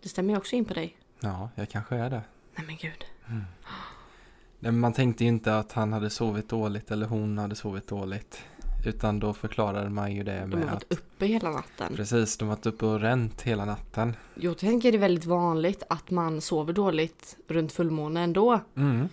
Det 0.03 0.09
stämmer 0.09 0.33
ju 0.33 0.37
också 0.39 0.57
in 0.57 0.65
på 0.65 0.75
dig. 0.75 0.97
Ja, 1.21 1.51
jag 1.55 1.69
kanske 1.69 1.97
är 1.97 2.11
det. 2.11 2.23
Nej 2.57 2.67
men 2.67 2.77
gud. 2.77 3.05
Nej, 3.31 4.73
men 4.73 4.81
man 4.81 4.93
tänkte 4.93 5.25
ju 5.25 5.29
inte 5.29 5.59
att 5.59 5.73
han 5.73 5.93
hade 5.93 6.11
sovit 6.11 6.49
dåligt 6.49 6.91
eller 6.91 7.07
hon 7.07 7.39
hade 7.39 7.55
sovit 7.55 7.89
dåligt. 7.89 8.43
Utan 8.87 9.21
då 9.21 9.35
förklarade 9.35 9.91
man 9.91 10.15
ju 10.15 10.23
det 10.23 10.33
De 10.33 10.39
har 10.41 10.47
med 10.47 10.65
att 10.65 10.73
varit 10.73 10.93
uppe 10.93 11.27
hela 11.27 11.51
natten. 11.51 11.97
Precis, 11.97 12.37
de 12.37 12.49
har 12.49 12.57
varit 12.57 12.67
uppe 12.67 12.87
och 12.87 13.01
ränt 13.01 13.43
hela 13.43 13.65
natten. 13.65 14.17
Jag 14.35 14.59
tänker 14.59 14.93
det 14.93 14.99
är 14.99 15.01
väldigt 15.01 15.25
vanligt 15.25 15.83
att 15.89 16.11
man 16.11 16.41
sover 16.41 16.73
dåligt 16.73 17.37
runt 17.49 17.73
fullmåne 17.73 18.21
ändå. 18.21 18.61
Mm. 18.77 19.09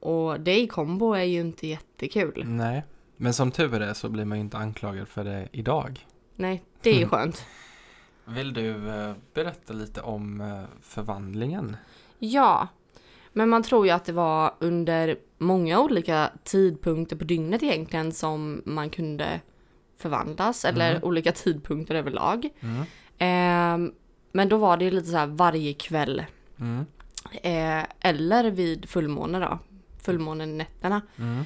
Och 0.00 0.40
det 0.40 0.60
i 0.60 0.66
kombo 0.66 1.12
är 1.12 1.24
ju 1.24 1.40
inte 1.40 1.66
jättekul. 1.66 2.44
Nej, 2.46 2.84
men 3.16 3.34
som 3.34 3.50
tur 3.50 3.82
är 3.82 3.94
så 3.94 4.08
blir 4.08 4.24
man 4.24 4.38
ju 4.38 4.44
inte 4.44 4.58
anklagad 4.58 5.08
för 5.08 5.24
det 5.24 5.48
idag. 5.52 6.06
Nej, 6.36 6.62
det 6.82 6.90
är 6.90 6.98
ju 6.98 7.06
skönt. 7.06 7.44
Vill 8.24 8.52
du 8.52 8.88
eh, 8.88 9.14
berätta 9.34 9.72
lite 9.72 10.00
om 10.00 10.40
eh, 10.40 10.62
förvandlingen? 10.80 11.76
Ja, 12.18 12.68
men 13.32 13.48
man 13.48 13.62
tror 13.62 13.86
ju 13.86 13.92
att 13.92 14.04
det 14.04 14.12
var 14.12 14.54
under 14.58 15.16
många 15.38 15.80
olika 15.80 16.30
tidpunkter 16.44 17.16
på 17.16 17.24
dygnet 17.24 17.62
egentligen 17.62 18.12
som 18.12 18.62
man 18.64 18.90
kunde 18.90 19.40
förvandlas, 19.98 20.64
eller 20.64 20.90
Mm. 20.90 21.02
olika 21.04 21.32
tidpunkter 21.32 21.94
överlag. 21.94 22.48
Mm. 22.60 22.84
Ehm, 23.18 23.92
men 24.32 24.48
då 24.48 24.56
var 24.56 24.76
det 24.76 24.90
lite 24.90 25.06
så 25.08 25.16
här 25.16 25.26
varje 25.26 25.72
kväll, 25.72 26.24
Mm. 26.60 26.86
eh, 27.42 27.84
eller 28.00 28.50
vid 28.50 28.88
fullmåne 28.88 29.38
då, 29.40 29.58
fullmånenätterna. 30.02 31.00
Mm. 31.18 31.44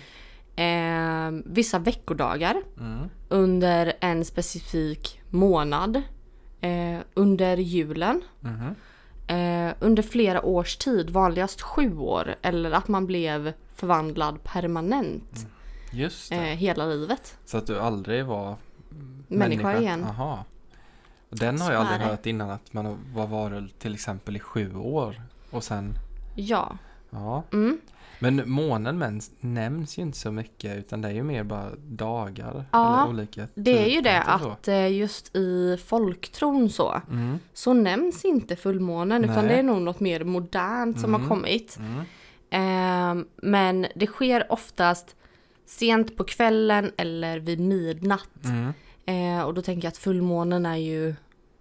Ehm, 0.57 1.43
vissa 1.47 1.79
veckodagar 1.79 2.63
Mm. 2.79 3.09
under 3.29 3.93
en 4.01 4.25
specifik 4.25 5.21
månad, 5.31 6.03
eh, 6.61 6.99
under 7.15 7.57
julen, 7.57 8.21
Mhm. 8.41 8.75
Eh, 9.27 9.75
under 9.81 10.03
flera 10.03 10.43
års 10.45 10.77
tid, 10.77 11.11
vanligast 11.11 11.61
sju 11.63 11.99
år, 11.99 12.35
eller 12.43 12.71
att 12.73 12.89
man 12.89 13.07
blev 13.07 13.53
förvandlad 13.75 14.45
permanent 14.45 15.47
Just 15.93 16.31
det. 16.31 16.37
eh, 16.37 16.43
hela 16.43 16.87
livet. 16.87 17.39
Så 17.45 17.59
att 17.59 17.67
du 17.67 17.81
aldrig 17.81 18.25
var 18.25 18.57
Människa 19.29 19.79
igen. 19.81 20.05
Aha. 20.05 20.45
Den 21.31 21.61
har 21.61 21.67
Så 21.67 21.73
jag 21.73 21.81
aldrig 21.81 22.01
hört 22.01 22.27
innan 22.27 22.51
att 22.51 22.73
man 22.73 22.99
var 23.15 23.27
varulv 23.27 23.69
till 23.79 23.95
exempel 23.95 24.37
i 24.37 24.41
sju 24.41 24.75
år. 24.77 25.23
Och 25.51 25.65
sen, 25.65 25.95
Ja. 26.35 26.79
ja. 27.11 27.43
Mm. 27.53 27.81
Men 28.19 28.51
månen 28.51 29.21
nämns 29.41 29.99
ju 29.99 30.03
inte 30.03 30.19
så 30.19 30.33
mycket 30.33 30.77
utan 30.79 31.01
det 31.01 31.09
är 31.09 31.13
ju 31.13 31.23
mer 31.23 31.45
bara 31.45 31.71
dagar. 31.77 32.65
Ja, 32.73 33.03
eller 33.03 33.11
olika 33.13 33.49
Det 33.55 33.83
är 33.85 33.95
ju 33.95 34.01
det 34.01 34.23
att 34.23 34.69
eh, 34.69 34.93
just 34.93 35.37
i 35.37 35.79
folktron 35.87 36.71
så, 36.71 37.01
Mm. 37.11 37.39
så 37.53 37.73
nämns 37.73 38.25
inte 38.25 38.57
fullmånen 38.57 39.25
utan 39.25 39.37
Nej. 39.45 39.49
det 39.49 39.55
är 39.59 39.63
nog 39.63 39.83
något 39.83 40.01
mer 40.01 40.25
modernt 40.25 41.01
som 41.01 41.13
har 41.15 41.21
Mm. 41.21 41.29
kommit. 41.29 41.79
Mm. 41.79 42.01
Ehm, 42.51 43.27
men 43.37 43.87
det 43.95 44.07
sker 44.07 44.53
oftast 44.53 45.17
sent 45.67 46.17
på 46.17 46.25
kvällen 46.25 46.93
eller 46.97 47.39
vid 47.39 47.61
midnatt. 47.61 48.45
Mm. 48.45 48.73
Eh, 49.07 49.43
och 49.45 49.55
då 49.55 49.63
tänker 49.63 49.85
jag 49.87 49.91
att 49.91 49.97
fullmånen 49.99 50.67
är 50.67 50.77
ju 50.77 51.15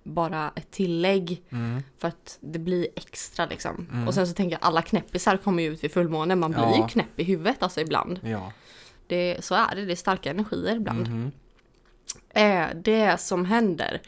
bara 0.03 0.51
ett 0.55 0.71
tillägg 0.71 1.41
Mm. 1.49 1.83
för 1.97 2.07
att 2.07 2.37
det 2.41 2.59
blir 2.59 2.87
extra 2.95 3.45
liksom. 3.45 3.87
Mm. 3.91 4.07
Och 4.07 4.13
sen 4.13 4.27
så 4.27 4.33
tänker 4.33 4.55
jag 4.55 4.63
alla 4.67 4.81
knäppisar 4.81 5.37
kommer 5.37 5.63
ju 5.63 5.69
ut 5.73 5.83
vid 5.83 5.91
fullmånen. 5.91 6.39
Man 6.39 6.51
blir 6.51 6.61
Ja. 6.63 6.77
ju 6.77 6.87
knäpp 6.87 7.19
i 7.19 7.23
huvudet 7.23 7.63
alltså 7.63 7.81
ibland. 7.81 8.19
Ja. 8.23 8.51
Det, 9.07 9.37
så 9.45 9.55
är 9.55 9.75
det, 9.75 9.85
det 9.85 9.91
är 9.91 9.95
starka 9.95 10.29
energier 10.29 10.75
ibland. 10.75 11.31
Eh, 12.29 12.65
det 12.83 13.19
som 13.21 13.45
händer 13.45 14.01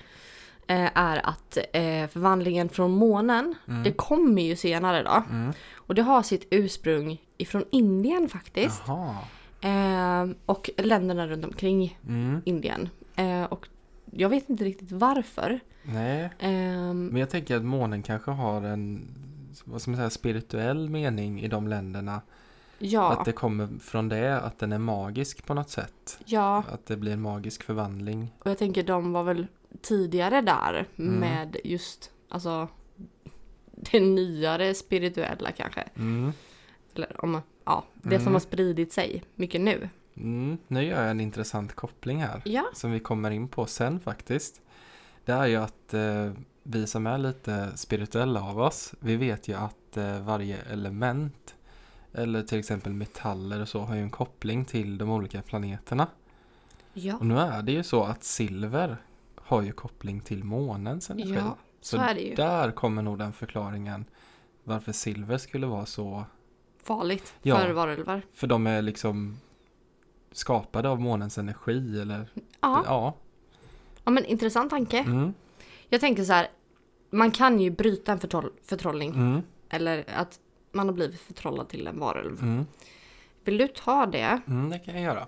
eh, 0.67 0.89
är 0.97 1.25
att 1.29 1.57
eh, 1.57 2.07
förvandlingen 2.07 2.69
från 2.69 2.91
månen, 2.91 3.55
Mm. 3.67 3.83
det 3.83 3.91
kommer 3.91 4.41
ju 4.41 4.55
senare 4.55 5.03
då. 5.03 5.23
Mm. 5.31 5.53
Och 5.75 5.95
det 5.95 6.01
har 6.01 6.23
sitt 6.23 6.47
ursprung 6.51 7.21
ifrån 7.37 7.63
Indien 7.71 8.29
faktiskt. 8.29 8.81
Och 10.45 10.69
länderna 10.77 11.27
runt 11.27 11.45
omkring 11.45 11.99
Mm. 12.07 12.41
Indien. 12.45 12.89
Och 13.49 13.67
jag 14.17 14.29
vet 14.29 14.49
inte 14.49 14.63
riktigt 14.63 14.91
varför. 14.91 15.59
Nej, 15.83 16.29
Ehm, 16.39 17.07
men 17.07 17.19
jag 17.19 17.29
tänker 17.29 17.55
att 17.57 17.65
månen 17.65 18.03
kanske 18.03 18.31
har 18.31 18.61
en 18.61 19.07
vad 19.65 19.81
ska 19.81 19.91
man 19.91 19.97
säga, 19.97 20.09
spirituell 20.09 20.89
mening 20.89 21.41
i 21.41 21.47
de 21.47 21.67
länderna. 21.67 22.21
ja, 22.79 23.11
Att 23.11 23.25
det 23.25 23.31
kommer 23.31 23.67
från 23.79 24.09
det, 24.09 24.39
att 24.39 24.59
den 24.59 24.71
är 24.71 24.77
magisk 24.79 25.45
på 25.45 25.53
något 25.53 25.69
sätt. 25.69 26.19
ja, 26.25 26.63
Att 26.71 26.85
det 26.85 26.97
blir 26.97 27.11
en 27.13 27.21
magisk 27.21 27.63
förvandling. 27.63 28.33
och 28.39 28.49
jag 28.51 28.57
tänker 28.57 28.83
de 28.83 29.11
var 29.13 29.23
väl 29.23 29.47
tidigare 29.81 30.41
där 30.41 30.85
Mm. 30.97 31.13
med 31.15 31.57
just 31.63 32.11
alltså 32.29 32.67
det 33.75 33.99
nyare 33.99 34.73
spirituella 34.73 35.51
kanske. 35.51 35.81
Mm. 35.95 36.31
Eller 36.95 37.23
om, 37.25 37.41
ja, 37.65 37.83
det 37.93 38.15
som 38.17 38.21
Mm. 38.23 38.33
har 38.33 38.39
spridit 38.39 38.93
sig 38.93 39.23
mycket 39.35 39.61
nu. 39.61 39.89
Mm. 40.17 40.57
Nu 40.67 40.83
gör 40.83 41.01
jag 41.01 41.11
en 41.11 41.19
intressant 41.19 41.75
koppling 41.75 42.21
här. 42.23 42.41
Ja, 42.45 42.63
Som 42.73 42.91
vi 42.91 42.99
kommer 42.99 43.31
in 43.31 43.47
på 43.47 43.65
sen 43.65 43.99
faktiskt. 43.99 44.61
Det 45.25 45.31
är 45.31 45.45
ju 45.45 45.55
att 45.55 45.93
eh, 45.93 46.31
vi 46.63 46.87
som 46.87 47.07
är 47.07 47.17
lite 47.17 47.77
spirituella 47.77 48.41
av 48.43 48.59
oss, 48.59 48.93
vi 48.99 49.15
vet 49.15 49.47
ju 49.47 49.53
att 49.53 49.97
eh, 49.97 50.19
varje 50.21 50.57
element 50.61 51.55
eller 52.13 52.41
till 52.43 52.59
exempel 52.59 52.93
metaller 52.93 53.61
och 53.61 53.69
så 53.69 53.79
har 53.79 53.95
ju 53.95 54.01
en 54.01 54.09
koppling 54.09 54.65
till 54.65 54.97
de 54.97 55.09
olika 55.09 55.41
planeterna. 55.41 56.07
ja, 56.93 57.15
Och 57.15 57.25
nu 57.25 57.37
är 57.39 57.61
det 57.61 57.71
ju 57.71 57.83
så 57.83 58.03
att 58.03 58.23
silver 58.23 58.97
har 59.35 59.61
ju 59.61 59.71
koppling 59.71 60.21
till 60.21 60.43
månens 60.43 61.09
energi. 61.09 61.33
ja, 61.35 61.57
så, 61.81 61.97
Så 61.97 62.01
är 62.03 62.13
det 62.15 62.21
ju. 62.21 62.35
Där 62.35 62.71
kommer 62.71 63.01
nog 63.01 63.17
den 63.19 63.33
förklaringen 63.33 64.05
varför 64.63 64.91
silver 64.91 65.37
skulle 65.37 65.67
vara 65.67 65.85
så, 65.85 66.23
Farligt 66.83 67.33
Ja. 67.41 67.57
för 67.57 67.71
varulvar. 67.71 68.21
för 68.33 68.47
de 68.47 68.67
är 68.67 68.81
liksom 68.81 69.37
skapade 70.37 70.89
av 70.89 71.01
månens 71.01 71.37
energi 71.37 72.01
eller 72.01 72.29
Ja, 72.61 72.83
ja. 72.85 73.13
ja 74.03 74.11
men 74.11 74.25
intressant 74.25 74.69
tanke. 74.69 74.99
Mm, 74.99 75.33
Jag 75.89 76.01
tänker 76.01 76.23
så 76.23 76.33
här, 76.33 76.47
man 77.09 77.31
kan 77.31 77.59
ju 77.59 77.69
bryta 77.69 78.11
en 78.11 78.19
förtroll, 78.19 78.51
förtrollning. 78.63 79.09
mm, 79.13 79.41
Eller 79.69 80.05
att 80.17 80.39
man 80.71 80.87
har 80.87 80.93
blivit 80.93 81.21
förtrollad 81.21 81.69
till 81.69 81.87
en 81.87 81.99
varulv. 81.99 82.41
mm, 82.41 82.65
Vill 83.43 83.57
du 83.57 83.67
ta 83.67 84.05
det? 84.05 84.39
mm, 84.47 84.69
det 84.69 84.79
kan 84.79 84.93
jag 84.93 85.03
göra. 85.03 85.27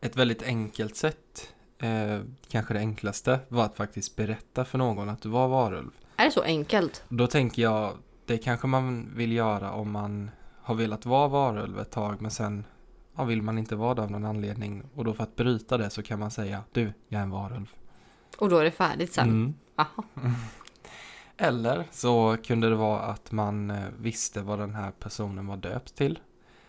Ett 0.00 0.16
väldigt 0.16 0.42
enkelt 0.42 0.96
sätt, 0.96 1.54
eh, 1.78 2.20
kanske 2.48 2.74
det 2.74 2.80
enklaste, 2.80 3.40
var 3.48 3.64
att 3.64 3.76
faktiskt 3.76 4.16
berätta 4.16 4.64
för 4.64 4.78
någon 4.78 5.08
att 5.08 5.22
du 5.22 5.28
var 5.28 5.48
varulv. 5.48 5.90
Är 6.16 6.24
det 6.24 6.30
så 6.30 6.42
enkelt? 6.42 7.04
Då 7.08 7.26
tänker 7.26 7.62
jag, 7.62 7.92
det 8.26 8.38
kanske 8.38 8.66
man 8.66 9.10
vill 9.16 9.32
göra 9.32 9.72
om 9.72 9.90
man 9.90 10.30
har 10.62 10.74
velat 10.74 11.06
vara 11.06 11.28
varulv 11.28 11.78
ett 11.80 11.90
tag 11.90 12.20
men 12.22 12.30
sen 12.30 12.64
ja, 13.18 13.24
vill 13.24 13.42
man 13.42 13.58
inte 13.58 13.76
vara 13.76 13.94
det 13.94 14.02
av 14.02 14.10
någon 14.10 14.24
anledning. 14.24 14.82
Och 14.94 15.04
då 15.04 15.14
för 15.14 15.22
att 15.22 15.36
bryta 15.36 15.78
det 15.78 15.90
så 15.90 16.02
kan 16.02 16.18
man 16.18 16.30
säga, 16.30 16.62
du, 16.72 16.92
jag 17.08 17.18
är 17.18 17.22
en 17.22 17.30
varulv. 17.30 17.70
Och 18.38 18.48
då 18.48 18.56
är 18.58 18.64
det 18.64 18.70
färdigt 18.70 19.12
sen? 19.12 19.28
Mm. 19.28 19.54
Eller 21.36 21.84
så 21.90 22.36
kunde 22.44 22.68
det 22.68 22.74
vara 22.76 23.00
att 23.00 23.32
man 23.32 23.70
eh, 23.70 23.84
visste 23.98 24.42
vad 24.42 24.58
den 24.58 24.74
här 24.74 24.90
personen 24.90 25.46
var 25.46 25.56
döpt 25.56 25.94
till. 25.94 26.18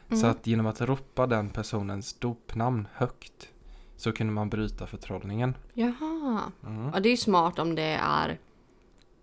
Så 0.10 0.16
Mm. 0.16 0.30
att 0.32 0.48
genom 0.48 0.66
att 0.66 0.82
ropa 0.82 1.28
den 1.28 1.50
personens 1.50 2.14
dopnamn 2.14 2.88
högt 2.94 3.50
så 3.98 4.12
kunde 4.12 4.34
man 4.34 4.50
bryta 4.50 4.88
förtrollningen. 4.88 5.56
Jaha. 5.74 6.42
Mm. 6.66 6.92
Ja, 6.94 7.00
det 7.00 7.10
är 7.10 7.12
ju 7.12 7.18
smart 7.18 7.60
om 7.60 7.76
det 7.76 7.98
är 8.02 8.40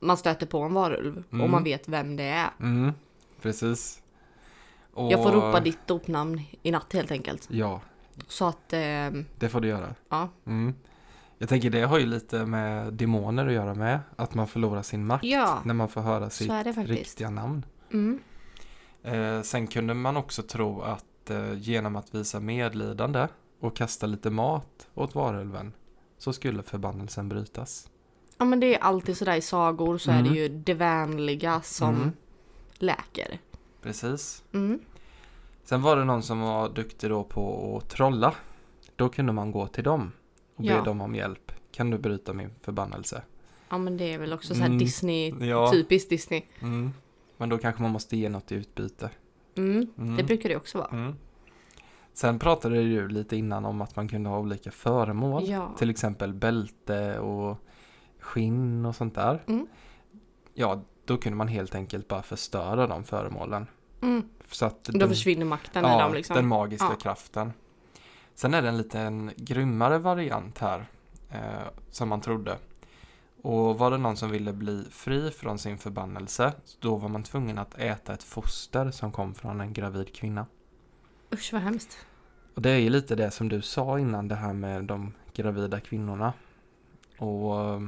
man 0.00 0.16
stöter 0.16 0.46
på 0.46 0.60
en 0.62 0.74
varulv 0.74 1.22
och 1.28 1.34
Mm. 1.34 1.50
man 1.50 1.64
vet 1.64 1.88
vem 1.88 2.16
det 2.16 2.24
är. 2.24 2.50
Mm, 2.60 2.92
precis. 3.42 4.02
Och, 4.96 5.12
Jag 5.12 5.22
får 5.22 5.32
ropa 5.32 5.60
ditt 5.60 5.86
dopnamn 5.86 6.40
i 6.62 6.70
natt 6.70 6.92
helt 6.92 7.10
enkelt. 7.10 7.48
Ja, 7.50 7.80
Så 8.28 8.44
att, 8.46 8.72
eh, 8.72 8.78
det 9.38 9.48
får 9.50 9.60
du 9.60 9.68
göra. 9.68 9.94
ja. 10.08 10.28
Mm. 10.46 10.74
Jag 11.38 11.48
tänker 11.48 11.70
det 11.70 11.82
har 11.82 11.98
ju 11.98 12.06
lite 12.06 12.46
med 12.46 12.92
demoner 12.92 13.46
att 13.46 13.52
göra 13.52 13.74
med. 13.74 14.00
Att 14.16 14.34
man 14.34 14.48
förlorar 14.48 14.82
sin 14.82 15.06
makt 15.06 15.24
Ja, 15.24 15.58
när 15.64 15.74
man 15.74 15.88
får 15.88 16.00
höra 16.00 16.30
sitt 16.30 16.46
så 16.48 16.52
är 16.52 16.64
det 16.64 16.72
faktiskt. 16.74 16.98
riktiga 16.98 17.30
namn. 17.30 17.64
Mm. 17.92 18.20
Eh, 19.02 19.42
sen 19.42 19.66
kunde 19.66 19.94
man 19.94 20.16
också 20.16 20.42
tro 20.42 20.80
att 20.82 21.30
eh, 21.30 21.52
genom 21.54 21.96
att 21.96 22.14
visa 22.14 22.40
medlidande 22.40 23.28
och 23.60 23.76
kasta 23.76 24.06
lite 24.06 24.30
mat 24.30 24.88
åt 24.94 25.14
varulven 25.14 25.72
så 26.18 26.32
skulle 26.32 26.62
förbannelsen 26.62 27.28
brytas. 27.28 27.90
Ja 28.38 28.44
men 28.44 28.60
det 28.60 28.74
är 28.74 28.78
alltid 28.78 29.16
sådär 29.16 29.36
i 29.36 29.40
sagor 29.40 29.98
så 29.98 30.10
är 30.10 30.18
Mm. 30.18 30.32
det 30.32 30.38
ju 30.38 30.48
det 30.48 30.74
vänliga 30.74 31.60
som 31.62 31.94
Mm. 31.94 32.12
läker. 32.74 33.38
Precis. 33.86 34.44
Mm. 34.52 34.80
Sen 35.64 35.82
var 35.82 35.96
det 35.96 36.04
någon 36.04 36.22
som 36.22 36.40
var 36.40 36.68
duktig 36.68 37.10
då 37.10 37.24
på 37.24 37.76
att 37.82 37.88
trolla. 37.90 38.34
Då 38.96 39.08
kunde 39.08 39.32
man 39.32 39.50
gå 39.50 39.66
till 39.66 39.84
dem 39.84 40.12
och 40.56 40.62
be 40.62 40.68
Ja. 40.68 40.82
dem 40.82 41.00
om 41.00 41.14
hjälp. 41.14 41.52
Kan 41.72 41.90
du 41.90 41.98
bryta 41.98 42.32
min 42.32 42.50
förbannelse? 42.62 43.22
Ja 43.68 43.78
men 43.78 43.96
det 43.96 44.12
är 44.14 44.18
väl 44.18 44.32
också 44.32 44.54
så 44.54 44.60
här 44.60 44.66
Mm. 44.66 44.78
Disney, 44.78 45.34
Ja. 45.40 45.70
typiskt 45.72 46.10
Disney. 46.10 46.42
Mm. 46.60 46.92
Men 47.36 47.48
då 47.48 47.58
kanske 47.58 47.82
man 47.82 47.90
måste 47.90 48.16
ge 48.16 48.28
något 48.28 48.52
i 48.52 48.54
utbyte. 48.54 49.10
Mm. 49.56 49.86
Mm. 49.98 50.16
Det 50.16 50.24
brukar 50.24 50.48
det 50.48 50.56
också 50.56 50.78
vara. 50.78 50.88
Mm. 50.90 51.14
Sen 52.12 52.38
pratade 52.38 52.76
du 52.76 53.08
lite 53.08 53.36
innan 53.36 53.64
om 53.64 53.80
att 53.82 53.96
man 53.96 54.08
kunde 54.08 54.28
ha 54.30 54.38
olika 54.38 54.70
föremål. 54.70 55.42
Ja. 55.48 55.74
Till 55.78 55.90
exempel 55.90 56.34
bälte 56.34 57.18
och 57.18 57.56
skinn 58.20 58.86
och 58.86 58.96
sånt 58.96 59.14
där. 59.14 59.42
Ja, 60.54 60.82
då 61.04 61.16
kunde 61.16 61.36
man 61.36 61.48
helt 61.48 61.74
enkelt 61.74 62.08
bara 62.08 62.22
förstöra 62.22 62.86
de 62.86 63.04
föremålen. 63.04 63.66
Mm. 64.02 64.28
Så 64.50 64.66
att 64.66 64.84
Då 64.84 64.98
den, 64.98 65.08
försvinner 65.08 65.44
makten 65.44 65.84
i 65.84 65.88
ja, 65.88 66.02
dem 66.02 66.14
liksom. 66.14 66.36
den 66.36 66.46
magiska 66.46 66.86
Ja. 66.90 66.94
kraften. 66.94 67.52
Sen 68.34 68.54
är 68.54 68.62
det 68.62 68.68
en 68.68 68.76
liten 68.76 69.32
grymmare 69.36 69.98
variant 69.98 70.58
här. 70.58 70.86
Eh, 71.30 71.68
som 71.90 72.08
man 72.08 72.20
trodde. 72.20 72.58
Och 73.42 73.78
var 73.78 73.90
det 73.90 73.98
någon 73.98 74.16
som 74.16 74.30
ville 74.30 74.52
bli 74.52 74.84
fri 74.90 75.30
från 75.30 75.58
sin 75.58 75.78
förbannelse. 75.78 76.52
Då 76.80 76.96
var 76.96 77.08
man 77.08 77.22
tvungen 77.22 77.58
att 77.58 77.78
äta 77.78 78.12
ett 78.12 78.22
foster 78.22 78.90
som 78.90 79.12
kom 79.12 79.34
från 79.34 79.60
en 79.60 79.72
gravid 79.72 80.14
kvinna. 80.14 80.46
Usch 81.32 81.52
vad 81.52 81.62
hemskt. 81.62 82.06
Och 82.54 82.62
det 82.62 82.70
är 82.70 82.78
ju 82.78 82.90
lite 82.90 83.14
det 83.14 83.30
som 83.30 83.48
du 83.48 83.62
sa 83.62 83.98
innan 83.98 84.28
det 84.28 84.34
här 84.34 84.52
med 84.52 84.84
de 84.84 85.12
gravida 85.34 85.80
kvinnorna. 85.80 86.32
Och 87.18 87.60
eh, 87.60 87.80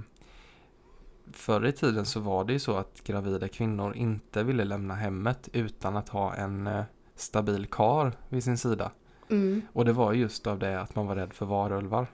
förr 1.33 1.67
i 1.67 1.73
tiden 1.73 2.07
så 2.07 2.21
var 2.21 2.45
det 2.45 2.53
ju 2.53 2.59
så 2.59 2.77
att 2.77 3.01
gravida 3.05 3.49
kvinnor 3.49 3.97
inte 3.97 4.43
ville 4.43 4.65
lämna 4.65 4.95
hemmet 4.95 5.49
utan 5.53 5.97
att 5.97 6.09
ha 6.09 6.35
en 6.35 6.67
eh, 6.67 6.85
stabil 7.15 7.67
kar 7.67 8.13
vid 8.29 8.45
sin 8.45 8.59
sida. 8.59 8.91
Mm. 9.31 9.63
Och 9.73 9.85
det 9.85 9.93
var 9.93 10.13
just 10.13 10.47
av 10.47 10.59
det 10.59 10.81
att 10.81 10.95
man 10.97 11.07
var 11.07 11.17
rädd 11.17 11.33
för 11.33 11.47
varulvar. 11.47 12.07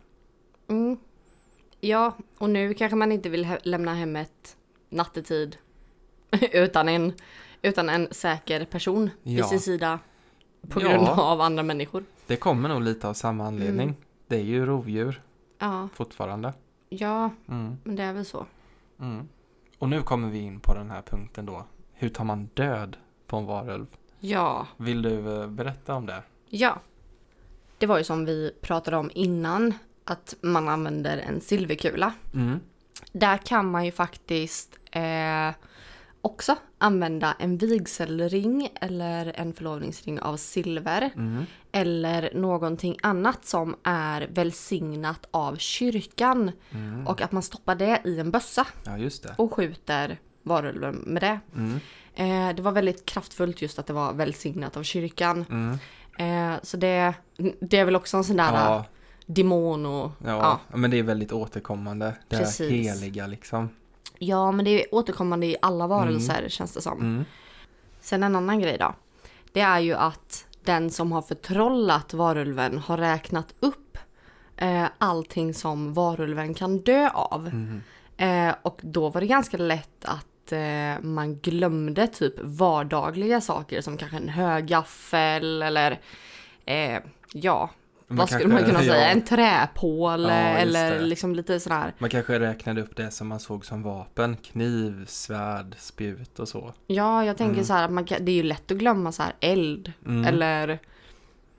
Mm. 0.69 0.97
Ja, 1.81 2.13
och 2.39 2.51
nu 2.51 2.75
kanske 2.75 2.97
man 2.97 3.13
inte 3.13 3.29
vill 3.29 3.45
he- 3.45 3.59
lämna 3.63 3.95
hemmet 3.95 4.57
nattetid 4.89 5.57
utan 6.53 6.89
en, 6.89 7.13
utan 7.63 7.89
en 7.89 8.09
säker 8.11 8.65
person 8.65 9.11
vid 9.23 9.39
Ja. 9.39 9.45
sin 9.45 9.61
sida 9.61 9.99
på 10.69 10.81
Ja. 10.83 10.89
grund 10.89 11.09
av 11.09 11.41
andra 11.41 11.63
människor. 11.63 12.05
Det 12.27 12.37
kommer 12.37 12.69
nog 12.69 12.83
lite 12.83 13.09
av 13.09 13.15
samma 13.15 13.47
anledning. 13.47 13.89
Mm. 13.89 14.01
Det 14.27 14.37
är 14.37 14.41
ju 14.43 14.67
rovdjur 14.67 15.23
Ja, 15.59 15.89
fortfarande. 15.95 16.53
ja, 16.89 17.31
Mm, 17.49 17.77
men 17.85 17.97
det 17.97 18.03
är 18.03 18.13
väl 18.13 18.25
så. 18.25 18.47
Mm. 19.01 19.29
Och 19.79 19.89
nu 19.89 20.03
kommer 20.03 20.29
vi 20.31 20.39
in 20.39 20.61
på 20.61 20.75
den 20.75 20.91
här 20.91 21.03
punkten 21.03 21.47
då. 21.47 21.67
Hur 21.93 22.09
tar 22.09 22.25
man 22.25 22.49
död 22.55 22.97
på 23.27 23.37
en 23.37 23.47
varulv? 23.47 23.87
Ja, 24.21 24.67
Vill 24.77 25.03
du 25.03 25.41
eh, 25.43 25.49
berätta 25.49 25.95
om 25.95 26.07
det? 26.07 26.23
ja. 26.49 26.81
Det 27.79 27.87
var 27.87 27.99
ju 27.99 28.05
som 28.05 28.25
vi 28.25 28.53
pratade 28.61 28.97
om 28.97 29.11
innan, 29.15 29.75
att 30.05 30.35
man 30.41 30.69
använder 30.69 31.19
en 31.19 31.41
silverkula. 31.41 32.13
Mm. 32.35 32.61
Där 33.13 33.37
kan 33.37 33.71
man 33.71 33.85
ju 33.85 33.93
faktiskt 33.93 34.79
eh, 34.93 35.51
också 36.21 36.57
använda 36.79 37.37
en 37.39 37.59
vigselring 37.59 38.69
eller 38.81 39.33
en 39.37 39.53
förlovningsring 39.55 40.21
av 40.21 40.37
silver. 40.37 41.11
Mm. 41.17 41.45
Eller 41.77 42.31
någonting 42.35 42.97
annat 43.03 43.45
som 43.45 43.77
är 43.83 44.29
välsignat 44.31 45.27
av 45.31 45.57
kyrkan. 45.57 46.53
Mm. 46.71 47.07
Och 47.07 47.21
att 47.23 47.33
man 47.33 47.43
stoppar 47.43 47.75
det 47.75 48.03
i 48.05 48.19
en 48.21 48.31
bössa 48.31 48.67
Ja, 48.85 48.99
just 48.99 49.23
det. 49.23 49.35
och 49.39 49.55
skjuter 49.55 50.21
varulven 50.43 50.95
med 50.95 51.23
det. 51.23 51.41
Mm. 51.57 51.81
Eh, 52.15 52.57
det 52.57 52.63
var 52.63 52.73
väldigt 52.73 53.05
kraftfullt 53.07 53.63
just 53.63 53.79
att 53.79 53.87
det 53.87 53.93
var 53.93 54.13
välsignat 54.13 54.77
av 54.77 54.83
kyrkan. 54.83 55.45
Mm. 55.51 55.79
Eh, 56.19 56.61
så 56.63 56.77
det, 56.77 57.15
det 57.61 57.79
är 57.79 57.85
väl 57.85 57.97
också 57.97 58.17
en 58.17 58.25
sån 58.25 58.37
där 58.37 58.53
Ja, 58.53 58.85
demon 59.27 59.87
och... 59.87 60.11
ja. 60.25 60.61
Ja. 60.71 60.77
men 60.77 60.91
det 60.91 60.99
är 60.99 61.03
väldigt 61.03 61.33
återkommande. 61.33 62.15
Det 62.29 62.37
Precis. 62.37 62.71
heliga 62.71 63.27
liksom. 63.27 63.69
ja, 64.19 64.53
men 64.53 64.65
det 64.65 64.71
är 64.71 64.95
återkommande 64.95 65.47
i 65.47 65.57
alla 65.63 65.87
varelser 65.87 66.49
känns 66.49 66.73
det 66.75 66.81
som. 66.83 67.01
Mm. 67.01 67.25
Sen 68.01 68.23
en 68.23 68.37
annan 68.37 68.61
grej 68.61 68.77
då. 68.79 68.95
Det 69.53 69.61
är 69.61 69.79
ju 69.81 69.95
att 69.95 70.47
den 70.65 70.91
som 70.91 71.13
har 71.13 71.23
förtrollat 71.23 72.15
varulven 72.15 72.79
har 72.79 72.97
räknat 72.97 73.55
upp 73.61 73.99
eh, 74.57 74.87
allting 74.99 75.55
som 75.55 75.95
varulven 75.95 76.55
kan 76.55 76.79
dö 76.79 77.09
av. 77.09 77.47
Mm. 77.47 77.83
Eh, 78.17 78.55
och 78.63 78.81
då 78.83 79.09
var 79.09 79.21
det 79.21 79.27
ganska 79.27 79.57
lätt 79.57 80.05
att 80.05 80.53
eh, 80.53 81.03
man 81.03 81.39
glömde 81.39 82.07
typ 82.07 82.35
vardagliga 82.43 83.41
saker 83.41 83.81
som 83.81 83.97
kanske 83.97 84.17
en 84.17 84.29
högaffel 84.29 85.63
eller 85.63 86.01
eh, 86.65 87.01
ja, 87.33 87.71
Man 88.09 88.17
vad 88.17 88.31
skulle 88.31 88.55
man 88.55 88.65
kunna 88.65 88.79
säga? 88.79 88.97
ja. 89.01 89.07
En 89.07 89.25
träpål 89.25 90.23
Ja, 90.23 90.31
eller 90.31 91.01
liksom 91.01 91.35
lite 91.35 91.61
sådär. 91.61 91.93
Man 91.99 92.11
kanske 92.11 92.41
räknade 92.41 92.83
upp 92.83 92.97
det 92.97 93.11
som 93.11 93.29
man 93.29 93.41
såg 93.41 93.65
som 93.67 93.83
vapen. 93.83 94.37
Kniv, 94.37 95.05
svärd, 95.07 95.75
spjut 95.79 96.39
och 96.39 96.49
så. 96.49 96.75
Ja, 96.87 97.25
jag 97.25 97.37
tänker 97.37 97.53
Mm. 97.55 97.65
så 97.65 97.73
här 97.73 97.85
att 97.85 97.91
man 97.93 98.05
kan, 98.05 98.25
det 98.25 98.33
är 98.33 98.37
ju 98.37 98.43
lätt 98.43 98.71
att 98.71 98.79
glömma 98.79 99.13
så 99.13 99.23
här 99.23 99.33
eld 99.41 99.93
Mm. 100.07 100.25
eller 100.25 100.79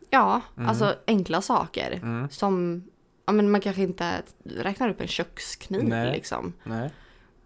ja, 0.10 0.42
Mm. 0.58 0.70
alltså 0.70 0.96
enkla 1.08 1.42
saker 1.42 1.92
Mm. 1.92 2.30
som 2.30 2.84
Ja 3.28 3.34
men 3.34 3.52
man 3.52 3.62
kanske 3.62 3.82
inte 3.82 4.12
räknar 4.44 4.90
upp 4.90 5.02
en 5.02 5.08
kökskniv 5.08 5.84
Nej. 5.84 6.12
liksom. 6.12 6.54
Nej. 6.64 6.90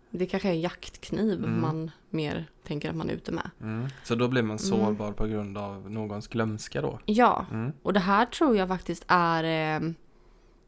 Det 0.09 0.25
kanske 0.25 0.47
är 0.49 0.53
en 0.53 0.61
jaktkniv 0.61 1.37
Mm. 1.43 1.61
man 1.61 1.91
mer 2.11 2.45
tänker 2.63 2.89
att 2.89 2.95
man 2.95 3.09
är 3.09 3.13
ute 3.13 3.31
med. 3.31 3.49
Mm. 3.61 3.87
Så 4.03 4.15
då 4.15 4.27
blir 4.27 4.41
man 4.43 4.59
sårbar 4.59 5.11
på 5.11 5.25
grund 5.27 5.57
av 5.57 5.91
någons 5.91 6.27
glömska 6.27 6.81
då. 6.81 6.99
Ja, 7.05 7.45
Mm. 7.51 7.71
och 7.83 7.93
det 7.93 7.99
här 7.99 8.25
tror 8.25 8.57
jag 8.57 8.67
faktiskt 8.67 9.05
är 9.07 9.43
eh, 9.43 9.89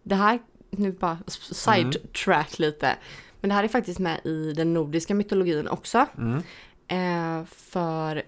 Det 0.03 0.15
här, 0.15 0.39
nu 0.69 0.91
bara 0.91 1.17
s- 1.27 1.67
Mm. 1.67 1.91
sidetrack 1.91 2.59
lite. 2.59 2.95
Men 3.41 3.49
det 3.49 3.55
här 3.55 3.63
är 3.63 3.67
faktiskt 3.67 3.99
med 3.99 4.21
i 4.25 4.53
den 4.53 4.73
nordiska 4.73 5.15
mytologin 5.15 5.67
också. 5.67 6.05
Mm. 6.17 6.41
Eh, 6.87 7.45
för 7.45 8.23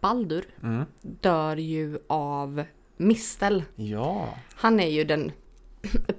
Baldur 0.00 0.44
Mm. 0.62 0.84
dör 1.02 1.56
ju 1.56 1.98
av 2.06 2.64
mistel. 2.96 3.62
Ja. 3.76 4.28
Han 4.54 4.80
är 4.80 4.88
ju 4.88 5.04
den 5.04 5.32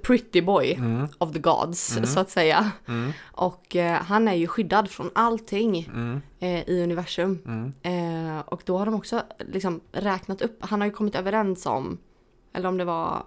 pretty 0.02 0.40
boy 0.42 0.72
Mm. 0.74 1.08
of 1.18 1.32
the 1.32 1.38
gods 1.38 1.92
Mm. 1.96 2.06
så 2.06 2.20
att 2.20 2.30
säga. 2.30 2.70
Mm. 2.88 3.12
Och 3.32 3.76
eh, 3.76 4.02
han 4.02 4.28
är 4.28 4.34
ju 4.34 4.46
skyddad 4.46 4.90
från 4.90 5.10
allting 5.14 5.78
Mm. 5.94 6.20
eh, 6.38 6.68
i 6.68 6.82
universum. 6.82 7.38
Mm. 7.46 7.72
Eh, 8.36 8.40
och 8.40 8.62
då 8.64 8.78
har 8.78 8.86
de 8.86 8.94
också 8.94 9.22
liksom 9.38 9.80
räknat 9.92 10.42
upp, 10.42 10.56
han 10.60 10.80
har 10.80 10.86
ju 10.88 10.92
kommit 10.92 11.14
överens 11.14 11.66
om, 11.66 11.98
eller 12.52 12.68
om 12.68 12.76
det 12.78 12.84
var 12.84 13.24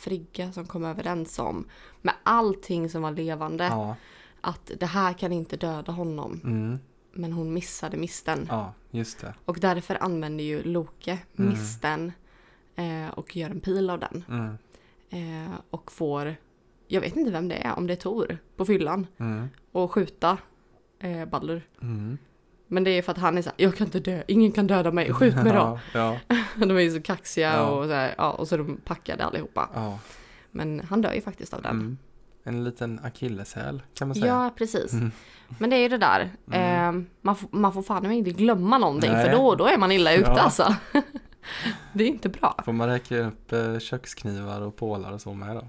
Frigga 0.00 0.52
som 0.52 0.66
kom 0.66 0.84
överens 0.84 1.38
om, 1.38 1.64
med 2.02 2.14
allting 2.22 2.90
som 2.90 3.02
var 3.02 3.10
levande, 3.10 3.64
Ja. 3.64 3.96
att 4.40 4.70
det 4.80 4.86
här 4.86 5.12
kan 5.12 5.32
inte 5.32 5.56
döda 5.56 5.92
honom. 5.92 6.40
Mm. 6.44 6.78
Men 7.12 7.32
hon 7.32 7.52
missade 7.52 7.96
misten. 7.96 8.46
ja, 8.50 8.72
just 8.90 9.20
det. 9.20 9.34
Och 9.44 9.58
därför 9.60 10.02
använder 10.02 10.44
ju 10.44 10.62
Loke 10.62 11.18
misten 11.32 12.12
eh, 12.76 13.08
och 13.14 13.36
gör 13.36 13.50
en 13.50 13.60
pil 13.60 13.90
av 13.90 13.98
den. 13.98 14.24
Mm. 15.10 15.44
Eh, 15.46 15.50
och 15.70 15.92
får, 15.92 16.36
jag 16.88 17.00
vet 17.00 17.16
inte 17.16 17.30
vem 17.30 17.48
det 17.48 17.54
är, 17.54 17.74
om 17.76 17.86
det 17.86 17.92
är 17.92 17.96
Tor 17.96 18.38
på 18.56 18.64
fyllan. 18.64 19.06
Mm. 19.18 19.48
Och 19.72 19.92
skjuta 19.92 20.38
eh, 21.00 21.24
Baldur. 21.24 21.62
Mm. 21.82 22.18
Men 22.68 22.84
det 22.84 22.90
är 22.90 23.02
för 23.02 23.12
att 23.12 23.18
han 23.18 23.38
är 23.38 23.42
så 23.42 23.48
här, 23.48 23.54
jag 23.64 23.76
kan 23.76 23.86
inte 23.86 24.00
dö, 24.00 24.22
ingen 24.28 24.52
kan 24.52 24.66
döda 24.66 24.90
mig, 24.90 25.12
skjut 25.12 25.34
mig 25.34 25.52
då. 25.52 25.78
Ja, 25.94 26.18
De 26.56 26.70
är 26.70 26.80
ju 26.80 26.90
så 26.90 27.02
kaxiga 27.02 27.52
Ja. 27.52 27.66
och 27.66 27.84
så 27.84 27.92
här, 27.92 28.14
ja, 28.18 28.30
och 28.32 28.48
så 28.48 28.54
är 28.54 28.58
de 28.58 28.76
packade 28.84 29.24
allihopa. 29.24 29.68
ja. 29.74 29.98
Men 30.50 30.80
han 30.88 31.02
dör 31.02 31.12
ju 31.12 31.20
faktiskt 31.20 31.54
av 31.54 31.62
den. 31.62 31.70
Mm. 31.70 31.98
En 32.44 32.64
liten 32.64 33.00
akilleshäl 33.04 33.82
kan 33.94 34.08
man 34.08 34.14
säga. 34.14 34.26
Ja, 34.26 34.50
precis. 34.56 34.92
Mm. 34.92 35.10
Men 35.58 35.70
det 35.70 35.76
är 35.76 35.80
ju 35.80 35.88
det 35.88 35.98
där. 35.98 36.30
Eh, 36.52 36.92
man, 37.20 37.36
får, 37.36 37.48
man 37.52 37.72
får 37.72 37.82
fan 37.82 38.12
inte 38.12 38.30
glömma 38.30 38.78
någonting 38.78 39.12
Nej. 39.12 39.24
för 39.24 39.32
då, 39.36 39.54
då 39.54 39.66
är 39.66 39.78
man 39.78 39.92
illa 39.92 40.12
ute 40.14 40.30
Ja. 40.30 40.40
alltså. 40.40 40.74
det 41.92 42.04
är 42.04 42.08
inte 42.08 42.28
bra. 42.28 42.54
Får 42.64 42.72
man 42.72 42.88
räkna 42.88 43.18
upp 43.18 43.52
eh, 43.52 43.78
köksknivar 43.78 44.60
och 44.60 44.76
pålar 44.76 45.12
och 45.12 45.20
så 45.20 45.34
med 45.34 45.56
då? 45.56 45.66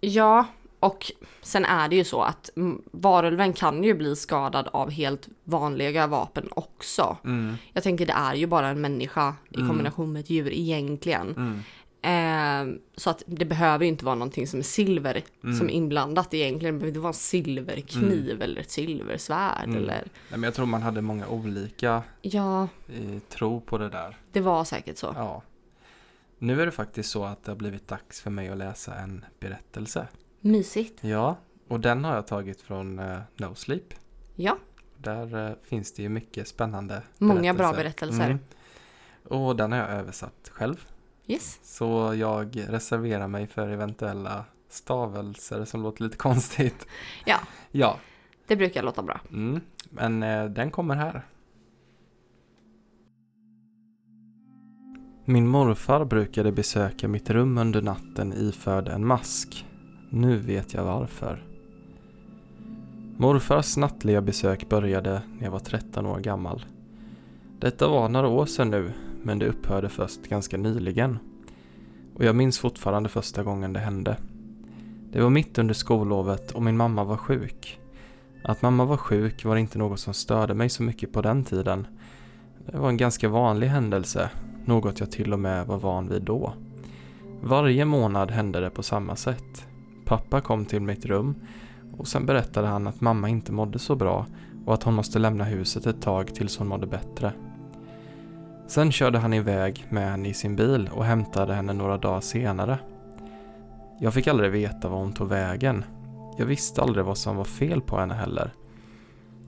Ja, 0.00 0.46
Och 0.80 1.12
sen 1.42 1.64
är 1.64 1.88
det 1.88 1.96
ju 1.96 2.04
så 2.04 2.22
att 2.22 2.50
varulven 2.92 3.52
kan 3.52 3.84
ju 3.84 3.94
bli 3.94 4.16
skadad 4.16 4.68
av 4.72 4.90
helt 4.90 5.28
vanliga 5.44 6.06
vapen 6.06 6.48
också. 6.50 7.16
Mm. 7.24 7.54
Jag 7.72 7.82
tänker 7.82 8.06
det 8.06 8.12
är 8.12 8.34
ju 8.34 8.46
bara 8.46 8.68
en 8.68 8.80
människa 8.80 9.34
i 9.50 9.56
Mm. 9.56 9.68
kombination 9.68 10.12
med 10.12 10.20
ett 10.20 10.30
djur 10.30 10.52
egentligen. 10.52 11.30
Mm. 11.36 11.62
Eh, 12.06 12.66
så 12.96 13.10
att 13.10 13.22
det 13.26 13.44
behöver 13.44 13.84
ju 13.84 13.88
inte 13.88 14.04
vara 14.04 14.14
någonting 14.14 14.46
som 14.46 14.58
är 14.58 14.62
silver 14.64 15.22
Mm. 15.44 15.56
som 15.56 15.66
är 15.68 15.72
inblandat 15.72 16.34
egentligen. 16.34 16.74
Det 16.74 16.78
behöver 16.78 16.88
inte 16.88 17.00
vara 17.00 17.10
en 17.10 17.14
silverkniv 17.14 18.42
eller 18.42 18.60
ett 18.60 18.70
silversvärd 18.70 19.64
Mm. 19.64 19.76
eller 19.76 19.94
Nej, 20.02 20.10
men 20.30 20.42
jag 20.42 20.54
tror 20.54 20.66
man 20.66 20.82
hade 20.82 21.00
många 21.02 21.28
olika 21.28 22.02
ja, 22.22 22.62
eh, 22.88 23.18
tro 23.28 23.60
på 23.60 23.78
det 23.78 23.88
där. 23.88 24.16
det 24.32 24.40
var 24.40 24.64
säkert 24.64 24.98
så. 24.98 25.12
Ja. 25.16 25.42
Nu 26.38 26.62
är 26.62 26.66
det 26.66 26.72
faktiskt 26.72 27.10
så 27.10 27.24
att 27.24 27.44
det 27.44 27.50
har 27.50 27.56
blivit 27.56 27.88
dags 27.88 28.20
för 28.20 28.30
mig 28.30 28.48
att 28.48 28.58
läsa 28.58 28.94
en 28.94 29.24
berättelse. 29.40 30.06
Mysigt. 30.40 30.98
Ja, 31.04 31.36
och 31.68 31.80
den 31.80 32.04
har 32.04 32.14
jag 32.14 32.26
tagit 32.26 32.60
från 32.60 32.98
eh, 32.98 33.18
No 33.36 33.54
Sleep. 33.54 33.94
Ja, 34.34 34.58
Där 34.96 35.46
eh, 35.48 35.52
finns 35.64 35.92
det 35.92 36.02
ju 36.02 36.08
mycket 36.08 36.48
spännande 36.48 37.02
många 37.18 37.54
bra 37.54 37.72
berättelser. 37.72 38.24
Mm. 38.24 38.38
Och 39.24 39.56
den 39.56 39.72
har 39.72 39.78
jag 39.78 39.90
översatt 39.90 40.50
själv. 40.52 40.86
Yes. 41.26 41.58
Så 41.62 42.14
jag 42.14 42.64
reserverar 42.68 43.28
mig 43.28 43.46
för 43.46 43.68
eventuella 43.68 44.44
stavelser 44.68 45.64
som 45.64 45.82
låter 45.82 46.02
lite 46.04 46.16
konstigt. 46.26 46.86
Ja. 47.24 47.38
Ja, 47.70 47.98
Det 48.46 48.56
brukar 48.56 48.82
låta 48.82 49.02
bra. 49.02 49.20
mm. 49.32 49.60
men 49.90 50.22
eh, 50.22 50.44
den 50.44 50.70
kommer 50.70 50.94
här. 50.94 51.22
Min 55.24 55.48
morfar 55.48 56.04
brukade 56.04 56.52
besöka 56.52 57.08
mitt 57.08 57.30
rum 57.30 57.58
under 57.58 57.82
natten 57.82 58.32
iförd 58.32 58.88
en 58.88 59.06
mask. 59.06 59.66
Nu 60.10 60.36
vet 60.36 60.74
jag 60.74 60.84
varför. 60.84 61.42
Morfars 63.16 63.76
nattliga 63.76 64.20
besök 64.20 64.68
började 64.68 65.22
när 65.38 65.44
jag 65.44 65.50
var 65.50 65.58
13 65.58 66.06
år 66.06 66.18
gammal. 66.18 66.64
Detta 67.58 67.88
var 67.88 68.08
några 68.08 68.28
år 68.28 68.46
sedan 68.46 68.70
nu, 68.70 68.92
men 69.26 69.38
det 69.38 69.46
upphörde 69.46 69.88
först 69.88 70.28
ganska 70.28 70.56
nyligen. 70.56 71.18
Och 72.14 72.24
jag 72.24 72.36
minns 72.36 72.58
fortfarande 72.58 73.08
första 73.08 73.42
gången 73.42 73.72
det 73.72 73.80
hände. 73.80 74.16
Det 75.12 75.20
var 75.20 75.30
mitt 75.30 75.58
under 75.58 75.74
skollovet 75.74 76.52
och 76.52 76.62
min 76.62 76.76
mamma 76.76 77.04
var 77.04 77.16
sjuk. 77.16 77.80
Att 78.44 78.62
mamma 78.62 78.84
var 78.84 78.96
sjuk 78.96 79.44
var 79.44 79.56
inte 79.56 79.78
något 79.78 80.00
som 80.00 80.14
störde 80.14 80.54
mig 80.54 80.68
så 80.68 80.82
mycket 80.82 81.12
på 81.12 81.22
den 81.22 81.44
tiden. 81.44 81.86
Det 82.66 82.78
var 82.78 82.88
en 82.88 82.96
ganska 82.96 83.28
vanlig 83.28 83.66
händelse, 83.66 84.30
något 84.64 85.00
jag 85.00 85.10
till 85.10 85.32
och 85.32 85.38
med 85.38 85.66
var 85.66 85.78
van 85.78 86.08
vid 86.08 86.22
då. 86.22 86.52
Varje 87.42 87.84
månad 87.84 88.30
hände 88.30 88.60
det 88.60 88.70
på 88.70 88.82
samma 88.82 89.16
sätt. 89.16 89.66
Pappa 90.04 90.40
kom 90.40 90.64
till 90.64 90.82
mitt 90.82 91.06
rum 91.06 91.34
och 91.98 92.08
sen 92.08 92.26
berättade 92.26 92.66
han 92.66 92.86
att 92.86 93.00
mamma 93.00 93.28
inte 93.28 93.52
mådde 93.52 93.78
så 93.78 93.96
bra 93.96 94.26
och 94.66 94.74
att 94.74 94.82
hon 94.82 94.94
måste 94.94 95.18
lämna 95.18 95.44
huset 95.44 95.86
ett 95.86 96.02
tag 96.02 96.34
tills 96.34 96.58
hon 96.58 96.68
mådde 96.68 96.86
bättre. 96.86 97.32
Sen 98.66 98.92
körde 98.92 99.18
han 99.18 99.32
iväg 99.32 99.84
med 99.88 100.10
henne 100.10 100.28
i 100.28 100.34
sin 100.34 100.56
bil 100.56 100.90
och 100.92 101.04
hämtade 101.04 101.54
henne 101.54 101.72
några 101.72 101.98
dagar 101.98 102.20
senare. 102.20 102.78
Jag 104.00 104.14
fick 104.14 104.26
aldrig 104.26 104.50
veta 104.50 104.88
var 104.88 104.98
hon 104.98 105.12
tog 105.12 105.28
vägen. 105.28 105.84
Jag 106.38 106.46
visste 106.46 106.82
aldrig 106.82 107.04
vad 107.04 107.18
som 107.18 107.36
var 107.36 107.44
fel 107.44 107.80
på 107.80 107.98
henne 107.98 108.14
heller. 108.14 108.50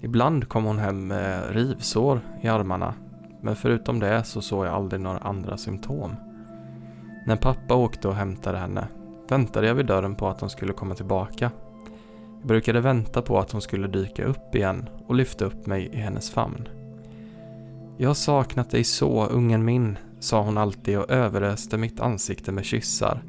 Ibland 0.00 0.48
kom 0.48 0.64
hon 0.64 0.78
hem 0.78 1.06
med 1.06 1.50
rivsår 1.50 2.20
i 2.42 2.48
armarna, 2.48 2.94
men 3.40 3.56
förutom 3.56 4.00
det 4.00 4.24
så 4.24 4.42
såg 4.42 4.66
jag 4.66 4.74
aldrig 4.74 5.00
några 5.00 5.18
andra 5.18 5.56
symptom. 5.56 6.16
När 7.26 7.36
pappa 7.36 7.74
åkte 7.74 8.08
och 8.08 8.14
hämtade 8.14 8.58
henne 8.58 8.88
väntade 9.28 9.66
jag 9.66 9.74
vid 9.74 9.86
dörren 9.86 10.14
på 10.14 10.28
att 10.28 10.40
hon 10.40 10.50
skulle 10.50 10.72
komma 10.72 10.94
tillbaka. 10.94 11.50
Jag 12.38 12.46
brukade 12.46 12.80
vänta 12.80 13.22
på 13.22 13.38
att 13.38 13.52
hon 13.52 13.60
skulle 13.60 13.88
dyka 13.88 14.24
upp 14.24 14.54
igen 14.54 14.88
och 15.06 15.14
lyfta 15.14 15.44
upp 15.44 15.66
mig 15.66 15.90
i 15.92 15.96
hennes 15.96 16.30
famn. 16.30 16.68
Jag 18.00 18.08
har 18.08 18.14
saknat 18.14 18.70
dig 18.70 18.84
så, 18.84 19.26
ungen 19.26 19.64
min, 19.64 19.98
sa 20.20 20.42
hon 20.42 20.58
alltid 20.58 20.98
och 20.98 21.10
överöste 21.10 21.78
mitt 21.78 22.00
ansikte 22.00 22.52
med 22.52 22.64
kyssar. 22.64 23.22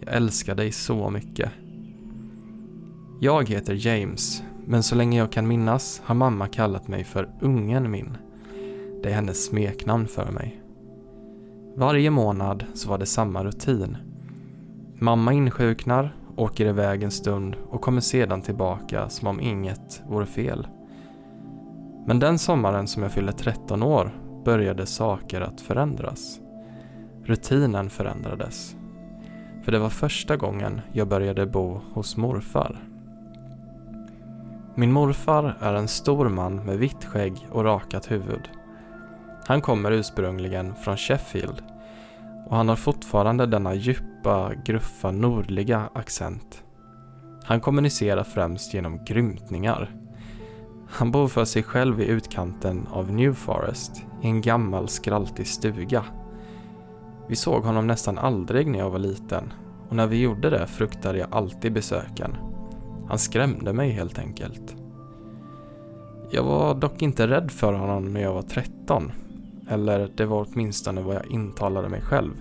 Jag 0.00 0.14
älskar 0.14 0.54
dig 0.54 0.72
så 0.72 1.10
mycket. 1.10 1.50
Jag 3.20 3.48
heter 3.48 3.86
James, 3.86 4.42
men 4.66 4.82
så 4.82 4.94
länge 4.94 5.18
jag 5.18 5.32
kan 5.32 5.48
minnas 5.48 6.02
har 6.04 6.14
mamma 6.14 6.46
kallat 6.46 6.88
mig 6.88 7.04
för 7.04 7.30
ungen 7.40 7.90
min. 7.90 8.16
Det 9.02 9.08
är 9.08 9.14
hennes 9.14 9.46
smeknamn 9.46 10.06
för 10.06 10.30
mig. 10.30 10.62
Varje 11.76 12.10
månad 12.10 12.64
så 12.74 12.88
var 12.88 12.98
det 12.98 13.06
samma 13.06 13.44
rutin. 13.44 13.96
Mamma 14.98 15.32
insjuknar, 15.32 16.16
åker 16.36 16.66
iväg 16.66 17.02
en 17.02 17.10
stund 17.10 17.56
och 17.68 17.80
kommer 17.80 18.00
sedan 18.00 18.42
tillbaka 18.42 19.08
som 19.08 19.28
om 19.28 19.40
inget 19.40 20.02
vore 20.08 20.26
fel. 20.26 20.66
Men 22.06 22.18
den 22.18 22.38
sommaren 22.38 22.86
som 22.86 23.02
jag 23.02 23.12
fyllde 23.12 23.32
13 23.32 23.82
år 23.82 24.10
började 24.44 24.86
saker 24.86 25.40
att 25.40 25.60
förändras. 25.60 26.40
Rutinen 27.24 27.90
förändrades. 27.90 28.76
För 29.62 29.72
det 29.72 29.78
var 29.78 29.90
första 29.90 30.36
gången 30.36 30.80
jag 30.92 31.08
började 31.08 31.46
bo 31.46 31.80
hos 31.92 32.16
morfar. 32.16 32.84
Min 34.74 34.92
morfar 34.92 35.56
är 35.60 35.74
en 35.74 35.88
stor 35.88 36.28
man 36.28 36.56
med 36.56 36.78
vitt 36.78 37.04
skägg 37.04 37.48
och 37.50 37.64
rakat 37.64 38.10
huvud. 38.10 38.50
Han 39.46 39.60
kommer 39.60 39.90
ursprungligen 39.90 40.74
från 40.74 40.96
Sheffield 40.96 41.62
och 42.46 42.56
han 42.56 42.68
har 42.68 42.76
fortfarande 42.76 43.46
denna 43.46 43.74
djupa, 43.74 44.52
gruffa 44.64 45.10
nordliga 45.10 45.88
accent. 45.94 46.64
Han 47.44 47.60
kommunicerar 47.60 48.24
främst 48.24 48.74
genom 48.74 49.04
grymtningar. 49.04 50.03
Han 50.96 51.10
bor 51.10 51.28
för 51.28 51.44
sig 51.44 51.62
själv 51.62 52.00
i 52.00 52.06
utkanten 52.06 52.86
av 52.90 53.12
New 53.12 53.32
Forest 53.32 54.02
i 54.22 54.26
en 54.26 54.40
gammal 54.40 54.88
skraltig 54.88 55.46
stuga. 55.46 56.04
Vi 57.28 57.36
såg 57.36 57.64
honom 57.64 57.86
nästan 57.86 58.18
aldrig 58.18 58.66
när 58.66 58.78
jag 58.78 58.90
var 58.90 58.98
liten 58.98 59.52
och 59.88 59.96
när 59.96 60.06
vi 60.06 60.20
gjorde 60.20 60.50
det 60.50 60.66
fruktade 60.66 61.18
jag 61.18 61.28
alltid 61.30 61.72
besöken. 61.72 62.36
Han 63.08 63.18
skrämde 63.18 63.72
mig 63.72 63.90
helt 63.90 64.18
enkelt. 64.18 64.76
Jag 66.30 66.42
var 66.42 66.74
dock 66.74 67.02
inte 67.02 67.26
rädd 67.26 67.50
för 67.50 67.72
honom 67.72 68.12
när 68.12 68.20
jag 68.20 68.34
var 68.34 68.42
13. 68.42 69.12
Eller 69.68 70.10
det 70.16 70.26
var 70.26 70.46
åtminstone 70.48 71.00
vad 71.00 71.16
jag 71.16 71.26
intalade 71.26 71.88
mig 71.88 72.00
själv. 72.00 72.32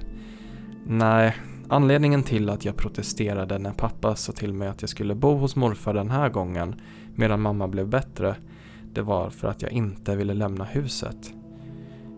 Nej, 0.85 1.35
anledningen 1.67 2.23
till 2.23 2.49
att 2.49 2.65
jag 2.65 2.75
protesterade 2.75 3.57
när 3.59 3.73
pappa 3.73 4.15
sa 4.15 4.31
till 4.31 4.53
mig 4.53 4.67
att 4.67 4.81
jag 4.81 4.89
skulle 4.89 5.15
bo 5.15 5.37
hos 5.37 5.55
morfar 5.55 5.93
den 5.93 6.09
här 6.09 6.29
gången 6.29 6.75
medan 7.15 7.41
mamma 7.41 7.67
blev 7.67 7.87
bättre, 7.87 8.35
det 8.93 9.01
var 9.01 9.29
för 9.29 9.47
att 9.47 9.61
jag 9.61 9.71
inte 9.71 10.15
ville 10.15 10.33
lämna 10.33 10.63
huset. 10.63 11.33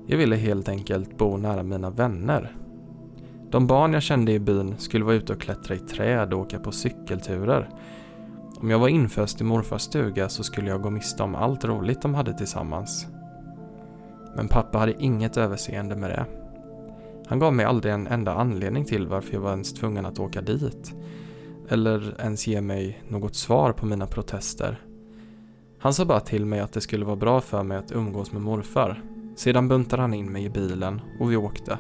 Jag 0.08 0.18
ville 0.18 0.36
helt 0.36 0.70
enkelt 0.70 1.18
bo 1.18 1.38
nära 1.38 1.64
mina 1.64 1.90
vänner. 1.90 2.56
De 3.50 3.68
barn 3.68 3.94
jag 3.94 4.04
kände 4.04 4.32
i 4.32 4.40
byn 4.40 4.76
skulle 4.78 5.06
vara 5.06 5.16
ute 5.16 5.34
och 5.34 5.42
klättra 5.42 5.76
i 5.76 5.80
träd 5.80 6.34
och 6.34 6.40
åka 6.40 6.60
på 6.60 6.72
cykelturer. 6.72 7.70
Om 8.58 8.70
jag 8.70 8.80
var 8.80 8.88
inföst 8.88 9.42
i 9.42 9.44
morfars 9.44 9.82
stuga 9.82 10.30
så 10.30 10.44
skulle 10.44 10.70
jag 10.70 10.82
gå 10.82 10.90
miste 10.90 11.24
om 11.24 11.36
allt 11.36 11.66
roligt 11.66 12.02
de 12.02 12.14
hade 12.14 12.38
tillsammans. 12.38 13.08
Men 14.36 14.48
pappa 14.48 14.78
hade 14.78 15.04
inget 15.04 15.38
överseende 15.38 15.96
med 15.96 16.10
det. 16.10 16.26
Han 17.28 17.40
gav 17.40 17.54
mig 17.54 17.66
aldrig 17.66 17.94
en 17.94 18.08
enda 18.08 18.34
anledning 18.34 18.86
till 18.86 19.08
varför 19.08 19.34
jag 19.34 19.42
var 19.42 19.52
ens 19.52 19.74
tvungen 19.74 20.06
att 20.06 20.20
åka 20.20 20.42
dit. 20.42 20.94
Eller 21.70 22.22
ens 22.22 22.48
ge 22.48 22.62
mig 22.62 23.04
något 23.10 23.36
svar 23.36 23.72
på 23.72 23.86
mina 23.86 24.08
protester. 24.08 24.85
Han 25.86 25.94
sa 25.94 26.06
bara 26.06 26.20
till 26.20 26.46
mig 26.46 26.60
att 26.60 26.74
det 26.74 26.82
skulle 26.82 27.06
vara 27.06 27.16
bra 27.16 27.42
för 27.42 27.64
mig 27.64 27.78
att 27.78 27.92
umgås 27.92 28.32
med 28.32 28.42
morfar. 28.42 29.04
Sedan 29.36 29.68
buntade 29.68 30.02
han 30.02 30.14
in 30.14 30.32
mig 30.32 30.44
i 30.44 30.50
bilen 30.50 31.02
och 31.20 31.32
vi 31.32 31.36
åkte. 31.36 31.78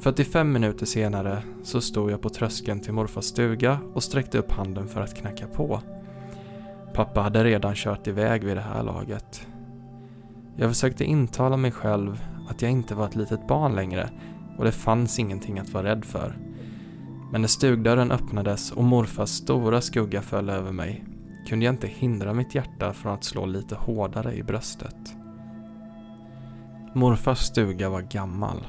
45 0.00 0.52
minuter 0.52 0.86
senare 0.86 1.42
så 1.62 1.80
stod 1.80 2.10
jag 2.10 2.20
på 2.20 2.28
tröskeln 2.28 2.80
till 2.80 2.92
morfars 2.92 3.24
stuga 3.24 3.78
och 3.94 4.02
sträckte 4.02 4.38
upp 4.38 4.52
handen 4.52 4.88
för 4.88 5.00
att 5.00 5.16
knacka 5.16 5.46
på. 5.46 5.80
Pappa 6.94 7.20
hade 7.20 7.44
redan 7.44 7.74
kört 7.74 8.06
iväg 8.06 8.44
vid 8.44 8.56
det 8.56 8.60
här 8.60 8.82
laget. 8.82 9.46
Jag 10.56 10.70
försökte 10.70 11.04
intala 11.04 11.56
mig 11.56 11.72
själv 11.72 12.24
att 12.48 12.62
jag 12.62 12.70
inte 12.70 12.94
var 12.94 13.06
ett 13.06 13.16
litet 13.16 13.46
barn 13.46 13.74
längre 13.74 14.10
och 14.58 14.64
det 14.64 14.72
fanns 14.72 15.18
ingenting 15.18 15.58
att 15.58 15.70
vara 15.70 15.84
rädd 15.84 16.04
för. 16.04 16.38
Men 17.32 17.40
när 17.40 17.48
stugdörren 17.48 18.12
öppnades 18.12 18.72
och 18.72 18.84
morfars 18.84 19.30
stora 19.30 19.80
skugga 19.80 20.22
föll 20.22 20.50
över 20.50 20.72
mig 20.72 21.04
kunde 21.50 21.66
jag 21.66 21.72
inte 21.72 21.86
hindra 21.86 22.34
mitt 22.34 22.54
hjärta 22.54 22.92
från 22.92 23.12
att 23.12 23.24
slå 23.24 23.46
lite 23.46 23.74
hårdare 23.74 24.34
i 24.34 24.42
bröstet. 24.42 25.16
Morfars 26.92 27.38
stuga 27.38 27.88
var 27.88 28.00
gammal. 28.00 28.66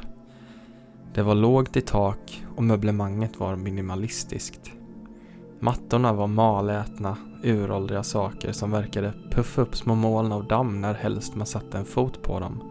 Det 1.14 1.22
var 1.22 1.36
lågt 1.36 1.78
i 1.78 1.82
tak 1.82 2.44
och 2.56 2.64
möblemanget 2.64 3.40
var 3.40 3.56
minimalistiskt. 3.56 4.72
Mattorna 5.60 6.14
var 6.14 6.28
malätna, 6.28 7.18
uråldriga 7.44 8.04
saker 8.04 8.52
som 8.52 8.72
verkade 8.72 9.14
puffa 9.32 9.62
upp 9.62 9.76
små 9.76 9.96
moln 9.96 10.32
av 10.32 10.48
damm 10.48 10.82
när 10.82 10.94
helst 10.94 11.36
man 11.36 11.48
satte 11.48 11.78
en 11.78 11.86
fot 11.86 12.22
på 12.24 12.40
dem. 12.40 12.64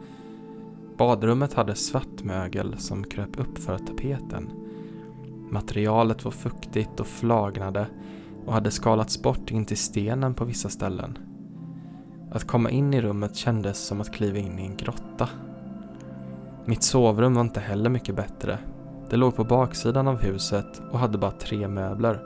Badrummet 0.97 1.55
hade 1.55 1.75
svart 1.75 2.23
mögel 2.23 2.79
som 2.79 3.05
kröp 3.05 3.41
upp 3.41 3.59
för 3.59 3.79
tapeten. 3.79 4.51
Materialet 5.51 6.25
var 6.25 6.33
fuktigt 6.33 7.01
och 7.01 7.07
flagnade 7.07 7.87
och 8.47 8.53
hade 8.53 8.71
skalats 8.71 9.23
bort 9.23 9.51
in 9.51 9.65
till 9.65 9.77
stenen 9.77 10.35
på 10.35 10.45
vissa 10.45 10.69
ställen. 10.69 11.19
Att 12.33 12.47
komma 12.47 12.71
in 12.71 12.95
i 12.95 13.01
rummet 13.01 13.37
kändes 13.37 13.79
som 13.79 14.01
att 14.01 14.13
kliva 14.13 14.39
in 14.39 14.59
i 14.59 14.63
en 14.63 14.77
grotta. 14.77 15.29
Mitt 16.65 16.83
sovrum 16.83 17.35
var 17.35 17.41
inte 17.41 17.61
heller 17.61 17.91
mycket 17.91 18.17
bättre. 18.17 18.59
Det 19.11 19.17
låg 19.17 19.37
på 19.37 19.45
baksidan 19.45 20.09
av 20.09 20.21
huset 20.21 20.83
och 20.91 20.99
hade 20.99 21.19
bara 21.19 21.31
tre 21.31 21.69
möbler. 21.69 22.21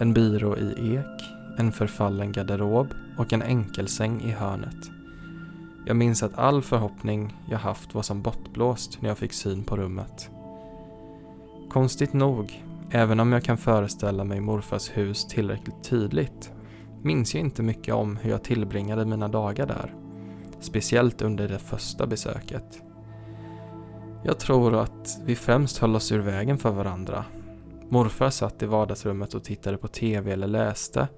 En 0.00 0.12
byrå 0.12 0.56
i 0.56 0.96
ek, 0.96 1.22
en 1.58 1.72
förfallen 1.72 2.32
garderob 2.32 2.88
och 3.18 3.32
en 3.32 3.42
enkelsäng 3.42 4.20
i 4.20 4.30
hörnet. 4.30 4.90
Jag 5.86 5.96
minns 5.96 6.22
att 6.22 6.38
all 6.38 6.62
förhoppning 6.62 7.36
jag 7.50 7.58
haft 7.58 7.94
var 7.94 8.02
som 8.02 8.22
bortblåst 8.22 9.02
när 9.02 9.08
jag 9.08 9.18
fick 9.18 9.32
syn 9.32 9.64
på 9.64 9.76
rummet. 9.76 10.30
Konstigt 11.70 12.12
nog, 12.12 12.64
även 12.90 13.20
om 13.20 13.32
jag 13.32 13.44
kan 13.44 13.58
föreställa 13.58 14.24
mig 14.24 14.40
morfars 14.40 14.90
hus 14.96 15.26
tillräckligt 15.26 15.84
tydligt, 15.84 16.52
minns 17.02 17.34
jag 17.34 17.40
inte 17.40 17.62
mycket 17.62 17.94
om 17.94 18.16
hur 18.16 18.30
jag 18.30 18.44
tillbringade 18.44 19.04
mina 19.04 19.28
dagar 19.28 19.66
där. 19.66 19.94
Speciellt 20.60 21.22
under 21.22 21.48
det 21.48 21.58
första 21.58 22.06
besöket. 22.06 22.82
Jag 24.24 24.38
tror 24.38 24.74
att 24.74 25.18
vi 25.24 25.36
främst 25.36 25.78
höll 25.78 25.96
oss 25.96 26.12
ur 26.12 26.18
vägen 26.18 26.58
för 26.58 26.70
varandra. 26.70 27.24
Morfar 27.88 28.30
satt 28.30 28.62
i 28.62 28.66
vardagsrummet 28.66 29.34
och 29.34 29.44
tittade 29.44 29.76
på 29.76 29.88
TV 29.88 30.32
eller 30.32 30.46
läste 30.46 31.08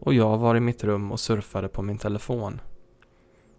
och 0.00 0.14
jag 0.14 0.38
var 0.38 0.56
i 0.56 0.60
mitt 0.60 0.84
rum 0.84 1.12
och 1.12 1.20
surfade 1.20 1.68
på 1.68 1.82
min 1.82 1.98
telefon. 1.98 2.60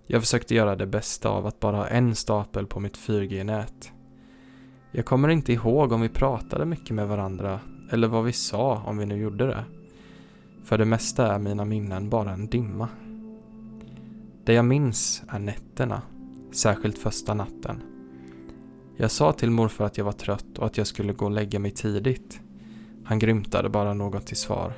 Jag 0.06 0.22
försökte 0.22 0.56
göra 0.56 0.76
det 0.76 0.88
bästa 0.88 1.30
av 1.30 1.46
att 1.48 1.60
bara 1.60 1.78
ha 1.78 1.88
en 1.88 2.16
stapel 2.16 2.68
på 2.68 2.80
mitt 2.80 2.98
4G-nät. 2.98 3.92
Jag 4.98 5.06
kommer 5.06 5.30
inte 5.30 5.54
ihåg 5.54 5.92
om 5.92 6.02
vi 6.02 6.10
pratade 6.10 6.66
mycket 6.66 6.96
med 6.96 7.08
varandra 7.08 7.60
eller 7.92 8.08
vad 8.08 8.24
vi 8.24 8.34
sa 8.34 8.84
om 8.86 8.98
vi 8.98 9.06
nu 9.06 9.18
gjorde 9.18 9.48
det. 9.48 9.64
För 10.64 10.78
det 10.78 10.86
mesta 10.86 11.34
är 11.34 11.40
mina 11.40 11.66
minnen 11.66 12.10
bara 12.10 12.32
en 12.32 12.48
dimma. 12.48 12.90
Det 14.44 14.54
jag 14.54 14.66
minns 14.66 15.24
är 15.28 15.40
nätterna, 15.40 16.02
särskilt 16.52 16.98
första 16.98 17.34
natten. 17.34 17.82
Jag 18.96 19.12
sa 19.12 19.32
till 19.32 19.52
morfar 19.52 19.86
att 19.86 19.98
jag 19.98 20.06
var 20.06 20.12
trött 20.12 20.58
och 20.58 20.66
att 20.66 20.78
jag 20.78 20.88
skulle 20.88 21.14
gå 21.14 21.26
och 21.26 21.32
lägga 21.32 21.60
mig 21.60 21.72
tidigt. 21.72 22.40
Han 23.04 23.20
grymtade 23.20 23.70
bara 23.70 23.94
något 23.94 24.26
till 24.26 24.38
svar. 24.38 24.74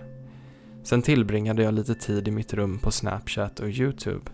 Sen 0.83 1.01
tillbringade 1.01 1.63
jag 1.63 1.73
lite 1.73 1.95
tid 1.95 2.27
i 2.27 2.31
mitt 2.31 2.53
rum 2.53 2.79
på 2.79 2.91
Snapchat 2.91 3.59
och 3.59 3.69
Youtube. 3.69 4.31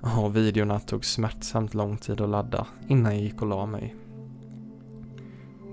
Och 0.00 0.36
videorna 0.36 0.80
tog 0.80 1.04
smärtsamt 1.04 1.74
lång 1.74 1.96
tid 1.96 2.20
att 2.20 2.30
ladda 2.30 2.66
innan 2.88 3.12
jag 3.12 3.22
gick 3.22 3.42
och 3.42 3.48
la 3.48 3.66
mig. 3.66 3.94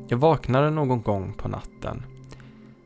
Jag 0.07 0.17
vaknade 0.17 0.69
någon 0.69 1.01
gång 1.01 1.33
på 1.33 1.47
natten. 1.47 2.03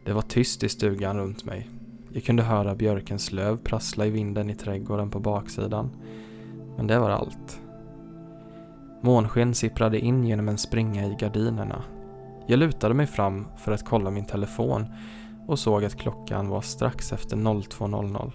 Det 0.06 0.14
var 0.14 0.22
tyst 0.22 0.64
i 0.64 0.70
stugan 0.70 1.18
runt 1.18 1.46
mig. 1.46 1.70
Jag 2.14 2.24
kunde 2.24 2.44
höra 2.44 2.76
björkens 2.76 3.32
löv 3.32 3.58
prassla 3.58 4.06
i 4.06 4.10
vinden 4.10 4.50
i 4.50 4.56
trädgården 4.56 5.10
på 5.10 5.20
baksidan. 5.20 5.90
Men 6.78 6.88
det 6.88 7.00
var 7.00 7.10
allt. 7.10 7.62
Månsken 9.02 9.54
sipprade 9.54 10.00
in 10.00 10.24
genom 10.24 10.50
en 10.50 10.58
springa 10.58 11.06
i 11.06 11.16
gardinerna. 11.20 11.84
Jag 12.48 12.60
lutade 12.60 12.94
mig 12.94 13.08
fram 13.08 13.48
för 13.58 13.72
att 13.72 13.86
kolla 13.86 14.12
min 14.12 14.26
telefon 14.26 14.86
och 15.48 15.60
såg 15.60 15.86
att 15.86 15.96
klockan 15.96 16.50
var 16.50 16.62
strax 16.62 17.14
efter 17.14 17.38
02.00. 17.38 18.32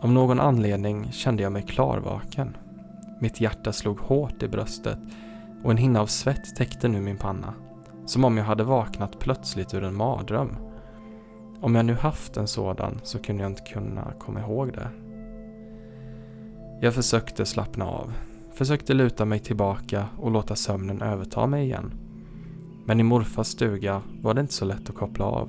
Av 0.00 0.12
någon 0.12 0.40
anledning 0.40 1.12
kände 1.12 1.42
jag 1.42 1.52
mig 1.52 1.62
klarvaken. 1.62 2.56
Mitt 3.20 3.40
hjärta 3.40 3.72
slog 3.72 3.98
hårt 3.98 4.42
i 4.42 4.48
bröstet 4.48 4.98
och 5.62 5.70
en 5.70 5.76
hinna 5.76 6.00
av 6.00 6.06
svett 6.06 6.56
täckte 6.56 6.88
nu 6.88 7.00
min 7.00 7.16
panna. 7.16 7.54
Som 8.06 8.24
om 8.24 8.36
jag 8.36 8.44
hade 8.44 8.64
vaknat 8.64 9.18
plötsligt 9.18 9.74
ur 9.74 9.84
en 9.84 9.96
mardröm. 9.96 10.56
Om 11.60 11.74
jag 11.74 11.84
nu 11.84 11.94
haft 11.94 12.36
en 12.36 12.46
sådan 12.46 13.00
så 13.02 13.18
kunde 13.18 13.42
jag 13.42 13.50
inte 13.50 13.62
kunna 13.62 14.12
komma 14.18 14.40
ihåg 14.40 14.72
det. 14.72 14.88
Jag 16.80 16.94
försökte 16.94 17.46
slappna 17.46 17.86
av. 17.86 18.12
Försökte 18.52 18.94
luta 18.94 19.24
mig 19.24 19.38
tillbaka 19.38 20.06
och 20.18 20.30
låta 20.30 20.56
sömnen 20.56 21.02
överta 21.02 21.46
mig 21.46 21.64
igen. 21.64 21.92
Men 22.84 23.00
i 23.00 23.02
morfars 23.02 23.46
stuga 23.46 24.02
var 24.22 24.34
det 24.34 24.40
inte 24.40 24.52
så 24.52 24.64
lätt 24.64 24.90
att 24.90 24.96
koppla 24.96 25.24
av. 25.24 25.48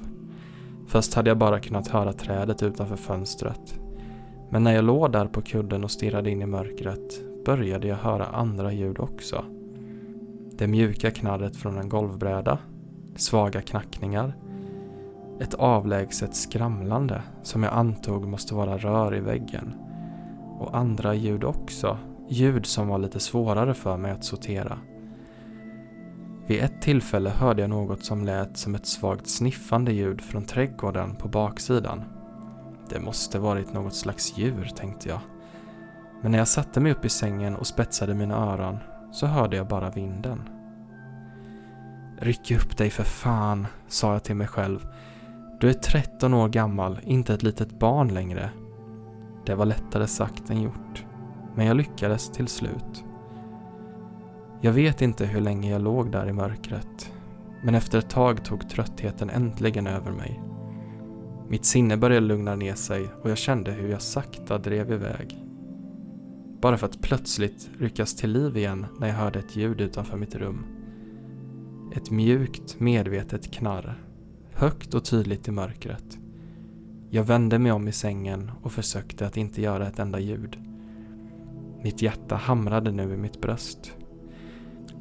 Först 0.87 1.13
hade 1.13 1.29
jag 1.29 1.37
bara 1.37 1.59
kunnat 1.59 1.87
höra 1.87 2.13
trädet 2.13 2.63
utanför 2.63 2.95
fönstret. 2.95 3.79
Men 4.49 4.63
när 4.63 4.73
jag 4.73 4.83
låg 4.83 5.11
där 5.11 5.25
på 5.25 5.41
kudden 5.41 5.83
och 5.83 5.91
stirrade 5.91 6.29
in 6.29 6.41
i 6.41 6.45
mörkret 6.45 7.21
började 7.45 7.87
jag 7.87 7.95
höra 7.95 8.25
andra 8.25 8.73
ljud 8.73 8.99
också. 8.99 9.45
Det 10.57 10.67
mjuka 10.67 11.11
knarret 11.11 11.55
från 11.55 11.77
en 11.77 11.89
golvbräda, 11.89 12.59
svaga 13.15 13.61
knackningar, 13.61 14.35
ett 15.41 15.53
avlägset 15.53 16.35
skramlande 16.35 17.21
som 17.43 17.63
jag 17.63 17.73
antog 17.73 18.27
måste 18.27 18.55
vara 18.55 18.77
rör 18.77 19.15
i 19.15 19.19
väggen. 19.19 19.73
Och 20.59 20.77
andra 20.77 21.13
ljud 21.13 21.43
också, 21.43 21.97
ljud 22.29 22.65
som 22.65 22.87
var 22.87 22.97
lite 22.97 23.19
svårare 23.19 23.73
för 23.73 23.97
mig 23.97 24.11
att 24.11 24.23
sortera. 24.23 24.77
Vid 26.47 26.61
ett 26.61 26.81
tillfälle 26.81 27.29
hörde 27.29 27.61
jag 27.61 27.69
något 27.69 28.03
som 28.03 28.25
lät 28.25 28.57
som 28.57 28.75
ett 28.75 28.85
svagt 28.85 29.27
sniffande 29.27 29.93
ljud 29.93 30.21
från 30.21 30.43
trädgården 30.43 31.15
på 31.15 31.27
baksidan. 31.27 32.03
Det 32.89 32.99
måste 32.99 33.39
varit 33.39 33.73
något 33.73 33.95
slags 33.95 34.37
djur, 34.37 34.69
tänkte 34.75 35.09
jag. 35.09 35.19
Men 36.21 36.31
när 36.31 36.37
jag 36.37 36.47
satte 36.47 36.79
mig 36.79 36.91
upp 36.91 37.05
i 37.05 37.09
sängen 37.09 37.55
och 37.55 37.67
spetsade 37.67 38.13
mina 38.13 38.35
öron 38.35 38.77
så 39.11 39.27
hörde 39.27 39.57
jag 39.57 39.67
bara 39.67 39.89
vinden. 39.89 40.49
Ryck 42.19 42.51
upp 42.51 42.77
dig 42.77 42.89
för 42.89 43.03
fan, 43.03 43.67
sa 43.87 44.13
jag 44.13 44.23
till 44.23 44.35
mig 44.35 44.47
själv. 44.47 44.87
Du 45.59 45.69
är 45.69 45.73
13 45.73 46.33
år 46.33 46.49
gammal, 46.49 46.99
inte 47.03 47.33
ett 47.33 47.43
litet 47.43 47.79
barn 47.79 48.07
längre. 48.07 48.49
Det 49.45 49.55
var 49.55 49.65
lättare 49.65 50.07
sagt 50.07 50.49
än 50.49 50.61
gjort, 50.61 51.05
men 51.55 51.65
jag 51.65 51.77
lyckades 51.77 52.31
till 52.31 52.47
slut. 52.47 53.05
Jag 54.61 54.71
vet 54.71 55.01
inte 55.01 55.25
hur 55.25 55.41
länge 55.41 55.71
jag 55.71 55.81
låg 55.81 56.11
där 56.11 56.29
i 56.29 56.33
mörkret, 56.33 57.13
men 57.63 57.75
efter 57.75 57.97
ett 57.97 58.09
tag 58.09 58.45
tog 58.45 58.69
tröttheten 58.69 59.29
äntligen 59.29 59.87
över 59.87 60.11
mig. 60.11 60.41
Mitt 61.49 61.65
sinne 61.65 61.97
började 61.97 62.25
lugna 62.25 62.55
ner 62.55 62.75
sig 62.75 63.07
och 63.23 63.29
jag 63.29 63.37
kände 63.37 63.71
hur 63.71 63.89
jag 63.89 64.01
sakta 64.01 64.57
drev 64.57 64.91
iväg. 64.91 65.50
Bara 66.61 66.77
för 66.77 66.87
att 66.87 67.01
plötsligt 67.01 67.69
ryckas 67.79 68.15
till 68.15 68.31
liv 68.31 68.57
igen 68.57 68.85
när 68.99 69.07
jag 69.07 69.15
hörde 69.15 69.39
ett 69.39 69.55
ljud 69.55 69.81
utanför 69.81 70.17
mitt 70.17 70.35
rum. 70.35 70.65
Ett 71.95 72.11
mjukt, 72.11 72.79
medvetet 72.79 73.53
knarr. 73.53 74.03
Högt 74.53 74.93
och 74.93 75.05
tydligt 75.05 75.47
i 75.47 75.51
mörkret. 75.51 76.17
Jag 77.09 77.23
vände 77.23 77.59
mig 77.59 77.71
om 77.71 77.87
i 77.87 77.91
sängen 77.91 78.51
och 78.61 78.71
försökte 78.71 79.27
att 79.27 79.37
inte 79.37 79.61
göra 79.61 79.87
ett 79.87 79.99
enda 79.99 80.19
ljud. 80.19 80.57
Mitt 81.83 82.01
hjärta 82.01 82.35
hamrade 82.35 82.91
nu 82.91 83.13
i 83.13 83.17
mitt 83.17 83.41
bröst. 83.41 83.91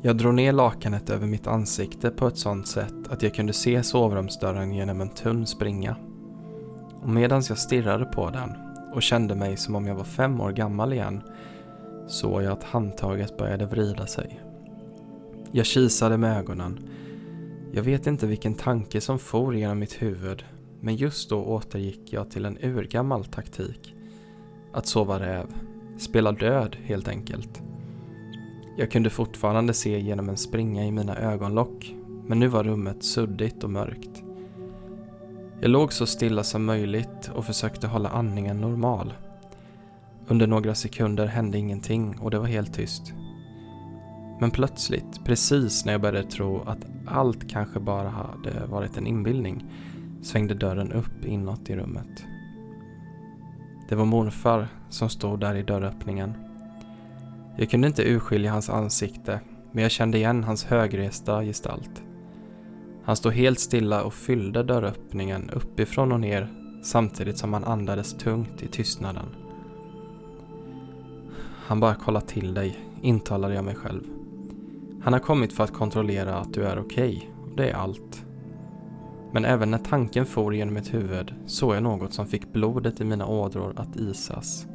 Jag 0.02 0.16
drog 0.16 0.34
ner 0.34 0.52
lakanet 0.52 1.10
över 1.10 1.26
mitt 1.26 1.46
ansikte 1.46 2.10
på 2.10 2.26
ett 2.26 2.38
sådant 2.38 2.68
sätt 2.68 3.08
att 3.08 3.22
jag 3.22 3.34
kunde 3.34 3.52
se 3.52 3.82
sovrumsdörren 3.82 4.72
genom 4.72 5.00
en 5.00 5.08
tunn 5.08 5.46
springa. 5.46 5.96
Och 7.02 7.08
medan 7.08 7.42
jag 7.48 7.58
stirrade 7.58 8.04
på 8.04 8.30
den 8.30 8.50
och 8.94 9.02
kände 9.02 9.34
mig 9.34 9.56
som 9.56 9.74
om 9.74 9.86
jag 9.86 9.94
var 9.94 10.04
fem 10.04 10.40
år 10.40 10.52
gammal 10.52 10.92
igen 10.92 11.22
såg 12.10 12.42
jag 12.42 12.52
att 12.52 12.64
handtaget 12.64 13.36
började 13.36 13.66
vrida 13.66 14.06
sig. 14.06 14.40
Jag 15.52 15.66
kisade 15.66 16.16
med 16.16 16.38
ögonen. 16.38 16.78
Jag 17.72 17.82
vet 17.82 18.06
inte 18.06 18.26
vilken 18.26 18.54
tanke 18.54 19.00
som 19.00 19.18
for 19.18 19.56
genom 19.56 19.78
mitt 19.78 20.02
huvud 20.02 20.44
men 20.80 20.96
just 20.96 21.30
då 21.30 21.44
återgick 21.44 22.12
jag 22.12 22.30
till 22.30 22.44
en 22.44 22.58
urgammal 22.62 23.24
taktik. 23.24 23.94
Att 24.72 24.86
sova 24.86 25.20
räv. 25.20 25.46
Spela 25.98 26.32
död 26.32 26.76
helt 26.84 27.08
enkelt. 27.08 27.62
Jag 28.76 28.90
kunde 28.90 29.10
fortfarande 29.10 29.74
se 29.74 30.00
genom 30.00 30.28
en 30.28 30.36
springa 30.36 30.86
i 30.86 30.92
mina 30.92 31.16
ögonlock 31.16 31.94
men 32.26 32.38
nu 32.38 32.48
var 32.48 32.64
rummet 32.64 33.04
suddigt 33.04 33.64
och 33.64 33.70
mörkt. 33.70 34.22
Jag 35.60 35.70
låg 35.70 35.92
så 35.92 36.06
stilla 36.06 36.42
som 36.42 36.64
möjligt 36.64 37.30
och 37.34 37.44
försökte 37.44 37.86
hålla 37.86 38.08
andningen 38.08 38.60
normal. 38.60 39.12
Under 40.30 40.46
några 40.46 40.74
sekunder 40.74 41.26
hände 41.26 41.58
ingenting 41.58 42.18
och 42.20 42.30
det 42.30 42.38
var 42.38 42.46
helt 42.46 42.74
tyst. 42.74 43.12
Men 44.40 44.50
plötsligt, 44.50 45.24
precis 45.24 45.84
när 45.84 45.92
jag 45.92 46.00
började 46.00 46.30
tro 46.30 46.62
att 46.66 46.86
allt 47.06 47.48
kanske 47.48 47.80
bara 47.80 48.08
hade 48.08 48.66
varit 48.66 48.96
en 48.96 49.06
inbildning, 49.06 49.64
svängde 50.22 50.54
dörren 50.54 50.92
upp 50.92 51.24
inåt 51.24 51.70
i 51.70 51.76
rummet. 51.76 52.24
Det 53.88 53.94
var 53.94 54.04
morfar 54.04 54.68
som 54.88 55.08
stod 55.08 55.40
där 55.40 55.54
i 55.54 55.62
dörröppningen. 55.62 56.34
Jag 57.56 57.70
kunde 57.70 57.86
inte 57.86 58.10
urskilja 58.10 58.52
hans 58.52 58.70
ansikte, 58.70 59.40
men 59.72 59.82
jag 59.82 59.90
kände 59.90 60.18
igen 60.18 60.44
hans 60.44 60.64
högresta 60.64 61.44
gestalt. 61.44 62.02
Han 63.04 63.16
stod 63.16 63.32
helt 63.32 63.60
stilla 63.60 64.02
och 64.02 64.14
fyllde 64.14 64.62
dörröppningen 64.62 65.50
uppifrån 65.50 66.12
och 66.12 66.20
ner 66.20 66.48
samtidigt 66.82 67.38
som 67.38 67.52
han 67.52 67.64
andades 67.64 68.14
tungt 68.14 68.62
i 68.62 68.66
tystnaden. 68.66 69.39
Han 71.70 71.80
bara 71.80 71.94
kollar 71.94 72.20
till 72.20 72.54
dig, 72.54 72.78
intalade 73.02 73.54
jag 73.54 73.64
mig 73.64 73.74
själv. 73.74 74.02
Han 75.02 75.12
har 75.12 75.20
kommit 75.20 75.52
för 75.52 75.64
att 75.64 75.72
kontrollera 75.72 76.36
att 76.36 76.54
du 76.54 76.64
är 76.64 76.78
okej 76.78 77.16
okay 77.16 77.56
det 77.56 77.70
är 77.70 77.74
allt. 77.74 78.24
Men 79.32 79.44
även 79.44 79.70
när 79.70 79.78
tanken 79.78 80.26
for 80.26 80.54
genom 80.54 80.74
mitt 80.74 80.94
huvud 80.94 81.34
såg 81.46 81.74
jag 81.74 81.82
något 81.82 82.12
som 82.12 82.26
fick 82.26 82.52
blodet 82.52 83.00
i 83.00 83.04
mina 83.04 83.26
ådror 83.26 83.72
att 83.76 83.96
isas. 83.96 84.66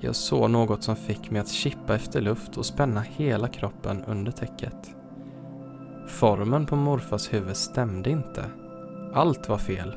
Jag 0.00 0.16
såg 0.16 0.50
något 0.50 0.82
som 0.82 0.96
fick 0.96 1.30
mig 1.30 1.40
att 1.40 1.48
kippa 1.48 1.94
efter 1.94 2.20
luft 2.20 2.56
och 2.56 2.66
spänna 2.66 3.00
hela 3.00 3.48
kroppen 3.48 4.04
under 4.04 4.32
täcket. 4.32 4.94
Formen 6.06 6.66
på 6.66 6.76
morfars 6.76 7.32
huvud 7.32 7.56
stämde 7.56 8.10
inte. 8.10 8.44
Allt 9.14 9.48
var 9.48 9.58
fel. 9.58 9.94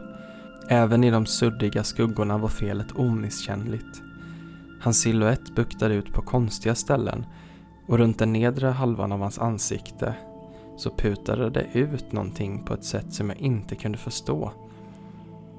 Även 0.67 1.03
i 1.03 1.11
de 1.11 1.25
suddiga 1.25 1.83
skuggorna 1.83 2.37
var 2.37 2.49
felet 2.49 2.91
omisskännligt. 2.91 4.01
Hans 4.81 5.01
silhuett 5.01 5.55
buktade 5.55 5.93
ut 5.93 6.13
på 6.13 6.21
konstiga 6.21 6.75
ställen 6.75 7.25
och 7.87 7.97
runt 7.97 8.19
den 8.19 8.33
nedre 8.33 8.67
halvan 8.67 9.11
av 9.11 9.19
hans 9.19 9.39
ansikte 9.39 10.15
så 10.77 10.89
putade 10.89 11.49
det 11.49 11.67
ut 11.73 12.11
någonting 12.11 12.65
på 12.65 12.73
ett 12.73 12.83
sätt 12.83 13.13
som 13.13 13.29
jag 13.29 13.37
inte 13.37 13.75
kunde 13.75 13.97
förstå. 13.97 14.51